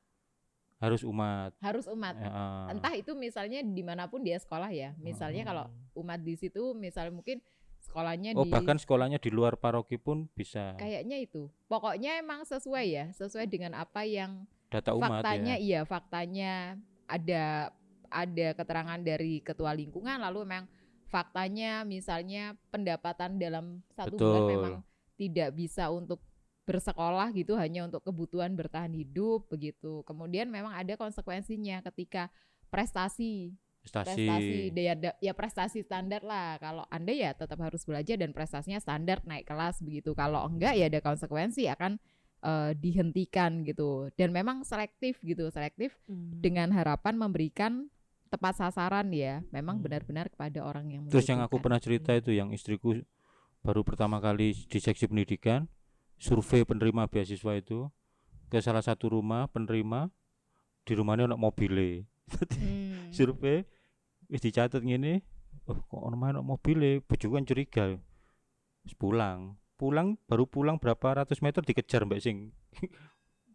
Harus 0.77 1.01
umat. 1.01 1.51
harus 1.57 1.85
umat. 1.89 2.13
Ya, 2.13 2.29
ah. 2.29 2.69
Entah 2.69 2.93
itu 2.93 3.17
misalnya 3.17 3.65
di 3.65 3.81
mana 3.81 4.05
pun 4.05 4.21
dia 4.21 4.37
sekolah 4.37 4.69
ya. 4.69 4.93
Misalnya 4.99 5.41
kalau 5.41 5.65
umat 5.95 6.21
di 6.21 6.37
situ, 6.37 6.77
misalnya 6.77 7.09
mungkin 7.09 7.41
sekolahnya 7.87 8.35
Oh, 8.35 8.43
di 8.43 8.51
bahkan 8.51 8.75
sekolahnya 8.75 9.17
di 9.23 9.31
luar 9.31 9.55
paroki 9.55 9.95
pun 9.95 10.27
bisa. 10.35 10.75
kayaknya 10.75 11.23
itu. 11.23 11.47
Pokoknya 11.71 12.19
emang 12.19 12.43
sesuai 12.43 12.85
ya, 12.85 13.05
sesuai 13.15 13.47
dengan 13.47 13.79
apa 13.79 14.03
yang 14.03 14.43
Data 14.67 14.91
umat 14.99 15.23
faktanya 15.23 15.55
ya. 15.55 15.63
iya 15.63 15.79
faktanya 15.87 16.75
ada 17.07 17.71
ada 18.11 18.47
keterangan 18.51 18.99
dari 18.99 19.39
ketua 19.39 19.71
lingkungan 19.71 20.19
lalu 20.19 20.43
memang 20.43 20.67
faktanya 21.07 21.87
misalnya 21.87 22.55
pendapatan 22.67 23.39
dalam 23.39 23.79
satu 23.95 24.19
bulan 24.19 24.43
Betul. 24.43 24.51
memang 24.51 24.73
tidak 25.15 25.49
bisa 25.55 25.87
untuk 25.87 26.19
bersekolah 26.67 27.31
gitu 27.31 27.55
hanya 27.55 27.87
untuk 27.87 28.03
kebutuhan 28.03 28.51
bertahan 28.59 28.91
hidup 28.91 29.47
begitu 29.47 30.03
kemudian 30.03 30.51
memang 30.51 30.75
ada 30.75 30.99
konsekuensinya 30.99 31.79
ketika 31.87 32.27
prestasi 32.67 33.55
Prestasi. 33.87 34.27
prestasi 34.27 34.57
ya, 34.75 34.93
ya 35.17 35.33
prestasi 35.33 35.79
standar 35.81 36.19
lah 36.21 36.59
kalau 36.59 36.83
anda 36.91 37.15
ya 37.15 37.31
tetap 37.31 37.55
harus 37.63 37.87
belajar 37.87 38.19
dan 38.19 38.35
prestasinya 38.35 38.77
standar 38.77 39.23
naik 39.23 39.47
kelas 39.47 39.79
begitu 39.79 40.11
kalau 40.11 40.43
enggak 40.43 40.75
ya 40.75 40.91
ada 40.91 40.99
konsekuensi 40.99 41.71
akan 41.71 41.95
eh, 42.37 42.71
dihentikan 42.75 43.63
gitu 43.63 44.11
dan 44.13 44.29
memang 44.29 44.61
selektif 44.61 45.17
gitu 45.23 45.47
selektif 45.47 45.95
Hmm. 46.05 46.35
dengan 46.37 46.69
harapan 46.69 47.15
memberikan 47.15 47.87
tepat 48.27 48.59
sasaran 48.59 49.07
ya 49.15 49.39
memang 49.49 49.79
Hmm. 49.79 49.87
benar-benar 49.87 50.27
kepada 50.27 50.59
orang 50.61 50.91
yang 50.91 51.01
Terus 51.07 51.25
yang 51.25 51.39
aku 51.39 51.57
pernah 51.57 51.79
cerita 51.79 52.11
itu 52.11 52.35
yang 52.35 52.51
istriku 52.51 52.99
baru 53.63 53.87
pertama 53.87 54.19
kali 54.19 54.51
di 54.53 54.77
seksi 54.77 55.07
pendidikan 55.07 55.65
survei 56.19 56.67
penerima 56.67 57.07
beasiswa 57.07 57.55
itu 57.55 57.87
ke 58.51 58.59
salah 58.59 58.83
satu 58.83 59.15
rumah 59.15 59.47
penerima 59.47 60.11
di 60.83 60.93
rumahnya 60.95 61.31
ada 61.31 61.37
mobile. 61.39 62.03
Hmm. 62.27 63.11
survei 63.15 63.63
wis 64.27 64.41
dicatat 64.41 64.81
ngene 64.81 65.23
oh 65.65 65.79
kok 65.79 66.01
ono 66.01 66.15
ono 66.15 66.41
mobile 66.41 66.99
bojoku 67.01 67.33
kan 67.35 67.45
curiga 67.45 67.85
Wis 68.83 68.95
pulang 68.95 69.59
pulang 69.75 70.15
baru 70.25 70.47
pulang 70.47 70.79
berapa 70.79 71.23
ratus 71.23 71.39
meter 71.39 71.61
dikejar 71.61 72.03
mbak 72.03 72.19
sing 72.19 72.51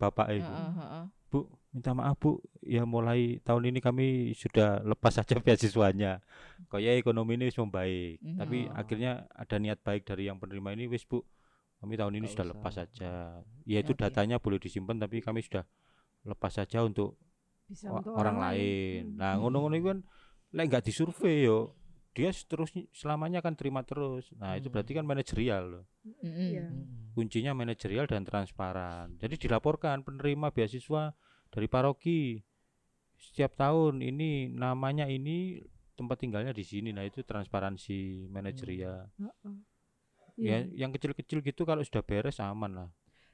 bapak 0.00 0.28
itu 0.34 0.46
Heeh, 0.46 0.72
heeh. 0.76 1.04
bu 1.30 1.38
minta 1.72 1.96
maaf 1.96 2.18
bu 2.18 2.36
ya 2.60 2.84
mulai 2.84 3.40
tahun 3.40 3.72
ini 3.72 3.80
kami 3.80 4.06
sudah 4.36 4.82
lepas 4.84 5.16
saja 5.16 5.38
beasiswanya 5.44 6.20
kayak 6.68 7.00
ekonomi 7.00 7.36
ini 7.36 7.48
wis 7.48 7.56
membaik 7.56 8.20
tapi 8.36 8.68
Mhm. 8.68 8.76
akhirnya 8.76 9.12
ada 9.32 9.56
niat 9.56 9.80
baik 9.80 10.04
dari 10.04 10.28
yang 10.28 10.36
penerima 10.36 10.74
ini 10.74 10.84
wis 10.86 11.04
bu 11.04 11.24
kami 11.80 11.98
tahun 11.98 12.14
ini 12.14 12.26
sudah 12.30 12.46
usah. 12.46 12.52
lepas 12.54 12.72
saja 12.76 13.10
ya 13.66 13.78
itu 13.80 13.92
Oke. 13.92 14.00
datanya 14.06 14.36
boleh 14.38 14.62
disimpan 14.62 15.00
tapi 15.00 15.18
kami 15.18 15.42
sudah 15.42 15.66
lepas 16.22 16.54
saja 16.54 16.86
untuk 16.86 17.18
Bisa 17.66 17.90
untuk 17.90 18.14
orang, 18.14 18.38
lain. 18.38 19.16
Hmm. 19.16 19.18
Nah, 19.18 19.32
ngono-ngono 19.40 19.74
itu 19.74 19.86
kan 19.90 19.98
lek 20.52 20.64
nggak 20.68 20.84
disurvei 20.84 21.48
yo, 21.48 21.72
dia 22.12 22.28
terus 22.32 22.70
selamanya 22.92 23.40
akan 23.40 23.54
terima 23.56 23.80
terus. 23.82 24.28
Nah, 24.36 24.54
itu 24.54 24.68
Hmm. 24.68 24.74
berarti 24.76 24.92
kan 24.92 25.04
manajerial 25.08 25.64
loh. 25.64 25.84
Mm-mm. 26.04 27.12
Kuncinya 27.16 27.52
manajerial 27.52 28.04
dan 28.04 28.24
transparan. 28.24 29.16
Jadi 29.16 29.36
dilaporkan 29.36 30.04
penerima 30.04 30.52
beasiswa 30.52 31.12
dari 31.48 31.68
paroki 31.68 32.40
setiap 33.16 33.56
tahun 33.56 34.00
ini 34.02 34.52
namanya 34.52 35.08
ini 35.08 35.60
tempat 35.96 36.20
tinggalnya 36.20 36.52
di 36.52 36.64
sini. 36.64 36.92
Nah, 36.92 37.04
itu 37.04 37.24
transparansi 37.24 38.28
manajerial. 38.28 39.08
Heeh. 39.16 39.56
Ya, 40.40 40.64
Iya. 40.64 40.88
yang 40.88 40.90
kecil-kecil 40.96 41.44
gitu 41.44 41.68
kalau 41.68 41.84
sudah 41.84 42.00
beres 42.00 42.40
aman 42.40 42.72
lah. 42.72 42.88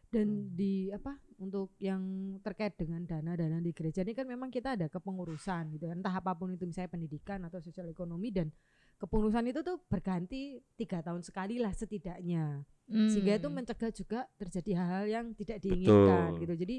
Dan 0.09 0.57
di 0.57 0.89
apa 0.89 1.21
untuk 1.37 1.77
yang 1.77 2.01
terkait 2.41 2.75
dengan 2.81 3.05
dana-dana 3.05 3.61
di 3.61 3.77
gereja 3.77 4.01
ini 4.01 4.17
kan 4.17 4.25
memang 4.25 4.49
kita 4.49 4.73
ada 4.73 4.89
kepengurusan 4.89 5.69
gitu 5.77 5.85
entah 5.93 6.17
apa 6.17 6.33
pun 6.33 6.51
itu 6.57 6.65
misalnya 6.65 6.89
pendidikan 6.97 7.45
atau 7.45 7.61
sosial 7.61 7.93
ekonomi 7.93 8.33
dan 8.33 8.49
kepengurusan 8.99 9.47
itu 9.53 9.61
tuh 9.63 9.79
berganti 9.87 10.59
tiga 10.75 11.05
tahun 11.05 11.23
sekali 11.23 11.61
lah 11.61 11.71
setidaknya. 11.77 12.65
Sehingga 12.89 13.37
itu 13.37 13.53
Hmm. 13.53 13.57
mencegah 13.61 13.93
juga 13.93 14.21
terjadi 14.41 14.81
hal-hal 14.81 15.05
yang 15.07 15.27
tidak 15.37 15.61
diinginkan 15.61 16.35
Betul. 16.35 16.41
gitu. 16.41 16.55
Jadi 16.65 16.77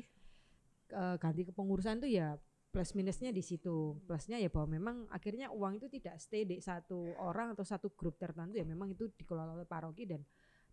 eh, 0.90 1.16
ganti 1.22 1.42
kepengurusan 1.46 2.02
tuh 2.02 2.10
ya 2.10 2.34
plus 2.74 2.98
minusnya 2.98 3.30
di 3.30 3.46
situ. 3.46 3.98
Plusnya 4.10 4.42
ya 4.42 4.50
bahwa 4.50 4.68
memang 4.74 4.96
akhirnya 5.14 5.54
uang 5.54 5.78
itu 5.78 5.86
tidak 5.90 6.18
stay 6.18 6.50
di 6.50 6.58
satu 6.62 7.14
orang 7.22 7.54
atau 7.54 7.62
satu 7.62 7.94
grup 7.94 8.18
tertentu. 8.18 8.58
Ya 8.58 8.66
memang 8.66 8.90
itu 8.90 9.06
dikelola 9.14 9.54
oleh 9.54 9.70
paroki 9.70 10.10
dan 10.10 10.26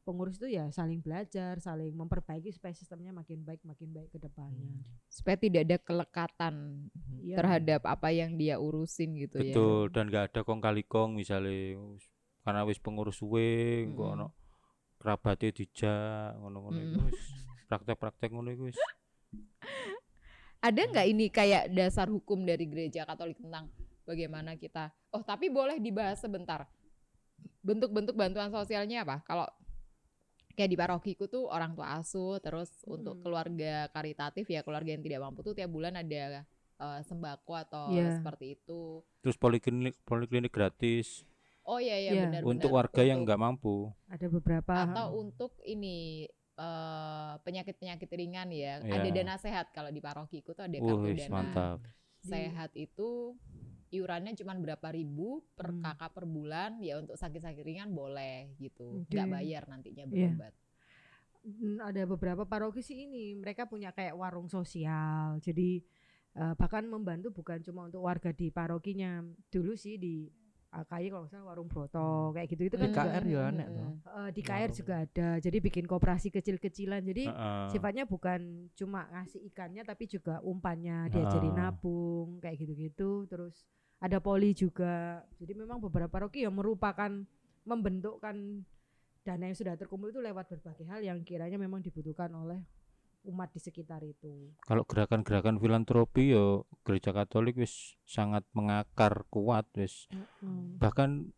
pengurus 0.07 0.39
itu 0.39 0.55
ya 0.55 0.71
saling 0.71 1.03
belajar 1.03 1.59
saling 1.59 1.91
memperbaiki 1.91 2.55
supaya 2.55 2.71
sistemnya 2.71 3.11
makin 3.11 3.43
baik 3.43 3.59
makin 3.67 3.91
baik 3.91 4.15
ke 4.15 4.23
depannya 4.23 4.79
supaya 5.11 5.35
tidak 5.35 5.67
ada 5.67 5.77
kelekatan 5.83 6.55
Iya. 7.27 7.43
terhadap 7.43 7.83
apa 7.83 8.15
yang 8.15 8.39
dia 8.39 8.63
urusin 8.63 9.19
gitu 9.19 9.43
ya 9.43 9.51
Betul, 9.51 9.91
dan 9.91 10.07
nggak 10.07 10.31
ada 10.31 10.41
kong 10.47 10.63
kali 10.63 10.87
kong 10.87 11.19
misalnya 11.19 11.75
karena 12.47 12.63
wis 12.63 12.79
pengurus 12.79 13.19
suwe, 13.19 13.83
kok 13.91 13.99
Mm-mm. 13.99 14.15
ono 14.15 14.27
kerabatnya 14.97 15.51
dijak 15.51 16.39
ngono-ngono 16.39 16.79
iku 16.79 16.99
Mm. 17.03 17.07
wis 17.11 17.21
praktek-praktek 17.67 18.31
ngono 18.31 18.55
iku 18.55 18.71
wis. 18.71 18.79
Ada 20.63 20.87
nggak 20.87 21.07
ini 21.11 21.27
kayak 21.29 21.75
dasar 21.75 22.07
hukum 22.07 22.43
dari 22.43 22.67
gereja 22.67 23.03
Katolik 23.03 23.39
tentang 23.39 23.71
bagaimana 24.03 24.55
kita? 24.55 24.95
Oh, 25.11 25.23
tapi 25.23 25.51
boleh 25.51 25.79
dibahas 25.79 26.23
sebentar. 26.23 26.67
Bentuk-bentuk 27.63 28.15
bantuan 28.15 28.51
sosialnya 28.51 29.03
apa? 29.03 29.23
Kalau 29.27 29.47
kayak 30.57 30.67
di 30.67 30.75
parokiku 30.75 31.29
tuh 31.29 31.47
orang 31.47 31.77
tua 31.77 32.01
asuh, 32.01 32.41
terus 32.41 32.73
untuk 32.85 33.17
Mm. 33.17 33.23
keluarga 33.23 33.75
karitatif 33.91 34.49
ya 34.49 34.61
keluarga 34.61 34.91
yang 34.91 35.01
tidak 35.01 35.21
mampu 35.21 35.45
tuh 35.45 35.53
tiap 35.53 35.69
bulan 35.69 35.95
ada 35.95 36.43
eh, 36.77 37.01
sembako 37.03 37.53
atau 37.57 37.89
Iya. 37.89 38.21
seperti 38.21 38.53
itu. 38.53 39.01
Terus 39.21 39.37
poliklinik 39.37 39.97
poliklinik 40.03 40.51
gratis 40.51 41.25
Oh 41.63 41.77
iya 41.77 41.97
iya 41.97 42.11
Iya. 42.13 42.23
benar 42.29 42.41
untuk 42.45 42.69
benar. 42.69 42.79
warga 42.85 43.03
yang 43.03 43.19
Untuk- 43.19 43.27
nggak 43.27 43.41
mampu. 43.43 43.77
ada 44.07 44.27
beberapa 44.29 44.73
atau 44.83 45.07
untuk 45.15 45.53
ini 45.63 46.29
eh, 46.55 47.35
penyakit-penyakit 47.43 48.09
ringan 48.11 48.49
ya. 48.49 48.81
Iya. 48.81 48.93
Ada 48.95 49.09
dana 49.11 49.37
sehat 49.37 49.73
kalau 49.73 49.89
di 49.89 50.01
parokiku 50.01 50.53
tuh 50.53 50.65
ada 50.65 50.73
kartu 50.75 51.05
dana 51.13 51.29
mantap. 51.29 51.79
Sehat 52.19 52.73
itu 52.73 53.37
iurannya 53.91 54.35
cuma 54.35 54.55
berapa 54.55 54.89
ribu 54.91 55.45
per 55.55 55.71
Hmm. 55.71 55.83
kakak 55.83 56.11
per 56.13 56.25
bulan 56.25 56.79
ya 56.83 56.99
untuk 56.99 57.15
sakit-sakit 57.15 57.63
ringan 57.63 57.91
boleh 57.91 58.55
gitu. 58.59 59.07
Nggak 59.07 59.27
bayar 59.31 59.63
nantinya 59.67 60.05
Iya. 60.05 60.11
berobat. 60.33 60.55
Mm, 61.47 61.79
ada 61.79 62.03
beberapa 62.05 62.43
paroki 62.43 62.83
sih 62.83 63.07
ini. 63.07 63.39
Mereka 63.39 63.71
punya 63.71 63.95
kayak 63.95 64.19
warung 64.19 64.51
sosial. 64.51 65.39
Jadi 65.39 65.83
eh, 66.37 66.53
bahkan 66.53 66.85
membantu 66.85 67.33
bukan 67.33 67.65
cuma 67.65 67.89
untuk 67.89 68.05
warga 68.05 68.29
di 68.29 68.53
parokinya. 68.53 69.25
Dulu 69.49 69.73
sih 69.73 69.97
di 69.97 70.29
AKI 70.69 71.07
kalau 71.09 71.27
salah 71.27 71.47
warung 71.47 71.67
broto 71.67 72.31
kayak 72.31 72.49
gitu 72.49 72.63
itu 72.65 72.77
kan 72.77 72.89
Di 72.89 72.93
juga, 72.93 73.03
KR 73.09 73.25
ya, 73.25 73.43
Hmm, 73.43 73.55
Nek, 73.55 73.67
hmm, 73.67 73.75
toh. 73.75 73.87
hmm. 73.87 73.97
eh, 74.19 74.31
di 74.31 74.41
KR 74.41 74.55
Warung. 74.61 74.77
juga 74.77 74.95
ada 75.01 75.29
jadi 75.39 75.59
bikin 75.61 75.85
koperasi 75.85 76.29
kecil-kecilan 76.31 77.03
jadi 77.03 77.25
Heeh. 77.27 77.67
sifatnya 77.71 78.05
bukan 78.05 78.41
cuma 78.73 79.07
ngasih 79.09 79.41
ikannya 79.47 79.83
tapi 79.83 80.05
juga 80.05 80.39
umpannya 80.41 81.09
diajarin 81.09 81.55
Ah. 81.55 81.71
nabung 81.71 82.39
kayak 82.39 82.57
gitu-gitu 82.59 83.25
terus 83.27 83.65
ada 83.97 84.19
poli 84.19 84.53
juga 84.53 85.21
jadi 85.35 85.53
memang 85.53 85.81
beberapa 85.81 86.11
paroki 86.11 86.43
yang 86.43 86.53
merupakan 86.53 87.09
membentukkan 87.63 88.37
dana 89.23 89.45
yang 89.45 89.55
sudah 89.55 89.75
terkumpul 89.75 90.07
itu 90.07 90.21
lewat 90.21 90.47
berbagai 90.49 90.87
hal 90.87 91.01
yang 91.01 91.19
kiranya 91.21 91.57
memang 91.57 91.81
dibutuhkan 91.81 92.31
oleh 92.31 92.63
umat 93.27 93.51
di 93.51 93.61
sekitar 93.61 94.01
itu 94.07 94.55
Kalau 94.63 94.87
gerakan-gerakan 94.87 95.59
filantropi 95.59 96.33
yo 96.33 96.65
gereja 96.87 97.11
Katolik 97.11 97.59
wis 97.59 97.99
sangat 98.07 98.47
mengakar 98.55 99.27
kuat 99.29 99.67
wis. 99.75 100.07
Hmm. 100.41 100.79
Bahkan 100.79 101.31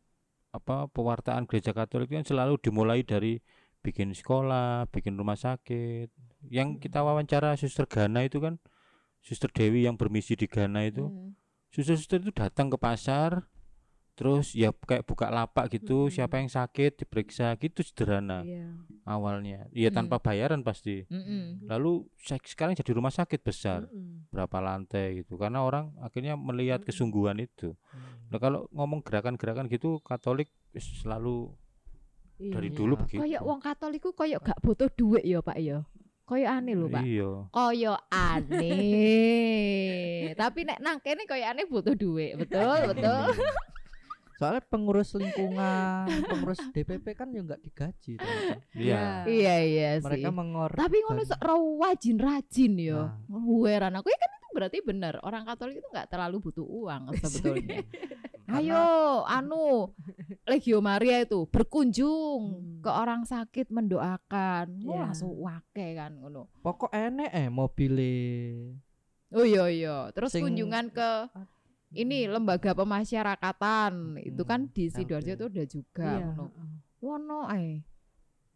apa 0.53 0.89
pewartaan 0.93 1.49
gereja 1.49 1.73
Katolik 1.73 2.13
kan 2.13 2.25
selalu 2.25 2.61
dimulai 2.61 3.05
dari 3.05 3.41
bikin 3.81 4.13
sekolah, 4.13 4.89
bikin 4.93 5.17
rumah 5.17 5.39
sakit. 5.39 6.13
Yang 6.49 6.89
kita 6.89 7.01
wawancara 7.01 7.57
Suster 7.57 7.89
Gana 7.89 8.25
itu 8.29 8.39
kan 8.39 8.61
Suster 9.25 9.51
Dewi 9.51 9.89
yang 9.89 9.99
bermisi 9.99 10.39
di 10.39 10.47
Ghana 10.47 10.87
itu 10.87 11.09
Hmm. 11.09 11.35
suster-suster 11.69 12.25
itu 12.25 12.33
datang 12.33 12.73
ke 12.73 12.79
pasar 12.81 13.45
terus 14.19 14.51
ya 14.51 14.75
kayak 14.75 15.07
buka 15.07 15.31
lapak 15.31 15.71
gitu 15.71 16.05
Mm-mm. 16.05 16.11
siapa 16.11 16.37
yang 16.37 16.51
sakit 16.51 16.99
diperiksa 16.99 17.55
gitu 17.55 17.81
sederhana 17.81 18.43
Iya. 18.43 18.67
awalnya 19.05 19.71
ya 19.71 19.89
Hmm. 19.89 19.97
tanpa 19.97 20.19
bayaran 20.19 20.61
pasti 20.61 21.07
Mm-mm. 21.07 21.65
lalu 21.65 22.03
sek- 22.19 22.45
sekarang 22.45 22.75
jadi 22.75 22.91
rumah 22.91 23.09
sakit 23.09 23.39
besar 23.39 23.87
Mm-mm. 23.87 24.27
berapa 24.29 24.59
lantai 24.59 25.23
gitu 25.23 25.35
karena 25.35 25.63
orang 25.63 25.95
akhirnya 25.99 26.35
melihat 26.35 26.83
Mm-mm. 26.83 26.91
kesungguhan 26.91 27.39
itu 27.39 27.79
nah 28.27 28.37
kalau 28.37 28.67
ngomong 28.71 29.01
gerakan-gerakan 29.01 29.67
gitu 29.67 30.03
Katolik 30.03 30.51
selalu 30.75 31.55
dari 32.37 32.69
Iya. 32.69 32.77
dulu 32.77 32.93
Iya. 32.93 33.01
begitu 33.01 33.23
Kayak 33.23 33.43
wong 33.45 33.61
Katolik 33.61 34.01
ku 34.01 34.11
kayak 34.13 34.43
gak 34.43 34.59
butuh 34.59 34.91
duit 34.91 35.23
ya 35.23 35.39
Pak 35.39 35.59
ya. 35.59 35.87
Kayak 36.25 36.51
aneh 36.55 36.75
lho 36.77 36.87
Pak. 36.87 37.03
iya 37.03 37.31
Koyo 37.49 37.95
aneh. 38.79 40.35
Tapi 40.41 40.61
nek 40.63 40.79
nang 40.79 40.99
kene 40.99 41.25
koyo 41.25 41.41
aneh 41.43 41.65
butuh 41.65 41.95
duit. 41.95 42.37
Betul, 42.37 42.93
betul. 42.93 43.33
Soalnya 44.39 44.63
pengurus 44.63 45.11
lingkungan, 45.13 46.07
pengurus 46.25 46.63
DPP 46.73 47.07
kan 47.13 47.27
ya 47.29 47.43
nggak 47.43 47.59
digaji. 47.61 48.15
iya 48.73 49.27
iya 49.27 49.55
iya 49.61 49.91
sih. 49.99 50.07
Mereka 50.07 50.31
mengor. 50.31 50.71
Tapi 50.73 51.03
ngono 51.03 51.21
sok 51.21 51.43
ra 51.43 51.55
wajin-rajin 51.59 52.73
yo. 52.79 53.03
Nah. 53.27 53.67
Heran 53.67 53.99
aku 53.99 54.07
ya 54.07 54.17
kan 54.17 54.31
itu 54.33 54.49
berarti 54.53 54.79
bener. 54.81 55.15
Orang 55.21 55.43
Katolik 55.43 55.83
itu 55.83 55.89
nggak 55.89 56.07
terlalu 56.09 56.39
butuh 56.41 56.63
uang 56.63 57.03
sebetulnya. 57.19 57.83
Karena- 58.49 58.63
Ayo, 58.65 58.85
anu 59.27 59.93
Legio 60.47 60.81
Maria 60.81 61.21
itu 61.21 61.45
berkunjung 61.45 62.41
Hmm. 62.49 62.81
ke 62.81 62.89
orang 62.89 63.23
sakit 63.23 63.69
mendoakan. 63.69 64.67
Wah, 64.81 64.95
Iya. 64.95 65.03
langsung 65.05 65.35
wake 65.37 65.87
kan 65.93 66.17
ngono. 66.17 66.47
Pokok 66.59 66.89
enek 66.89 67.29
eh 67.29 67.51
mobile. 67.51 68.15
Oh 69.29 69.43
iya 69.43 69.67
iya. 69.67 69.97
Terus 70.11 70.33
Sing- 70.33 70.41
kunjungan 70.41 70.89
ke 70.89 71.11
ini 71.91 72.25
lembaga 72.25 72.73
pemasyarakatan 72.73 73.93
itu 74.21 74.43
kan 74.43 74.69
di 74.69 74.87
LP. 74.87 74.95
sidoarjo 74.95 75.33
itu 75.33 75.45
udah 75.47 75.67
juga 75.67 76.09
Iya. 76.15 76.29
ngono. 76.31 76.47
Wono 76.99 77.41
eh. 77.51 77.81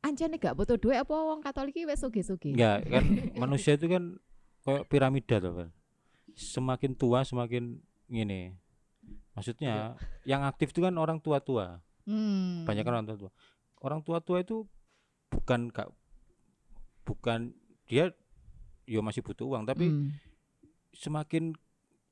Anjane 0.00 0.34
gak 0.34 0.54
butuh 0.54 0.74
duit 0.76 0.98
apa 0.98 1.14
wong 1.14 1.40
Katolik 1.40 1.72
iki 1.72 1.86
wis 1.86 1.98
sugih-sugih. 1.98 2.52
enggak 2.52 2.78
kan 2.84 3.04
manusia 3.40 3.72
itu 3.72 3.86
kan 3.86 4.18
kayak 4.60 4.84
piramida 4.86 5.38
tuh 5.38 5.52
Pak. 5.54 5.68
semakin 6.32 6.92
tua 6.92 7.22
semakin 7.22 7.76
gini 8.06 8.56
maksudnya 9.32 9.94
yang 10.22 10.42
aktif 10.42 10.70
itu 10.70 10.80
kan 10.80 10.92
orang 10.94 11.16
tua-tua 11.18 11.80
Hmm. 12.02 12.64
banyak 12.64 12.82
kan 12.82 12.94
orang 12.94 13.06
tua-tua 13.06 13.30
orang 13.80 14.00
tua-tua 14.00 14.38
itu 14.40 14.66
bukan 15.28 15.68
gak 15.68 15.86
bukan 17.02 17.54
dia 17.84 18.10
yo 18.84 19.00
masih 19.00 19.20
butuh 19.20 19.46
uang 19.46 19.64
tapi 19.64 19.86
Hmm. 19.86 20.10
semakin 20.92 21.54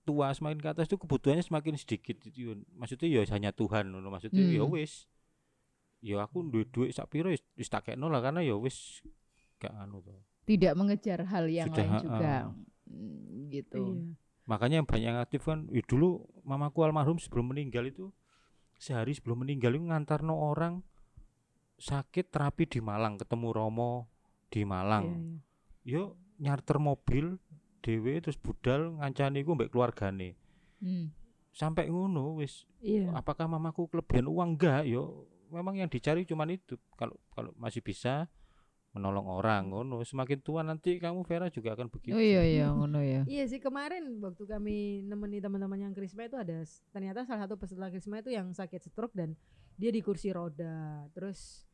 tua 0.03 0.33
semakin 0.33 0.59
ke 0.59 0.69
atas 0.69 0.85
itu 0.89 0.97
kebutuhannya 0.97 1.45
semakin 1.45 1.77
sedikit 1.77 2.17
itu 2.25 2.57
maksudnya 2.73 3.07
ya 3.07 3.21
hanya 3.31 3.51
Tuhan 3.53 3.93
maksudnya 3.93 4.41
ya 4.43 4.65
Hmm. 4.65 4.73
wis 4.73 5.07
ya 6.01 6.25
aku 6.25 6.41
duit 6.49 6.73
duit 6.73 6.91
sak 6.91 7.13
piro 7.13 7.29
wis 7.29 7.69
tak 7.69 7.85
kekno 7.87 8.09
lah 8.09 8.25
karena 8.25 8.41
ya 8.41 8.57
wis 8.57 9.05
gak 9.61 9.77
anu 9.77 10.01
tuh 10.01 10.17
tidak 10.49 10.73
mengejar 10.75 11.23
hal 11.29 11.47
yang 11.47 11.69
Sudah, 11.69 11.85
lain 11.85 12.01
juga. 12.01 12.35
Hmm, 12.91 13.53
gitu. 13.53 13.83
Iya. 13.95 14.17
makanya 14.49 14.77
yang 14.83 14.89
banyak 14.89 15.09
yang 15.15 15.21
aktif 15.21 15.45
kan 15.45 15.69
ya 15.69 15.85
dulu 15.85 16.25
mamaku 16.43 16.83
almarhum 16.83 17.21
sebelum 17.21 17.53
meninggal 17.53 17.87
itu 17.87 18.09
sehari 18.81 19.13
sebelum 19.13 19.45
meninggal 19.45 19.77
itu 19.77 19.85
ngantarno 19.85 20.33
orang 20.33 20.81
sakit 21.77 22.29
terapi 22.29 22.65
di 22.67 22.81
Malang 22.81 23.17
ketemu 23.17 23.49
Romo 23.53 24.09
di 24.49 24.65
Iya, 24.65 24.69
Malang 24.69 25.05
iya. 25.85 26.01
yo 26.01 26.03
nyarter 26.41 26.81
mobil 26.81 27.37
dhewe 27.81 28.21
terus 28.21 28.37
budal 28.37 28.97
ngancani 28.97 29.43
ku 29.43 29.53
mbek 29.53 29.69
keluargane 29.69 30.37
Hmm. 30.81 31.13
sampai 31.51 31.89
ngono 31.89 32.41
wis 32.41 32.65
Iya. 32.81 33.13
apakah 33.13 33.45
mamaku 33.45 33.85
kelebihan 33.87 34.25
uang 34.27 34.57
enggak 34.57 34.89
yo 34.89 35.29
memang 35.49 35.77
yang 35.77 35.89
dicari 35.89 36.25
cuman 36.25 36.55
itu 36.55 36.81
kalau 36.95 37.21
kalau 37.31 37.53
masih 37.55 37.81
bisa 37.81 38.33
menolong 38.91 39.29
orang 39.29 39.69
ngono 39.69 40.01
semakin 40.01 40.41
tua 40.41 40.65
nanti 40.65 40.97
kamu 40.97 41.23
Vera 41.23 41.47
juga 41.47 41.75
akan 41.75 41.87
begitu 41.87 42.11
Oh 42.11 42.19
iya 42.19 42.43
iya 42.43 42.67
ngono 42.71 42.99
ya. 42.99 43.23
Iya 43.31 43.45
sih 43.47 43.61
kemarin 43.61 44.19
waktu 44.19 44.43
kami 44.43 44.77
nemeni 45.05 45.39
teman-teman 45.39 45.79
yang 45.79 45.93
krisma 45.93 46.25
itu 46.25 46.35
ada 46.35 46.65
ternyata 46.91 47.23
salah 47.23 47.45
satu 47.45 47.55
peserta 47.55 47.87
krisma 47.87 48.19
itu 48.19 48.33
yang 48.33 48.51
sakit 48.51 48.81
stroke 48.83 49.13
dan 49.13 49.37
dia 49.77 49.93
di 49.93 50.01
kursi 50.01 50.33
roda. 50.33 51.07
Terus 51.13 51.69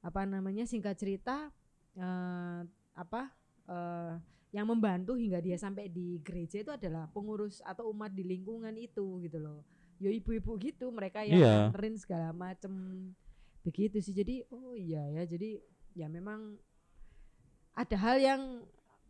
apa 0.00 0.24
namanya 0.24 0.64
singkat 0.64 0.96
cerita 0.96 1.52
eh, 1.94 2.60
apa 2.94 3.22
eh, 3.68 4.14
yang 4.50 4.64
membantu 4.64 5.14
hingga 5.14 5.38
dia 5.38 5.54
sampai 5.54 5.86
di 5.86 6.18
gereja 6.20 6.60
itu 6.60 6.70
adalah 6.70 7.06
pengurus 7.08 7.58
atau 7.60 7.90
umat 7.90 8.10
di 8.10 8.22
lingkungan 8.22 8.72
itu 8.74 9.18
gitu 9.20 9.36
loh. 9.36 9.66
Yo 9.96 10.08
ibu-ibu 10.08 10.54
gitu 10.56 10.88
mereka 10.88 11.22
yang 11.22 11.38
Iya. 11.38 11.52
nganterin 11.68 11.96
segala 11.96 12.30
macem 12.30 12.72
begitu 13.62 13.98
sih. 13.98 14.12
Jadi 14.12 14.44
oh 14.48 14.72
iya 14.72 15.02
ya 15.10 15.22
jadi 15.24 15.58
ya 15.92 16.06
memang 16.06 16.56
ada 17.72 17.96
hal 17.96 18.16
yang 18.16 18.42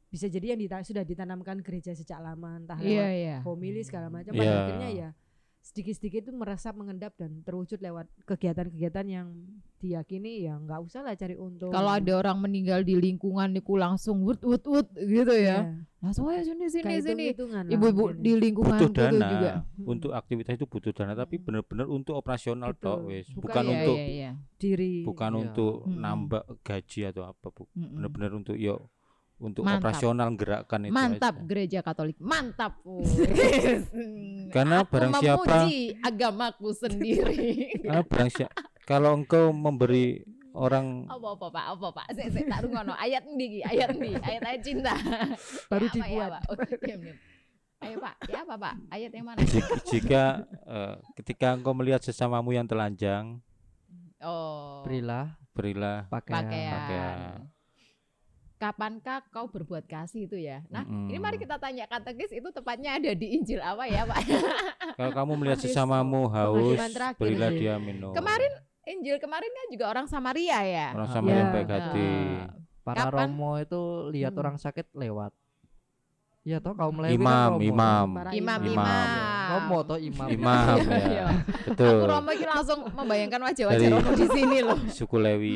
bisa 0.07 0.27
jadi 0.27 0.55
yang 0.55 0.61
dita- 0.61 0.83
sudah 0.83 1.03
ditanamkan 1.03 1.61
gereja 1.61 1.93
sejak 1.93 2.19
lama 2.19 2.57
entah 2.57 2.79
Iya 2.79 2.87
lewat 2.89 3.11
iya. 3.13 3.37
homili 3.43 3.83
segala 3.83 4.09
macam 4.09 4.33
Iya. 4.33 4.41
pada 4.41 4.55
akhirnya 4.65 4.91
ya 4.91 5.09
sedikit-sedikit 5.67 6.21
itu 6.23 6.33
meresap 6.33 6.73
mengendap 6.73 7.11
dan 7.15 7.43
terwujud 7.43 7.77
lewat 7.77 8.07
kegiatan-kegiatan 8.23 9.03
yang 9.05 9.35
diyakini 9.77 10.47
ya 10.47 10.55
nggak 10.57 10.79
usah 10.81 11.03
lah 11.03 11.13
cari 11.13 11.35
untung 11.35 11.69
Kalau 11.69 11.91
ada 11.91 12.13
orang 12.15 12.39
meninggal 12.39 12.81
di 12.81 12.95
lingkungan 12.95 13.51
niku 13.51 13.75
langsung 13.75 14.23
wut 14.23 14.39
wut 14.41 14.63
wut 14.63 14.87
gitu 14.95 15.35
ya. 15.35 15.75
Langsung 15.99 16.31
ayo 16.31 16.41
sini 16.41 16.71
sini 16.71 16.87
Kayak 16.87 17.03
sini. 17.05 17.25
Ibu-ibu 17.69 18.15
di 18.15 18.31
ya. 18.31 18.39
lingkungan 18.39 18.79
butuh 18.79 18.89
gitu 18.89 19.01
dana 19.11 19.27
juga. 19.27 19.53
untuk 19.85 20.11
aktivitas 20.13 20.55
itu 20.55 20.67
butuh 20.67 20.93
dana 20.93 21.13
tapi 21.13 21.35
Hmm. 21.37 21.45
benar-benar 21.45 21.87
untuk 21.89 22.15
operasional 22.15 22.71
Betul. 22.71 22.87
tok 22.87 22.99
wis 23.05 23.27
Bukan 23.29 23.43
bukan 23.43 23.63
ya, 23.63 23.73
untuk 23.75 23.97
iya, 23.97 24.07
iya. 24.07 24.31
diri 24.57 24.95
bukan 25.03 25.31
Iya. 25.31 25.41
untuk 25.43 25.75
Mm-mm. 25.83 25.99
nambah 25.99 26.43
gaji 26.63 27.01
atau 27.05 27.23
apa 27.27 27.47
bu 27.49 27.63
Mm-mm. 27.69 27.91
benar-benar 27.93 28.31
untuk 28.33 28.55
yo 28.57 28.87
untuk 29.37 29.63
Mantap. 29.63 29.81
operasional 29.83 30.29
gerakan 30.33 30.81
itu 30.83 30.93
Mantap 30.93 31.35
aja. 31.35 31.45
gereja 31.45 31.79
Katolik. 31.81 32.17
Mantap. 32.19 32.81
Karena 34.55 34.77
Aku 34.81 34.91
barang 34.91 35.13
siapa- 35.19 35.45
memuji 35.45 35.79
agamaku 36.01 36.69
sendiri. 36.73 37.47
Karena 37.81 38.03
barang 38.11 38.31
si- 38.31 38.51
kalau 38.83 39.13
engkau 39.15 39.51
memberi 39.51 40.23
orang 40.53 41.05
apa 41.05 41.29
apa 41.31 41.47
Pak? 41.51 41.65
Apa 41.71 41.89
Pak? 41.93 42.07
Sik 42.13 42.29
sik 42.31 42.45
tak 42.47 42.65
rungono. 42.65 42.95
Ayat 42.95 43.27
endi 43.27 43.45
iki? 43.47 43.61
Ayat 43.61 43.93
endi? 43.93 44.17
Ayat 44.17 44.43
ayat 44.43 44.61
cinta. 44.63 44.95
baru 45.71 45.85
Ya 45.85 45.91
apa, 45.91 45.97
ya 45.99 46.05
dibuat 46.07 46.31
apa? 46.31 46.39
Oh, 46.47 46.57
diam, 46.57 47.01
diam. 47.03 47.19
Ayo 47.77 47.97
Pak, 48.01 48.15
ya 48.27 48.39
apa 48.41 48.55
Pak? 48.57 48.75
Ayat 48.89 49.11
yang 49.13 49.27
mana? 49.27 49.39
jika, 49.45 49.75
jika 49.85 50.23
eh, 50.65 50.95
ketika 51.15 51.49
engkau 51.53 51.77
melihat 51.77 52.01
sesamamu 52.01 52.51
yang 52.51 52.65
telanjang 52.65 53.45
Oh. 54.17 54.81
Berilah 54.81 55.37
berilah 55.53 56.09
pakaian. 56.09 56.41
pakaian. 56.41 56.73
pakaian. 56.73 57.37
Kapankah 58.57 59.21
kau 59.29 59.47
berbuat 59.47 59.85
kasih 59.85 60.25
itu 60.25 60.35
ya? 60.35 60.65
Nah, 60.67 60.81
ini 60.81 61.13
Mm-mm. 61.13 61.21
mari 61.21 61.37
kita 61.37 61.57
tanya 61.57 61.85
katekis 61.85 62.33
itu 62.33 62.49
tepatnya 62.49 62.97
ada 62.97 63.13
di 63.13 63.37
Injil 63.37 63.61
apa 63.61 63.85
ya, 63.85 64.03
Pak? 64.03 64.17
kalau 64.97 65.13
kamu 65.13 65.33
melihat 65.37 65.61
sesamamu 65.61 66.25
haus 66.27 66.81
berilah 67.15 67.51
ini. 67.51 67.61
dia 67.61 67.75
minum 67.77 68.11
Kemarin 68.11 68.49
Injil 68.87 69.19
kemarin 69.19 69.51
kan 69.51 69.67
juga 69.69 69.85
orang 69.87 70.07
Samaria 70.07 70.57
ya. 70.63 70.89
orang 70.91 71.11
sama 71.11 71.27
iya. 71.27 71.37
yang 71.37 71.49
baik 71.51 71.69
hati 71.69 72.09
Nah, 72.09 72.49
Para 72.83 73.03
Kapan? 73.05 73.29
romo 73.29 73.53
itu 73.57 73.83
lihat 74.09 74.31
Hmm. 74.31 74.41
orang 74.41 74.57
sakit 74.57 74.87
lewat. 74.95 75.35
Iya 76.41 76.63
toh 76.63 76.73
kaum 76.73 76.95
Lewi 76.97 77.13
imam 77.13 77.27
kan 77.27 77.51
romo. 77.53 77.67
imam 77.67 78.09
Para 78.15 78.31
imam 78.31 78.61
Imam. 78.63 78.75
imam. 78.79 79.07
Romo 79.49 79.79
toh 79.85 79.99
imam. 79.99 80.29
imam 80.31 80.77
Iya. 80.87 81.03
ya 81.11 81.27
Aku 81.27 81.69
betul 81.69 81.97
Romo 82.07 82.31
ini 82.31 82.47
langsung 82.47 82.81
membayangkan 82.89 83.41
wajah-wajah 83.43 83.89
Romo 83.91 84.11
di 84.15 84.27
sini 84.31 84.59
loh. 84.63 84.79
suku 84.89 85.17
Lewi 85.19 85.55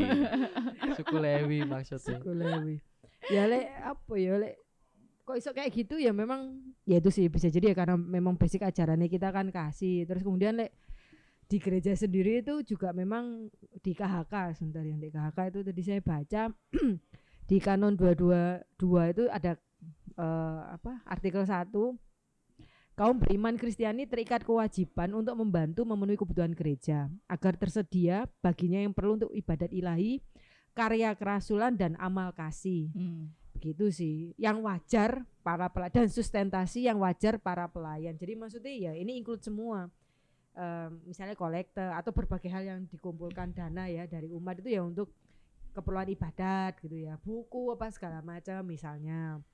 Suku 0.93 1.17
Lewi 1.17 1.59
maksudnya. 1.65 2.19
Suku 2.19 2.31
Lewi. 2.35 2.77
ya 3.35 3.45
lek 3.45 3.67
apa 3.85 4.15
ya 4.17 4.35
lek? 4.41 4.55
Kok 5.29 5.37
iso 5.37 5.51
kayak 5.53 5.71
gitu? 5.73 6.01
Ya 6.01 6.11
memang 6.11 6.59
ya 6.89 6.99
itu 6.99 7.13
sih 7.13 7.29
bisa 7.29 7.53
jadi 7.53 7.73
ya 7.73 7.75
karena 7.77 7.95
memang 7.95 8.35
basic 8.41 8.65
ajarannya 8.65 9.07
kita 9.07 9.31
kan 9.31 9.53
kasih. 9.53 10.09
Terus 10.09 10.25
kemudian 10.25 10.57
lek 10.57 10.73
di 11.51 11.59
gereja 11.59 11.91
sendiri 11.99 12.47
itu 12.47 12.63
juga 12.63 12.95
memang 12.95 13.51
di 13.83 13.91
KHK 13.91 14.55
sebentar 14.55 14.87
yang 14.87 15.03
di 15.03 15.11
KHK 15.11 15.39
itu 15.51 15.61
tadi 15.67 15.83
saya 15.83 15.99
baca 15.99 16.43
di 17.51 17.59
kanon 17.59 17.99
222 17.99 19.11
itu 19.19 19.25
ada 19.27 19.59
eh, 20.15 20.61
apa 20.79 21.03
artikel 21.11 21.43
1 21.43 21.75
kaum 22.95 23.19
beriman 23.19 23.59
Kristiani 23.59 24.07
terikat 24.07 24.47
kewajiban 24.47 25.11
untuk 25.11 25.35
membantu 25.35 25.83
memenuhi 25.83 26.15
kebutuhan 26.15 26.55
gereja 26.55 27.11
agar 27.27 27.59
tersedia 27.59 28.31
baginya 28.39 28.79
yang 28.79 28.95
perlu 28.95 29.19
untuk 29.19 29.35
ibadat 29.35 29.75
ilahi 29.75 30.23
karya 30.81 31.13
kerasulan 31.13 31.77
dan 31.77 31.93
amal 32.01 32.33
kasih. 32.33 32.89
Hmm. 32.97 33.37
begitu 33.51 33.93
sih. 33.93 34.17
Yang 34.41 34.65
wajar 34.65 35.11
para 35.45 35.69
pelayan 35.69 35.93
dan 35.93 36.09
sustentasi 36.09 36.89
yang 36.89 36.97
wajar 36.97 37.37
para 37.37 37.69
pelayan. 37.69 38.17
Jadi 38.17 38.33
maksudnya 38.33 38.73
ya 38.73 38.93
ini 38.97 39.21
include 39.21 39.45
semua. 39.45 39.93
Em, 40.57 40.97
misalnya 41.05 41.37
kolekte 41.37 41.85
atau 41.85 42.09
berbagai 42.09 42.49
hal 42.49 42.65
yang 42.65 42.81
dikumpulkan 42.89 43.53
dana 43.53 43.85
ya 43.85 44.09
dari 44.09 44.33
umat 44.33 44.65
itu 44.65 44.73
ya 44.73 44.81
untuk 44.81 45.13
keperluan 45.77 46.09
ibadat 46.09 46.81
gitu 46.81 47.05
ya. 47.05 47.21
Buku 47.21 47.69
apa 47.77 47.93
segala 47.93 48.25
macam 48.25 48.65
misalnya. 48.65 49.45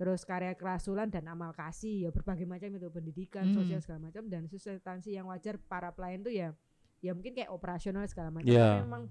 Terus 0.00 0.24
karya 0.24 0.56
kerasulan 0.56 1.12
dan 1.12 1.28
amal 1.28 1.52
kasih 1.52 2.08
ya 2.08 2.10
berbagai 2.10 2.48
macam 2.48 2.72
itu 2.72 2.88
pendidikan 2.88 3.44
Hmm. 3.44 3.60
sosial 3.60 3.84
segala 3.84 4.08
macam. 4.08 4.24
Dan 4.24 4.48
substansi 4.48 5.20
yang 5.20 5.28
wajar 5.28 5.60
para 5.60 5.92
pelayan 5.92 6.24
tuh 6.24 6.32
ya 6.32 6.56
ya 7.04 7.12
mungkin 7.12 7.36
kayak 7.36 7.52
operasional 7.52 8.08
segala 8.08 8.32
macam. 8.32 8.48
Iya. 8.48 8.80
Tapi 8.80 8.88
memang 8.88 9.04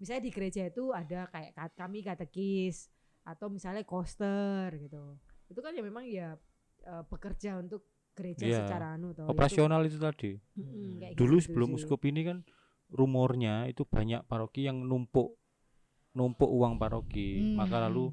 misalnya 0.00 0.22
di 0.22 0.32
gereja 0.32 0.62
itu 0.64 0.90
ada 0.90 1.28
kayak 1.28 1.52
kami 1.74 2.00
katekis 2.00 2.88
atau 3.22 3.46
misalnya 3.46 3.84
koster 3.84 4.72
gitu 4.74 5.20
itu 5.46 5.60
kan 5.60 5.70
ya 5.70 5.82
memang 5.82 6.04
ya 6.04 6.34
eh, 6.80 7.02
bekerja 7.04 7.60
untuk 7.60 7.84
gereja 8.10 8.42
Iya. 8.42 8.58
secara 8.62 8.96
anu 8.96 9.12
toh, 9.12 9.22
ya 9.22 9.26
itu- 9.26 9.32
Operasional 9.32 9.80
itu 9.82 9.96
tadi. 9.96 10.32
Mm-mm, 10.54 10.98
kayak 10.98 11.14
Dulu 11.14 11.36
gitu 11.36 11.44
sebelum 11.46 11.68
sih. 11.70 11.76
uskup 11.78 12.00
ini 12.02 12.20
kan 12.22 12.38
rumornya 12.90 13.64
itu 13.64 13.84
banyak 13.84 14.24
paroki 14.24 14.64
yang 14.64 14.82
numpuk 14.82 15.36
numpuk 16.12 16.48
uang 16.48 16.74
paroki. 16.76 17.54
Maka 17.54 17.76
Hmm. 17.76 17.84
lalu 17.86 18.04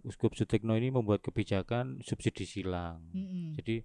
Uskup 0.00 0.32
Sutikno 0.32 0.72
ini 0.72 0.88
membuat 0.88 1.20
kebijakan 1.20 2.00
subsidi 2.00 2.44
silang. 2.44 3.04
Mm-mm. 3.12 3.52
Jadi 3.52 3.84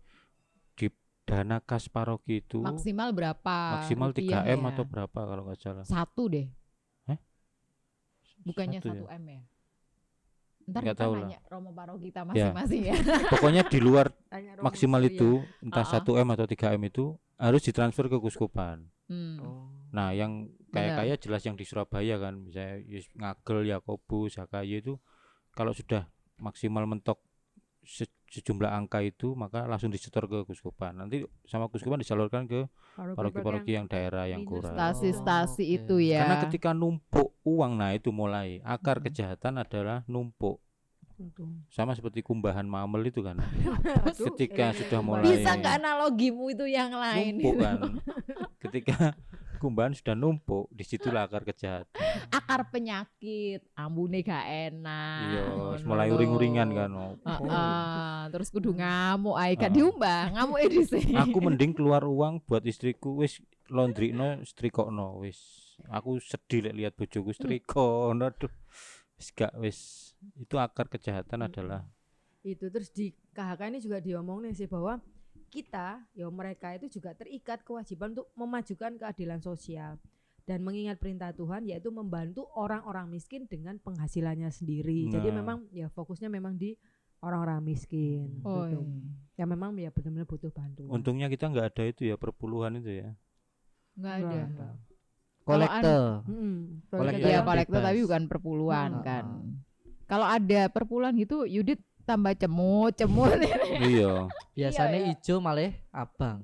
di 0.74 0.88
dana 1.22 1.60
kas 1.60 1.88
paroki 1.88 2.40
itu 2.40 2.62
maksimal 2.62 3.12
berapa 3.12 3.58
maksimal 3.76 4.10
3 4.10 4.24
rupiah 4.24 4.44
m 4.48 4.62
ya? 4.62 4.70
atau 4.72 4.84
berapa 4.86 5.20
kalau 5.22 5.44
nggak 5.44 5.60
salah. 5.60 5.84
satu 5.84 6.30
deh? 6.30 6.48
Bukannya 8.46 8.80
Satu 8.80 8.88
ya? 8.88 8.94
satu 8.96 9.06
m 9.12 9.26
ya 9.28 9.42
ntar 10.66 10.82
Nggak 10.82 10.96
kita 10.96 11.04
tahu 11.04 11.14
lah. 11.16 11.30
Romo 11.46 11.70
Paro 11.72 11.94
kita 11.96 12.22
masing-masing 12.24 12.82
ya 12.86 12.96
Pokoknya 13.34 13.62
di 13.64 13.80
luar 13.80 14.10
maksimal 14.66 14.98
Surya. 15.00 15.12
itu 15.12 15.30
entah 15.60 15.84
Ah, 15.84 15.92
ah. 15.92 16.02
1 16.02 16.18
m 16.18 16.30
atau 16.32 16.46
3 16.46 16.74
m 16.74 16.82
itu 16.84 17.06
harus 17.36 17.62
ditransfer 17.62 18.08
ke 18.08 18.18
kuskupan. 18.18 18.88
Hmm. 19.06 19.38
Oh. 19.38 19.68
Nah, 19.92 20.10
yang 20.10 20.48
Benar. 20.66 20.72
kayak-kayak 20.96 21.18
jelas 21.20 21.42
yang 21.44 21.54
di 21.54 21.62
Surabaya 21.62 22.16
kan, 22.18 22.40
misalnya 22.40 22.80
Yus- 22.82 23.12
Ngagel, 23.14 23.68
Yakobus, 23.68 24.40
HKY 24.40 24.82
itu 24.82 24.94
kalau 25.52 25.70
sudah 25.70 26.08
maksimal 26.38 26.84
mentok 26.84 27.22
se- 27.86 28.10
sejumlah 28.28 28.68
angka 28.68 29.00
itu 29.00 29.32
maka 29.32 29.64
langsung 29.64 29.88
disetor 29.88 30.26
ke 30.26 30.44
kuskupan. 30.44 30.98
Nanti 30.98 31.24
sama 31.44 31.66
kuskupan 31.66 31.98
disalurkan 31.98 32.44
ke 32.44 32.68
paroki-paroki 32.96 33.72
yang 33.72 33.86
daerah 33.86 34.26
yang 34.26 34.44
kurang. 34.44 34.74
stasi-stasi 34.74 35.64
oke. 35.64 35.76
itu 35.78 35.96
ya 36.04 36.22
Karena 36.22 36.38
ketika 36.44 36.70
numpuk 36.72 37.32
uang, 37.42 37.78
nah 37.78 37.92
itu 37.92 38.10
mulai 38.10 38.60
akar 38.62 38.98
Mm-mm. 38.98 39.06
kejahatan 39.08 39.54
adalah 39.58 40.04
numpuk. 40.06 40.60
Sama 41.70 41.96
seperti 41.96 42.20
kumbahan 42.20 42.66
mamel 42.66 43.08
itu 43.08 43.24
kan. 43.24 43.40
Ketika 44.12 44.70
eh, 44.70 44.76
sudah 44.76 45.00
kembali. 45.00 45.24
mulai- 45.24 45.32
bisa 45.32 45.50
nggak 45.54 45.74
analogimu 45.80 46.52
itu 46.52 46.66
yang 46.66 46.92
lain 46.92 47.40
numpuk 47.40 47.56
kan. 47.58 47.78
ketika 48.60 49.16
kumbahan 49.56 49.92
sudah 49.92 50.14
numpuk, 50.14 50.68
di 50.70 50.84
situlah 50.84 51.26
akar 51.26 51.44
kejahatan. 51.44 51.96
akar 52.30 52.68
penyakit 52.70 53.60
ambune 53.74 54.22
gak 54.22 54.46
enak 54.46 55.20
Iya, 55.28 55.44
mulai 55.84 56.08
uring-uringan 56.10 56.70
kan. 56.72 56.90
Heeh, 57.22 58.20
terus 58.32 58.48
kudu 58.50 58.72
ngamuk 58.72 59.36
ae 59.36 59.54
gak 59.54 59.72
Heeh. 59.72 59.76
diumbah 59.76 60.32
ngamuk 60.32 60.60
e 60.62 60.68
dhisik 60.70 61.04
Aku 61.12 61.38
mending 61.46 61.76
keluar 61.76 62.04
uang 62.04 62.40
buat 62.44 62.64
istriku 62.64 63.20
wis 63.20 63.40
laundryno 63.68 64.44
strikokno 64.44 65.20
wis. 65.20 65.40
Aku 65.92 66.20
sedih 66.20 66.70
lek 66.70 66.76
lihat 66.76 66.94
bojoku 66.96 67.36
strikono 67.36 68.32
aduh. 68.32 68.52
Wis 69.16 69.32
gak 69.32 69.56
wis 69.60 70.12
itu 70.36 70.56
akar 70.56 70.88
kejahatan 70.88 71.46
adalah 71.46 71.84
itu 72.42 72.70
terus 72.70 72.94
di 72.94 73.10
KHK 73.34 73.74
ini 73.74 73.80
juga 73.82 73.98
diomongin 73.98 74.54
sih 74.54 74.70
bahwa 74.70 75.02
kita 75.56 76.04
ya 76.12 76.28
mereka 76.28 76.76
itu 76.76 76.92
juga 76.92 77.16
terikat 77.16 77.64
kewajiban 77.64 78.12
untuk 78.12 78.28
memajukan 78.36 79.00
keadilan 79.00 79.40
sosial 79.40 79.96
dan 80.44 80.60
mengingat 80.60 81.00
perintah 81.00 81.32
Tuhan 81.32 81.64
yaitu 81.64 81.90
membantu 81.90 82.46
orang-orang 82.54 83.08
miskin 83.08 83.48
dengan 83.48 83.80
penghasilannya 83.80 84.52
sendiri. 84.52 85.08
Jadi 85.08 85.32
Nah. 85.32 85.36
memang 85.40 85.58
ya 85.72 85.88
fokusnya 85.88 86.28
memang 86.28 86.54
di 86.54 86.76
orang-orang 87.18 87.64
miskin. 87.64 88.44
oh 88.44 88.68
gitu. 88.68 88.84
Ya 89.34 89.44
memang 89.44 89.74
ya 89.76 89.90
benar-benar 89.90 90.28
butuh 90.28 90.52
bantuan. 90.52 90.92
untungnya 90.92 91.26
kita 91.26 91.48
nggak 91.48 91.68
ada 91.72 91.84
itu 91.88 92.06
ya 92.06 92.16
perpuluhan 92.16 92.78
itu 92.78 92.92
ya. 92.92 93.10
nggak 93.96 94.16
Enggak, 94.20 94.44
ada 94.44 94.68
Kolektor 95.46 96.02
Iya 97.22 97.30
yang 97.38 97.46
kolektor 97.46 97.80
tapi 97.80 98.00
bukan 98.02 98.24
perpuluhan 98.26 98.92
Hmm. 98.92 99.04
kan. 99.06 99.26
Kalau 100.06 100.26
ada 100.26 100.62
perpuluhan 100.70 101.14
gitu, 101.18 101.46
Yudit 101.46 101.82
tambah 102.06 102.34
cemut 102.38 102.94
cemut. 102.94 103.34
iya. 103.82 104.30
Biasanya 104.56 105.00
Iya, 105.04 105.12
iya. 105.12 105.20
ijo 105.20 105.36
malah 105.44 105.68
abang. 105.92 106.40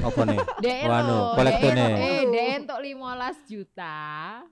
Apa 0.00 0.20
nih? 0.24 0.40
Anu, 0.88 1.12
lo, 1.12 1.36
kolektor 1.36 1.70
nih. 1.76 1.92
eh 1.92 2.20
dek 2.24 2.48
untuk 2.64 2.78
15 2.80 3.52
juta 3.52 3.96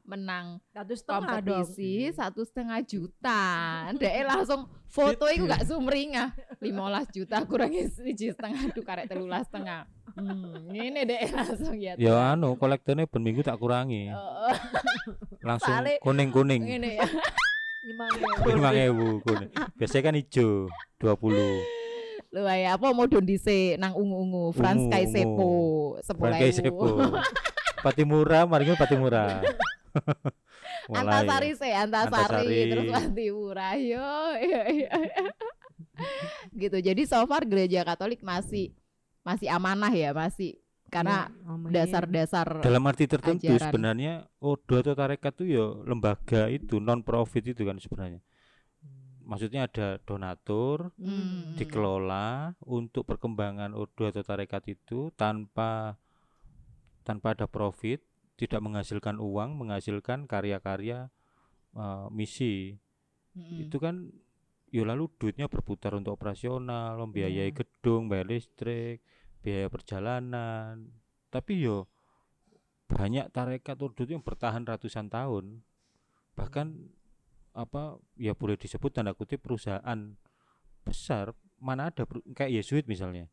menang 0.05 0.61
satu 0.69 0.93
setengah 0.93 1.41
kompetisi 1.41 2.13
satu 2.13 2.45
setengah 2.45 2.85
juta. 2.85 3.41
Dek 3.97 4.15
langsung 4.29 4.69
foto 4.87 5.25
itu 5.33 5.49
gak 5.49 5.65
sumringah 5.65 6.37
15 6.61 7.17
juta 7.17 7.37
kurangi 7.49 7.89
siji 7.89 8.37
setengah 8.37 8.69
tuh 8.77 8.85
karek 8.85 9.09
telulas 9.09 9.49
setengah. 9.49 9.89
Hmm, 10.13 10.69
ini 10.69 11.01
dek 11.05 11.33
langsung 11.33 11.77
ya. 11.77 11.97
Ya 11.97 12.37
anu 12.37 12.61
kolektornya 12.61 13.09
ben 13.09 13.25
minggu 13.25 13.41
tak 13.41 13.57
kurangi. 13.57 14.13
Langsung 15.41 15.73
kuning-kuning. 16.05 16.61
ini 16.61 17.01
ya. 17.01 17.09
Lima 17.87 18.07
Lima 18.43 18.71
ewu 18.75 19.07
kuning. 19.25 19.51
Biasanya 19.79 20.03
kan 20.11 20.15
hijau 20.19 20.67
20 20.99 22.35
Lu 22.35 22.43
ya 22.43 22.75
apa 22.75 22.91
mau 22.91 23.07
don 23.07 23.23
dhisik 23.23 23.79
nang 23.79 23.95
ungu-ungu 23.95 24.51
Franz 24.51 24.83
Ungu, 24.83 24.91
Kaisepo 24.91 25.51
Frankai 26.03 26.51
10.000. 26.51 26.59
Sepo. 26.59 26.87
Pati 27.81 28.03
murah, 28.03 28.45
mari 28.45 28.67
pati 28.75 28.99
murah. 28.99 29.41
Antasari 30.91 31.51
se, 31.55 31.71
Antasari, 31.71 32.47
Antasari. 32.47 32.71
terus 32.71 32.87
Pati 32.91 33.25
Murah. 33.31 33.75
Yo, 33.75 34.11
iya, 34.39 34.63
iya. 34.77 34.91
gitu. 36.55 36.79
Jadi 36.79 37.03
so 37.09 37.19
far 37.27 37.43
gereja 37.43 37.83
Katolik 37.83 38.23
masih 38.23 38.71
masih 39.27 39.51
amanah 39.51 39.91
ya, 39.91 40.15
masih 40.15 40.59
karena 40.97 41.19
dasar-dasar 41.69 42.47
Dalam 42.65 42.83
arti 42.89 43.05
tertentu 43.05 43.53
ajaran. 43.53 43.61
sebenarnya 43.61 44.13
Odo 44.41 44.75
atau 44.81 44.97
tarekat 44.97 45.33
itu 45.41 45.45
ya 45.61 45.67
lembaga 45.85 46.49
itu 46.49 46.81
non 46.81 47.05
profit 47.05 47.53
itu 47.53 47.63
kan 47.63 47.77
sebenarnya. 47.77 48.21
Maksudnya 49.27 49.67
ada 49.67 49.99
donatur 50.07 50.95
Hmm. 50.97 51.59
dikelola 51.59 52.55
untuk 52.63 53.05
perkembangan 53.11 53.75
Odo 53.75 54.07
atau 54.07 54.23
tarekat 54.23 54.63
itu 54.71 55.11
tanpa 55.19 55.99
tanpa 57.03 57.35
ada 57.39 57.47
profit, 57.47 58.03
tidak 58.35 58.59
menghasilkan 58.63 59.19
uang, 59.19 59.59
menghasilkan 59.59 60.27
karya-karya 60.27 61.11
eh, 61.77 62.07
misi. 62.11 62.73
Mm-mm. 63.37 63.69
Itu 63.69 63.77
kan 63.77 64.09
ya 64.73 64.83
lalu 64.83 65.13
duitnya 65.21 65.47
berputar 65.47 65.93
untuk 65.95 66.17
operasional, 66.17 66.97
membiayai 67.05 67.53
Iya. 67.53 67.57
gedung, 67.57 68.09
bayar 68.09 68.27
listrik, 68.27 69.05
biaya 69.47 69.71
perjalanan. 69.71 70.91
Tapi 71.31 71.63
yo 71.63 71.87
banyak 72.91 73.31
tarekat 73.31 73.79
itu 73.79 74.19
yang 74.19 74.27
bertahan 74.27 74.67
ratusan 74.67 75.07
tahun. 75.07 75.63
Bahkan 76.35 76.67
apa 77.55 78.03
ya 78.19 78.35
boleh 78.35 78.59
disebut 78.59 78.91
tanda 78.91 79.15
kutip 79.15 79.41
perusahaan 79.41 80.19
besar 80.83 81.33
mana 81.63 81.95
ada 81.95 82.03
kayak 82.35 82.59
Yesuit 82.59 82.91
misalnya. 82.91 83.31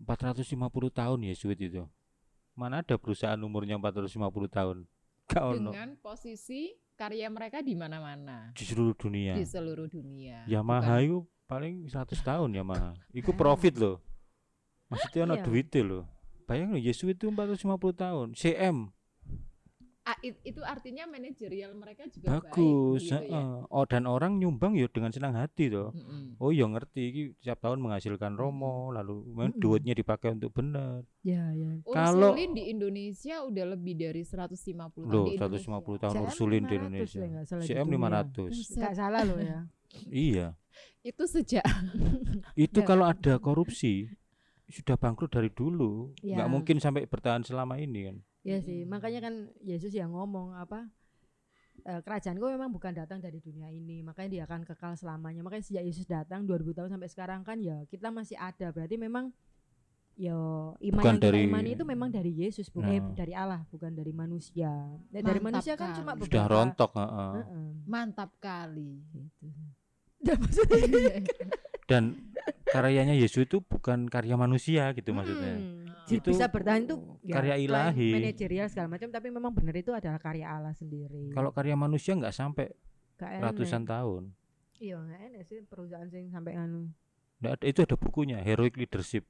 450 0.00 0.56
tahun 0.88 1.20
Yesuit 1.28 1.60
itu. 1.60 1.84
Mana 2.56 2.80
ada 2.80 2.96
perusahaan 2.96 3.36
umurnya 3.36 3.76
450 3.76 4.48
tahun. 4.48 4.88
Gak 5.28 5.44
ono. 5.44 5.70
Dengan 5.70 6.00
posisi 6.00 6.72
karya 6.96 7.28
mereka 7.28 7.60
di 7.60 7.76
mana-mana. 7.76 8.56
Di 8.56 8.64
seluruh 8.64 8.96
dunia. 8.96 9.36
Di 9.36 9.44
seluruh 9.44 9.88
dunia. 9.88 10.48
Yamaha 10.48 10.96
Bukan- 10.96 11.04
itu 11.04 11.18
paling 11.44 11.74
100 11.88 12.20
tahun 12.24 12.50
Yamaha. 12.56 12.96
Itu 13.12 13.30
profit 13.40 13.76
loh 13.76 14.00
maksudnya 14.92 15.20
ono 15.24 15.34
Iya. 15.34 15.42
duitnya 15.42 15.82
loh 15.82 16.04
bayang 16.44 16.68
loh 16.70 16.80
Yesuit 16.80 17.16
itu 17.16 17.26
450 17.26 17.64
tahun 17.94 18.28
CM 18.34 18.92
Ah, 20.02 20.18
it- 20.20 20.42
itu 20.42 20.58
artinya 20.60 21.06
manajerial 21.06 21.72
mereka 21.72 22.10
juga 22.10 22.42
bagus 22.42 22.50
baik, 23.06 23.06
gitu 23.06 23.22
ya. 23.22 23.38
heeh. 23.38 23.70
oh 23.70 23.84
dan 23.86 24.02
orang 24.04 24.34
nyumbang 24.34 24.74
ya 24.74 24.90
dengan 24.90 25.08
senang 25.08 25.30
hati 25.32 25.70
toh 25.70 25.94
Mm-mm. 25.94 26.34
oh 26.36 26.50
iya 26.50 26.66
ngerti 26.66 27.02
iki 27.06 27.22
setiap 27.38 27.62
tahun 27.62 27.78
menghasilkan 27.78 28.34
romo 28.34 28.90
lalu 28.90 29.22
memang 29.28 29.54
Mm-mm. 29.54 29.62
duitnya 29.62 29.94
dipakai 29.94 30.34
untuk 30.34 30.50
benar 30.52 31.06
Ya, 31.22 31.54
ya. 31.54 31.78
Kalau- 31.86 32.34
Ursulin 32.34 32.50
di 32.50 32.66
Indonesia 32.68 33.46
udah 33.46 33.64
lebih 33.68 33.94
dari 33.96 34.26
150 34.26 35.06
tahun 35.06 35.06
loh 35.06 35.24
di 35.24 35.38
150 35.38 35.38
Indonesia. 35.38 36.02
tahun 36.02 36.12
CM 36.12 36.26
Ursulin 36.26 36.50
di 36.60 36.74
500 36.74 36.82
Indonesia 36.82 37.18
di 37.54 37.62
CM 37.64 37.86
dunia. 37.86 37.94
500 37.94 38.50
Buset. 38.50 38.74
Nggak 38.76 38.94
salah 38.98 39.22
loh 39.22 39.38
ya. 39.38 39.58
iya 40.10 40.46
Itu 41.04 41.24
sejak 41.24 41.62
itu 42.54 42.74
Ya. 42.76 42.84
kalau 42.84 43.06
ada 43.06 43.38
korupsi 43.38 44.10
sudah 44.72 44.96
bangkrut 44.96 45.30
dari 45.30 45.48
dulu 45.48 46.16
nggak 46.18 46.40
Ya. 46.40 46.48
mungkin 46.48 46.76
sampai 46.78 47.04
bertahan 47.04 47.42
selama 47.42 47.76
ini 47.76 48.00
kan 48.04 48.16
Ya 48.42 48.58
sih, 48.58 48.82
makanya 48.82 49.22
kan 49.22 49.34
Yesus 49.60 49.92
yang 49.92 50.10
ngomong 50.10 50.56
apa? 50.56 50.90
eh, 51.80 51.98
kerajaanku 51.98 52.42
memang 52.48 52.70
bukan 52.70 52.92
datang 52.92 53.18
dari 53.18 53.38
dunia 53.38 53.66
ini, 53.66 54.00
makanya 54.00 54.28
dia 54.30 54.42
akan 54.44 54.62
kekal 54.62 54.92
selamanya. 54.92 55.40
Makanya 55.40 55.64
sejak 55.64 55.82
Yesus 55.82 56.04
datang 56.04 56.42
2000 56.42 56.70
tahun 56.72 56.90
sampai 56.90 57.06
sekarang 57.06 57.40
kan 57.42 57.58
ya 57.58 57.82
kita 57.86 58.08
masih 58.08 58.36
ada. 58.36 58.70
Berarti 58.70 58.94
memang 58.96 59.30
ya 60.12 60.36
iman 60.70 60.78
Bukan 60.92 61.06
yang 61.08 61.16
kita 61.16 61.26
dari- 61.28 61.48
imani 61.48 61.70
itu 61.72 61.84
memang 61.84 62.10
dari 62.10 62.30
Yesus, 62.30 62.68
bukan 62.68 62.86
eh, 62.88 63.00
Nah. 63.00 63.14
dari 63.16 63.32
Allah, 63.32 63.62
bukan 63.66 63.90
dari 63.90 64.12
manusia. 64.12 64.68
Nah, 64.68 65.20
dari 65.22 65.38
Mantap 65.38 65.46
manusia 65.48 65.74
kan 65.74 65.88
kali. 65.88 65.98
cuma 65.98 66.12
Sudah 66.12 66.20
sudah 66.20 66.28
beberapa- 66.38 66.52
rontok 66.52 66.90
heeh. 66.92 67.32
Heeh. 67.32 67.68
mantap 67.84 68.30
kali 68.38 68.90
Gitu. 69.08 69.46
Maksudnya 70.42 70.78
dan 71.92 72.16
karyanya 72.64 73.12
Yesus 73.12 73.44
itu 73.44 73.60
bukan 73.60 74.08
karya 74.08 74.34
manusia 74.34 74.88
gitu 74.90 75.12
maksudnya. 75.12 75.54
Hmm, 75.54 75.84
ji- 76.02 76.18
Itu 76.18 76.32
bisa 76.32 76.48
bertahan 76.48 76.82
itu 76.82 76.96
ya, 77.22 77.34
karya 77.34 77.56
ilahi. 77.58 78.10
manajerial 78.14 78.66
segala 78.66 78.88
macam 78.90 79.08
tapi 79.08 79.28
memang 79.28 79.52
benar 79.52 79.74
itu 79.74 79.90
adalah 79.90 80.16
karya 80.16 80.48
Allah 80.48 80.72
sendiri. 80.72 81.28
Kalau 81.30 81.50
karya 81.50 81.76
manusia 81.76 82.12
nggak 82.12 82.32
sampai 82.32 82.72
Gak 83.14 83.30
enek. 83.30 83.44
ratusan 83.46 83.84
tahun. 83.84 84.22
Iya 84.78 84.96
nggak 84.98 85.20
enak 85.22 85.42
sih 85.44 85.58
perusahaan 85.62 86.08
sing 86.08 86.26
sampai 86.28 86.56
anu 86.56 86.88
Nggak 87.38 87.52
ada, 87.52 87.64
itu 87.68 87.80
ada 87.82 87.96
bukunya 87.96 88.38
Heroic 88.38 88.74
Leadership. 88.74 89.26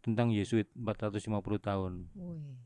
Tentang 0.00 0.28
Yesuit 0.28 0.66
450 0.74 1.30
tahun. 1.58 2.08
Wih. 2.10 2.56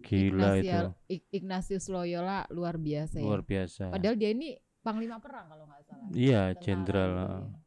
gila 0.00 0.58
Ignatius, 0.58 0.92
itu. 1.08 1.24
Ignatius 1.32 1.84
Loyola 1.86 2.44
luar 2.50 2.76
biasa 2.76 3.16
ya. 3.16 3.24
luar 3.24 3.40
biasa. 3.40 3.88
Padahal 3.88 4.14
dia 4.14 4.30
ini 4.30 4.52
panglima 4.84 5.16
perang 5.16 5.48
kalau 5.48 5.64
nggak 5.64 5.82
salah. 5.82 6.06
iya 6.12 6.52
jenderal 6.54 7.12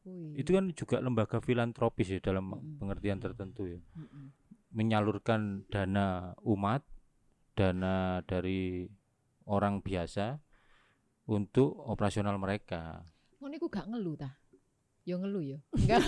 ya. 0.05 0.37
Itu 0.37 0.53
kan 0.53 0.69
juga 0.71 1.01
lembaga 1.01 1.41
filantropis 1.41 2.13
ya 2.13 2.19
dalam 2.21 2.53
Mm-mm. 2.53 2.77
pengertian 2.77 3.17
tertentu 3.17 3.65
ya 3.65 3.81
Mm-mm. 3.97 4.29
menyalurkan 4.69 5.65
dana 5.67 6.07
umat 6.39 6.85
dana 7.51 8.21
dari 8.21 8.85
orang 9.43 9.81
biasa 9.81 10.37
untuk 11.25 11.73
operasional 11.83 12.37
mereka 12.37 13.01
Ngono 13.37 13.53
iku 13.53 13.67
gak 13.67 13.85
ngeluh 13.87 14.15
ta? 14.15 14.33
Yo 15.03 15.17
ngeluh 15.17 15.39
yo. 15.39 15.57
Enggak. 15.77 16.03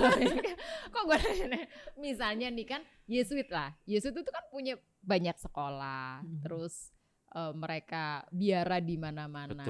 Kok 0.89 1.03
gue 1.05 1.17
nanya, 1.39 1.63
misalnya 1.95 2.47
nih 2.49 2.67
kan 2.67 2.81
Yesuit 3.05 3.47
lah. 3.47 3.71
Yesuit 3.85 4.11
itu 4.11 4.27
kan 4.27 4.43
punya 4.49 4.75
banyak 4.99 5.37
sekolah, 5.37 6.19
Mhm. 6.19 6.41
terus 6.43 6.91
eh, 7.29 7.53
mereka 7.53 8.25
biara 8.29 8.77
di 8.79 8.95
mana-mana, 8.95 9.65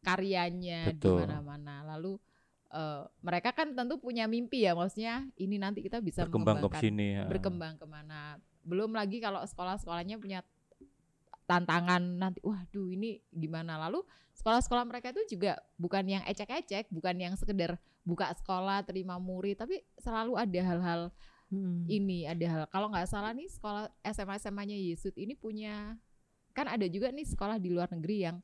karyanya 0.00 0.92
di 0.92 1.08
mana-mana. 1.08 1.84
Lalu 1.94 2.16
eh, 2.68 3.02
mereka 3.20 3.50
kan 3.52 3.72
tentu 3.72 3.96
punya 3.96 4.28
mimpi 4.28 4.64
ya, 4.64 4.76
maksudnya 4.76 5.24
ini 5.36 5.56
nanti 5.56 5.80
kita 5.80 6.00
bisa 6.00 6.28
berkembang 6.28 6.60
ke 6.60 6.78
sini 6.80 7.16
ya. 7.16 7.24
berkembang 7.24 7.80
ke 7.80 7.86
mana. 7.88 8.36
Belum 8.60 8.92
lagi 8.92 9.18
kalau 9.18 9.40
sekolah-sekolahnya 9.40 10.20
punya 10.20 10.44
tantangan 11.48 12.02
nanti, 12.20 12.44
waduh 12.44 12.92
ini 12.92 13.24
gimana. 13.32 13.80
Lalu 13.88 14.04
sekolah-sekolah 14.36 14.84
mereka 14.84 15.16
itu 15.16 15.36
juga 15.38 15.56
bukan 15.80 16.04
yang 16.04 16.22
ecek-ecek, 16.28 16.92
bukan 16.92 17.16
yang 17.16 17.34
sekedar 17.40 17.80
buka 18.04 18.32
sekolah, 18.36 18.84
terima 18.84 19.16
murid, 19.16 19.56
tapi 19.56 19.80
selalu 19.96 20.36
ada 20.36 20.60
hal-hal 20.64 21.02
Hmm. 21.48 21.88
ini, 21.88 22.28
ada 22.28 22.44
hal. 22.44 22.62
Kalau 22.68 22.92
nggak 22.92 23.08
salah 23.08 23.32
nih 23.32 23.48
sekolah 23.48 23.88
SMA-SMA-nya 24.04 24.76
Yesud 24.76 25.16
ini 25.16 25.32
punya, 25.32 25.96
kan 26.58 26.66
ada 26.68 26.86
juga 26.86 27.08
nih 27.08 27.22
sekolah 27.24 27.56
di 27.56 27.70
luar 27.70 27.86
negeri 27.88 28.16
yang 28.20 28.36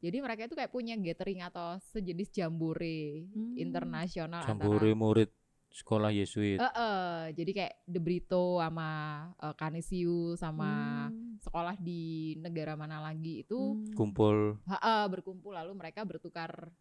jadi 0.00 0.16
mereka 0.18 0.48
itu 0.48 0.56
kayak 0.56 0.72
punya 0.72 0.96
gathering 0.96 1.44
atau 1.44 1.76
sejenis 1.86 2.32
jambore 2.32 3.28
Hmm. 3.28 3.52
internasional 3.54 4.40
Jambore 4.40 4.80
antara 4.80 4.96
murid 4.96 5.30
sekolah 5.70 6.08
Yesuit 6.10 6.56
Eh, 6.56 6.64
eh, 6.64 7.20
jadi 7.32 7.50
kayak 7.52 7.74
De 7.84 8.00
Brito 8.00 8.58
sama 8.58 8.90
eh, 9.36 9.54
Canisius 9.54 10.40
sama 10.40 10.70
Hmm. 11.06 11.36
sekolah 11.38 11.76
di 11.76 12.00
negara 12.36 12.74
mana 12.74 12.98
lagi 12.98 13.44
itu 13.44 13.76
Hmm. 13.76 13.92
kumpul 13.92 14.56
ha- 14.64 14.80
eh, 14.80 15.06
berkumpul 15.06 15.52
lalu 15.52 15.72
mereka 15.74 16.02
bertukar 16.02 16.72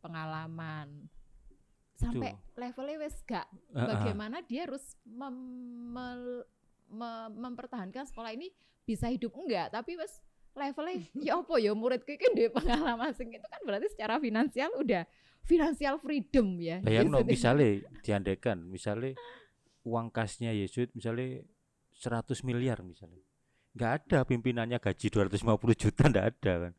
pengalaman 0.00 1.08
sampai 1.96 2.36
levelnya 2.54 3.00
wes 3.00 3.16
gak 3.24 3.48
Ah, 3.72 3.80
ah. 3.80 3.86
bagaimana 3.90 4.44
dia 4.44 4.68
harus 4.68 4.84
mem- 5.02 5.48
mel- 5.90 6.44
me- 6.86 7.32
mempertahankan 7.32 8.04
sekolah 8.04 8.30
ini 8.30 8.52
bisa 8.84 9.08
hidup 9.08 9.32
enggak 9.34 9.72
tapi 9.72 9.96
wes 9.96 10.20
levelnya 10.56 10.96
ya 11.14 11.32
apa 11.38 11.54
ya 11.60 11.72
muridku 11.76 12.16
kan 12.16 12.32
dia 12.32 12.48
pengalaman 12.48 13.12
sing 13.12 13.28
itu 13.30 13.44
kan 13.44 13.60
berarti 13.62 13.86
secara 13.92 14.16
finansial 14.16 14.72
udah 14.80 15.04
financial 15.46 16.00
freedom 16.02 16.58
ya 16.58 16.82
Bayang 16.82 17.12
no, 17.12 17.22
misalnya 17.22 17.84
diandekan, 18.02 18.64
misalnya 18.66 19.14
uang 19.86 20.10
kasnya 20.10 20.50
Yesuit 20.50 20.90
misalnya 20.90 21.44
100 21.94 22.42
miliar 22.42 22.82
misalnya. 22.82 23.22
nggak 23.76 23.92
ada 24.08 24.18
pimpinannya 24.24 24.80
gaji 24.80 25.06
250 25.12 25.76
juta 25.76 26.02
nggak 26.08 26.26
ada 26.34 26.52
kan. 26.66 26.72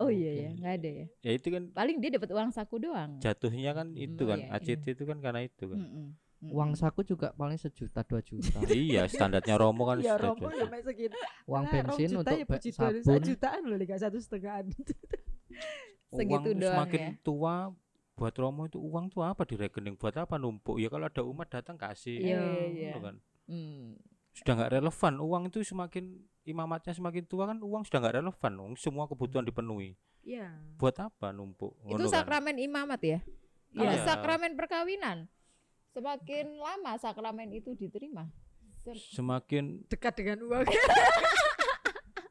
Oh 0.00 0.08
iya 0.08 0.30
ya 0.32 0.48
nggak 0.56 0.74
ada 0.80 0.90
ya 1.02 1.06
Ya 1.20 1.32
itu 1.36 1.48
kan 1.52 1.68
paling 1.72 1.96
dia 2.00 2.12
dapat 2.16 2.30
uang 2.32 2.48
saku 2.52 2.80
doang 2.80 3.20
jatuhnya 3.20 3.72
kan 3.76 3.92
itu 3.92 4.22
Oh, 4.24 4.28
kan 4.32 4.40
iya, 4.40 4.56
ACT 4.56 4.84
itu 4.96 5.04
kan 5.04 5.18
karena 5.20 5.44
itu 5.44 5.64
kan. 5.68 5.76
Mm-mm. 5.80 5.92
Mm-mm. 5.92 6.08
Uang 6.46 6.72
saku 6.72 7.00
juga 7.02 7.32
paling 7.32 7.54
sejuta 7.54 8.02
dua 8.02 8.20
juta. 8.20 8.58
iya, 8.70 9.06
standarnya 9.06 9.54
Romo 9.54 9.84
kan 9.84 9.96
ya 9.98 10.12
sudah 10.12 10.28
romo 10.28 10.44
juta. 10.44 10.56
ya 10.56 10.64
mek 10.66 10.82
segitu 10.82 11.16
Uang 11.44 11.64
bensin 11.66 12.08
juta 12.10 12.18
untuk 12.20 12.34
ya 12.34 12.44
be- 12.44 12.50
puji 12.50 12.68
Tuhan, 12.70 12.92
sabun. 12.98 13.22
jutaan 13.22 13.62
loh 13.62 13.76
gak 13.78 14.00
satu 14.00 14.18
setengahan 14.18 14.64
Segitu 16.10 16.32
uang 16.46 16.58
doang 16.58 16.74
semakin 16.78 17.00
ya. 17.00 17.10
tua 17.20 17.54
buat 18.14 18.34
Romo 18.34 18.62
itu 18.64 18.78
uang 18.78 19.08
tuh 19.08 19.22
apa 19.22 19.42
di 19.42 19.54
rekening 19.54 19.96
buat 19.96 20.14
apa 20.14 20.36
numpuk 20.36 20.76
ya 20.76 20.86
kalau 20.86 21.04
ada 21.04 21.22
umat 21.24 21.48
datang 21.48 21.74
kasih 21.74 22.14
Iya. 22.16 22.38
Iya. 22.68 22.92
Kan. 22.96 23.16
Hmm. 23.44 23.98
sudah 24.32 24.52
nggak 24.56 24.72
relevan 24.74 25.14
uang 25.16 25.42
itu 25.48 25.62
semakin 25.62 26.04
imamatnya 26.44 26.90
semakin 26.90 27.22
tua 27.22 27.46
kan 27.46 27.58
uang 27.58 27.82
sudah 27.82 27.98
nggak 28.00 28.16
relevan 28.16 28.52
Wong 28.56 28.72
semua 28.74 29.04
kebutuhan 29.04 29.42
dipenuhi 29.42 29.94
iya 30.20 30.54
buat 30.74 30.94
apa 30.96 31.30
numpuk 31.30 31.74
itu 31.80 31.92
Ngono 31.92 32.04
kan. 32.04 32.14
sakramen 32.16 32.56
imamat 32.56 33.00
ya 33.00 33.18
kalau 33.70 33.90
Iya. 33.90 34.02
sakramen 34.04 34.52
perkawinan 34.54 35.26
semakin 35.94 36.58
lama 36.58 36.92
sakramen 36.98 37.48
itu 37.54 37.78
diterima. 37.78 38.26
Sem- 38.82 39.22
semakin 39.22 39.86
dekat 39.86 40.12
dengan 40.18 40.38
uang. 40.42 40.66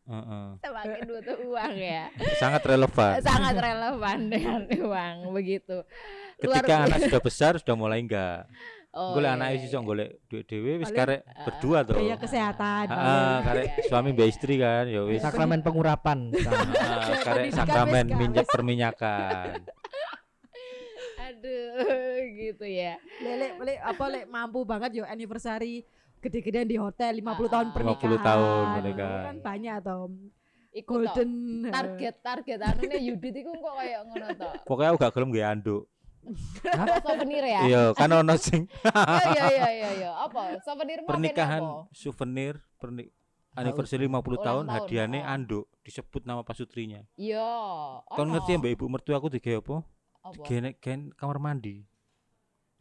Heeh. 0.03 0.47
semakin 0.59 0.99
butuh 1.07 1.37
uang 1.47 1.73
ya. 1.79 2.11
Sangat 2.35 2.61
relevan. 2.67 3.23
Sangat 3.23 3.55
relevan 3.55 4.19
dengan 4.27 4.61
uang 4.67 5.31
begitu. 5.31 5.79
Ketika 6.35 6.91
anak 6.91 7.07
sudah 7.07 7.21
besar 7.23 7.51
sudah 7.55 7.75
mulai 7.79 8.03
enggak. 8.03 8.43
Oh, 8.93 9.17
golek 9.17 9.25
iya, 9.25 9.37
anak 9.41 9.47
iya, 9.57 9.65
iso 9.65 9.73
iya. 9.73 9.81
golek 9.81 10.09
duit 10.29 10.45
dhewe 10.45 10.77
wis 10.77 10.93
karek 10.93 11.25
berdua 11.25 11.81
tuh 11.81 11.97
biaya 11.97 12.13
kesehatan. 12.13 12.85
Ah, 12.93 13.41
karek 13.41 13.65
Iya, 13.65 13.73
iya, 13.73 13.89
suami 13.89 14.09
iya. 14.13 14.15
mbak 14.21 14.27
istri 14.29 14.53
kan 14.61 14.85
ya 14.85 15.01
wis. 15.09 15.17
Sakramen 15.23 15.65
pengurapan. 15.65 16.19
Ah, 16.83 17.17
karek 17.25 17.49
sakramen 17.57 18.05
minyak 18.13 18.45
perminyakan. 18.45 19.65
Aduh 21.25 22.12
gitu 22.51 22.65
ya. 22.65 22.99
Lele 23.23 23.55
lele 23.55 23.73
apa 23.79 24.05
lek 24.09 24.25
mampu 24.27 24.59
banget 24.63 24.99
yo 24.99 25.03
anniversary 25.07 25.87
gede-gedean 26.19 26.67
di 26.67 26.75
hotel 26.75 27.19
50 27.19 27.23
Ah, 27.23 27.35
tahun 27.51 27.65
50 27.67 27.75
pernikahan. 27.75 28.23
tahun 28.23 28.65
pernikahan. 28.79 29.23
kan 29.23 29.37
banyak 29.39 29.73
atau 29.79 29.99
Iku 30.73 30.89
golden 30.89 31.31
target 31.69 32.15
target 32.19 32.59
anune 32.63 32.97
Yudit 32.97 33.35
iku 33.45 33.51
kok 33.53 33.73
kayak 33.77 34.01
ngono 34.09 34.25
to 34.33 34.49
pokoknya 34.65 34.89
aku 34.89 34.97
gak 34.99 35.13
gelem 35.13 35.29
gawe 35.29 35.45
anduk. 35.53 35.83
Souvenir 37.03 37.43
ya? 37.43 37.59
Iya 37.67 37.81
kan 37.93 38.09
ono 38.09 38.33
sing 38.39 38.63
iya 39.35 39.45
iya 39.51 39.67
iya 39.69 39.89
iya 39.99 40.11
apa? 40.17 40.57
Souvenir 40.63 41.03
pernikahan 41.03 41.61
apa? 41.61 41.91
souvenir 41.91 42.63
perni 42.79 43.11
anniversary 43.53 44.07
50 44.09 44.17
tahun 44.17 44.41
tahun, 44.41 44.65
hadiahnya 44.65 45.21
oh. 45.27 45.33
anduk 45.35 45.65
disebut 45.83 46.23
nama 46.25 46.41
pasutrinya 46.41 47.03
iya. 47.19 47.43
Kau 48.01 48.23
ono. 48.23 48.33
ngerti 48.33 48.55
ya 48.55 48.57
mbak 48.57 48.71
ibu 48.73 48.85
mertua 48.89 49.19
aku 49.19 49.27
digawe 49.29 49.59
apa? 49.59 49.75
apa? 50.23 50.33
Digawe 50.39 50.69
gen 50.79 50.99
kamar 51.13 51.37
mandi. 51.37 51.83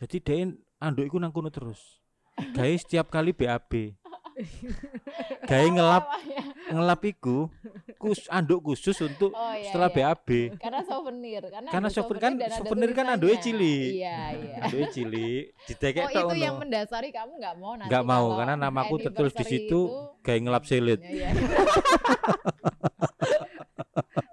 Jadi 0.03 0.17
dia 0.19 0.35
anduk 0.79 1.07
iku 1.07 1.17
nang 1.17 1.31
kono 1.31 1.49
terus. 1.49 2.03
Gawe 2.35 2.75
setiap 2.75 3.07
kali 3.09 3.31
BAB. 3.31 3.95
Gawe 5.45 5.67
ngelap 5.69 6.05
ngelap 6.67 7.01
iku 7.05 7.47
kus 7.95 8.27
anduk 8.27 8.59
khusus 8.65 8.97
untuk 8.99 9.31
Oh, 9.31 9.53
iya, 9.53 9.69
setelah 9.69 9.87
iya. 9.87 9.95
BAB. 10.11 10.29
karena 10.57 10.81
souvenir 10.83 11.43
karena 11.45 11.69
Karena 11.71 11.87
souvenir 11.87 12.19
kan- 12.19 12.35
souvenir 12.51 12.91
kan 12.91 13.07
tulisannya. 13.15 13.39
cilik. 13.39 13.91
iya 13.93 14.19
iya 14.33 14.85
cilik, 14.89 15.43
ditekek 15.69 16.03
oh 16.03 16.09
itu 16.09 16.35
yang 16.41 16.57
mendasari 16.57 17.13
kamu 17.13 17.37
nggak 17.37 17.55
mau 17.57 17.73
nanti 17.77 17.87
Nggak 17.87 18.05
mau 18.05 18.27
karena 18.35 18.55
namaku 18.57 18.95
tertulis 18.99 19.33
di 19.37 19.45
situ 19.45 19.69
itu- 19.69 19.89
gawe 20.19 20.39
ngelap 20.41 20.65
selit. 20.65 20.99
Ya, 20.99 21.13
iya. 21.13 21.29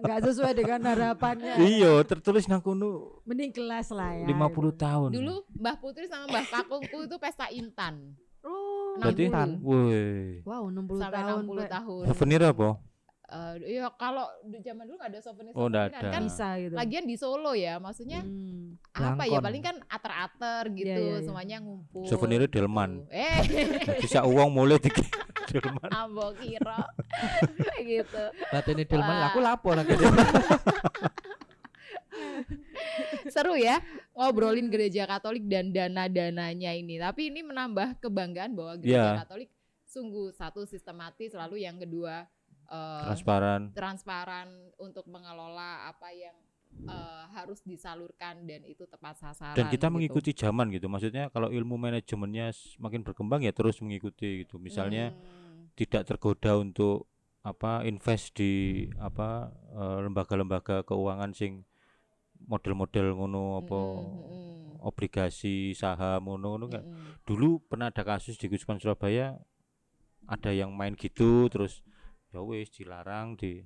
nggak 0.10 0.22
sesuai 0.24 0.54
dengan 0.56 0.82
harapannya 0.84 1.54
Iya, 1.60 2.02
tertulis 2.04 2.46
nang 2.46 2.60
kono 2.60 3.22
mending 3.24 3.52
kelas 3.52 3.90
lah 3.90 4.12
ya 4.12 4.26
50 4.26 4.74
tahun. 4.76 5.10
dulu 5.12 5.36
Mbah 5.54 5.78
Putri 5.78 6.06
sama 6.06 6.26
Mbah 6.28 6.46
Kakungku 6.50 7.06
itu 7.06 7.16
pesta 7.16 7.46
intan 7.48 8.18
oh 8.42 8.98
Berarti, 8.98 9.30
60. 9.30 9.62
woi. 9.62 10.42
wow 10.44 10.64
60 10.66 10.98
sampai 10.98 11.22
tahun 11.22 11.44
60 11.46 11.54
Pak. 11.56 11.70
tahun 11.72 12.04
Souvenir 12.08 12.42
apa? 12.44 12.70
Eh, 13.30 13.78
iya 13.78 13.86
kalau 13.92 14.26
di 14.42 14.58
zaman 14.58 14.84
dulu 14.84 14.98
nggak 14.98 15.12
ada 15.12 15.22
souvenir 15.22 15.54
Oh, 15.54 15.70
ada. 15.70 16.10
kan 16.10 16.22
bisa 16.24 16.58
gitu 16.58 16.74
lagian 16.74 17.06
di 17.06 17.14
Solo 17.14 17.54
ya 17.54 17.78
maksudnya 17.78 18.20
Hmm. 18.20 18.74
apa 18.92 19.22
ya 19.24 19.38
Blangkon. 19.38 19.46
paling 19.46 19.64
kan 19.64 19.76
ater-ater 19.86 20.64
gitu 20.74 20.90
Iya, 20.90 20.98
iya, 20.98 21.14
iya. 21.16 21.22
semuanya 21.22 21.58
ngumpul 21.60 22.04
Souvenirnya 22.04 22.48
delman. 22.48 23.06
eh 23.08 23.38
Bisa 24.02 24.26
uang 24.26 24.50
mulai 24.50 24.78
di 24.78 24.90
Delman. 25.50 25.90
ambo 25.92 26.34
kira 26.36 26.82
gitu 27.86 28.24
Berarti 28.50 28.70
ini 28.72 28.84
Delman 28.84 29.14
Wah. 29.16 29.28
aku 29.30 29.40
lapor 29.40 29.74
lagi. 29.76 29.94
seru 33.30 33.54
ya 33.56 33.78
ngobrolin 34.12 34.68
gereja 34.68 35.06
Katolik 35.06 35.46
dan 35.46 35.70
dana-dananya 35.70 36.74
ini. 36.74 36.98
Tapi 36.98 37.30
ini 37.30 37.42
menambah 37.42 38.00
kebanggaan 38.00 38.52
bahwa 38.54 38.74
gereja 38.76 38.98
Iya. 39.14 39.22
Katolik 39.22 39.50
sungguh 39.86 40.30
satu 40.32 40.66
sistematis, 40.66 41.34
lalu 41.34 41.64
yang 41.64 41.78
kedua 41.78 42.26
eh, 42.70 43.02
Transparan. 43.04 43.74
transparan 43.74 44.48
untuk 44.78 45.06
mengelola 45.06 45.90
apa 45.90 46.14
yang 46.14 46.38
eh, 46.86 47.24
harus 47.34 47.60
disalurkan 47.62 48.46
dan 48.46 48.62
itu 48.64 48.86
tepat 48.86 49.18
sasaran. 49.18 49.58
dan 49.58 49.68
kita 49.68 49.90
gitu. 49.90 49.94
mengikuti 49.94 50.32
zaman 50.32 50.70
gitu 50.70 50.86
maksudnya 50.86 51.28
kalau 51.30 51.50
ilmu 51.50 51.76
manajemennya 51.76 52.54
semakin 52.54 53.02
berkembang 53.02 53.42
ya 53.42 53.52
terus 53.52 53.82
mengikuti 53.82 54.46
gitu 54.46 54.62
misalnya 54.62 55.12
Hmm. 55.12 55.74
tidak 55.74 56.06
tergoda 56.06 56.56
untuk 56.56 57.10
apa 57.42 57.82
invest 57.84 58.36
di 58.36 58.86
apa 59.00 59.50
eh, 59.72 59.98
lembaga-lembaga 60.06 60.84
keuangan 60.84 61.32
sing 61.34 61.64
model-model 62.40 63.16
ngono 63.16 63.60
apa 63.60 63.76
Mm-mm, 63.76 64.16
mm-mm. 64.16 64.88
obligasi 64.88 65.76
saham 65.76 66.24
ngono 66.24 66.56
ngono 66.56 66.66
Mm-mm. 66.70 67.24
dulu 67.28 67.60
pernah 67.64 67.92
ada 67.92 68.04
kasus 68.04 68.40
di 68.40 68.48
Gusman 68.48 68.80
Surabaya 68.80 69.36
ada 70.24 70.52
yang 70.54 70.72
main 70.72 70.96
gitu 70.96 71.50
terus 71.52 71.84
ya 72.30 72.40
wis 72.40 72.70
dilarang 72.70 73.34
di 73.34 73.64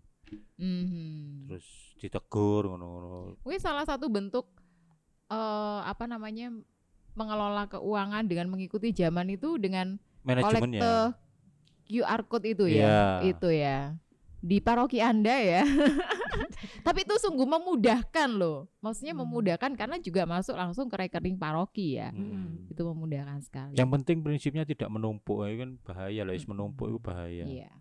Mhm. 0.57 1.45
terus 1.45 1.67
ditegur 1.95 2.65
ngono-ngono 2.65 3.37
Mungkin 3.43 3.61
salah 3.61 3.85
satu 3.85 4.07
bentuk 4.07 4.49
eh 5.29 5.79
apa 5.83 6.05
namanya 6.05 6.49
mengelola 7.13 7.69
keuangan 7.69 8.25
dengan 8.25 8.49
mengikuti 8.49 8.89
zaman 8.91 9.29
itu 9.29 9.55
dengan 9.57 10.01
manajemennya 10.23 10.81
kolekte 10.81 10.93
QR 11.83 12.21
code 12.23 12.47
itu 12.47 12.65
ya, 12.65 12.79
Iya. 12.79 13.01
itu 13.27 13.49
ya 13.51 13.77
di 14.39 14.57
paroki 14.57 14.99
Anda 14.99 15.35
ya. 15.37 15.61
Tapi 16.83 17.03
itu 17.03 17.15
sungguh 17.17 17.43
memudahkan 17.45 18.29
loh. 18.33 18.67
Maksudnya 18.79 19.13
Hmm. 19.13 19.23
memudahkan 19.23 19.71
karena 19.73 19.95
juga 19.97 20.23
masuk 20.25 20.51
langsung 20.53 20.87
ke 20.87 20.95
rekening 20.97 21.35
paroki 21.35 21.95
ya. 21.95 22.11
Mm. 22.11 22.67
Itu 22.67 22.83
memudahkan 22.83 23.39
sekali. 23.39 23.75
yang 23.75 23.87
penting 23.89 24.19
prinsipnya 24.19 24.63
tidak 24.63 24.87
menumpuk 24.87 25.43
ya 25.43 25.63
kan 25.63 25.69
bahaya 25.79 26.23
lah 26.23 26.33
is 26.33 26.43
menumpuk 26.43 26.87
itu 26.87 26.99
bahaya 26.99 27.45
Iya. 27.45 27.71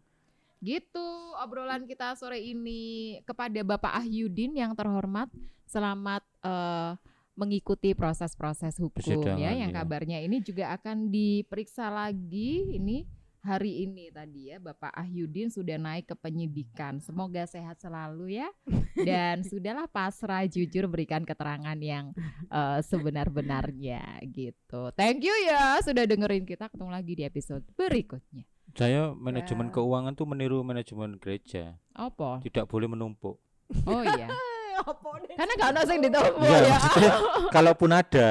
Gitu 0.62 1.08
obrolan 1.42 1.90
kita 1.90 2.14
sore 2.14 2.38
ini 2.38 3.18
kepada 3.26 3.66
Bapak 3.66 3.98
Ahyudin 3.98 4.54
yang 4.54 4.78
terhormat. 4.78 5.26
Selamat 5.66 6.22
eh, 6.46 6.94
mengikuti 7.34 7.98
proses-proses 7.98 8.78
hukum 8.78 9.40
ya 9.40 9.50
yang 9.56 9.72
ya. 9.72 9.82
kabarnya 9.82 10.20
ini 10.22 10.38
juga 10.44 10.70
akan 10.76 11.08
diperiksa 11.08 11.88
lagi 11.88 12.76
ini 12.76 13.08
hari 13.42 13.82
ini 13.82 14.06
tadi 14.14 14.54
ya 14.54 14.62
Bapak 14.62 14.94
Ahyudin 14.94 15.50
sudah 15.50 15.74
naik 15.74 16.14
ke 16.14 16.14
penyidikan. 16.14 17.02
Semoga 17.02 17.42
sehat 17.42 17.82
selalu 17.82 18.38
ya 18.38 18.48
dan 19.08 19.42
sudahlah 19.42 19.90
pasrah 19.90 20.46
jujur 20.46 20.86
berikan 20.86 21.26
keterangan 21.26 21.74
yang 21.82 22.14
eh, 22.46 22.80
sebenar-benarnya 22.86 24.22
gitu. 24.30 24.94
Thank 24.94 25.26
you 25.26 25.34
ya 25.42 25.82
sudah 25.82 26.06
dengerin 26.06 26.46
kita 26.46 26.70
ketemu 26.70 26.90
lagi 26.94 27.12
di 27.18 27.24
episode 27.26 27.66
berikutnya. 27.74 28.46
Saya 28.72 29.12
manajemen 29.12 29.68
Ya. 29.68 29.72
keuangan 29.74 30.12
tuh 30.12 30.24
meniru 30.24 30.60
manajemen 30.60 31.16
gereja 31.16 31.76
Apa? 31.92 32.40
tidak 32.40 32.66
boleh 32.66 32.86
menumpuk 32.86 33.36
Oh 33.84 34.02
iya. 34.02 34.28
Karena 35.38 35.52
gak 35.54 35.68
ada 35.70 35.80
yang 35.86 36.02
ditombol 36.02 36.42
Enggak, 36.42 36.60
ya. 36.60 36.76
maksudnya 36.76 37.12
kalaupun 37.48 37.90
ada 37.90 38.26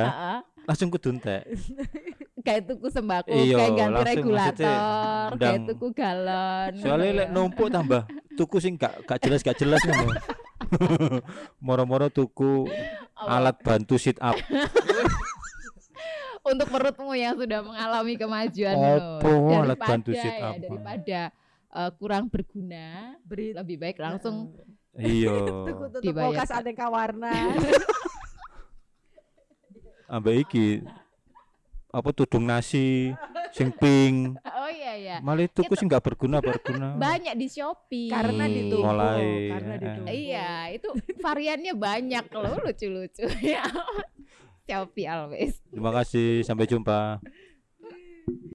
langsung 0.61 0.89
kudu 0.89 1.09
entek 1.11 1.41
kayak 2.45 2.65
tuku 2.65 2.89
sembako, 2.89 3.29
Iya, 3.29 3.53
kayak 3.55 3.71
ganti 3.75 4.01
regulator, 4.09 5.29
kayak 5.37 5.59
tuku 5.69 5.87
galon. 5.93 6.71
soalnya 6.75 7.09
lek 7.13 7.27
ya. 7.29 7.33
numpuk 7.33 7.69
tambah 7.69 8.01
tuku 8.33 8.57
sing 8.57 8.73
gak 8.75 9.05
gak 9.05 9.21
jelas 9.21 9.41
gak 9.41 9.57
jelas 9.57 9.77
ngono 9.81 10.13
moro-moro 11.65 12.09
tuku 12.09 12.65
alat 13.15 13.57
bantu 13.61 13.95
sit 13.95 14.17
up 14.19 14.33
untuk 16.43 16.67
perutmu 16.67 17.13
yang 17.13 17.35
sudah 17.35 17.59
mengalami 17.59 18.13
kemajuan 18.15 18.73
Apa 18.73 19.29
loh. 19.29 19.49
alat 19.53 19.77
daripada 19.77 19.85
bantu 19.87 20.11
sit 20.11 20.25
ya, 20.25 20.41
up? 20.43 20.53
daripada 20.57 21.19
eh, 21.71 21.91
kurang 21.95 22.25
berguna, 22.27 22.87
Beri 23.21 23.53
lebih 23.53 23.77
baik 23.77 23.97
langsung 23.97 24.49
iya 24.93 25.31
tutup 25.69 26.01
Dibayar. 26.01 26.33
kulkas 26.33 26.49
aneka 26.51 26.87
warna. 26.87 27.31
ambek 30.09 30.43
iki 30.43 30.83
apa 31.87 32.09
tudung 32.11 32.43
nasi 32.43 33.15
sing 33.51 33.71
pink 33.71 34.35
oh 34.41 34.67
iya 34.67 34.93
ya. 34.95 35.15
malah 35.19 35.43
tuku 35.45 35.71
sing 35.73 35.87
gak 35.87 36.03
berguna 36.03 36.39
berguna 36.39 36.95
Banyak 36.95 37.31
di 37.33 37.47
Shopee. 37.47 38.07
karena 38.07 38.43
Hmm, 38.43 38.51
ditumpuk. 38.53 38.83
mulai, 38.85 39.27
Karena. 39.49 39.73
Iya, 40.05 40.51
itu 40.71 40.87
variannya 41.17 41.73
banyak 41.73 42.25
loh, 42.29 42.59
lucu-lucu 42.61 43.23
ya. 43.45 43.63
Shopee 44.71 45.03
always. 45.03 45.59
terima 45.67 45.91
kasih 45.91 46.47
sampai 46.47 46.63
jumpa 46.63 47.19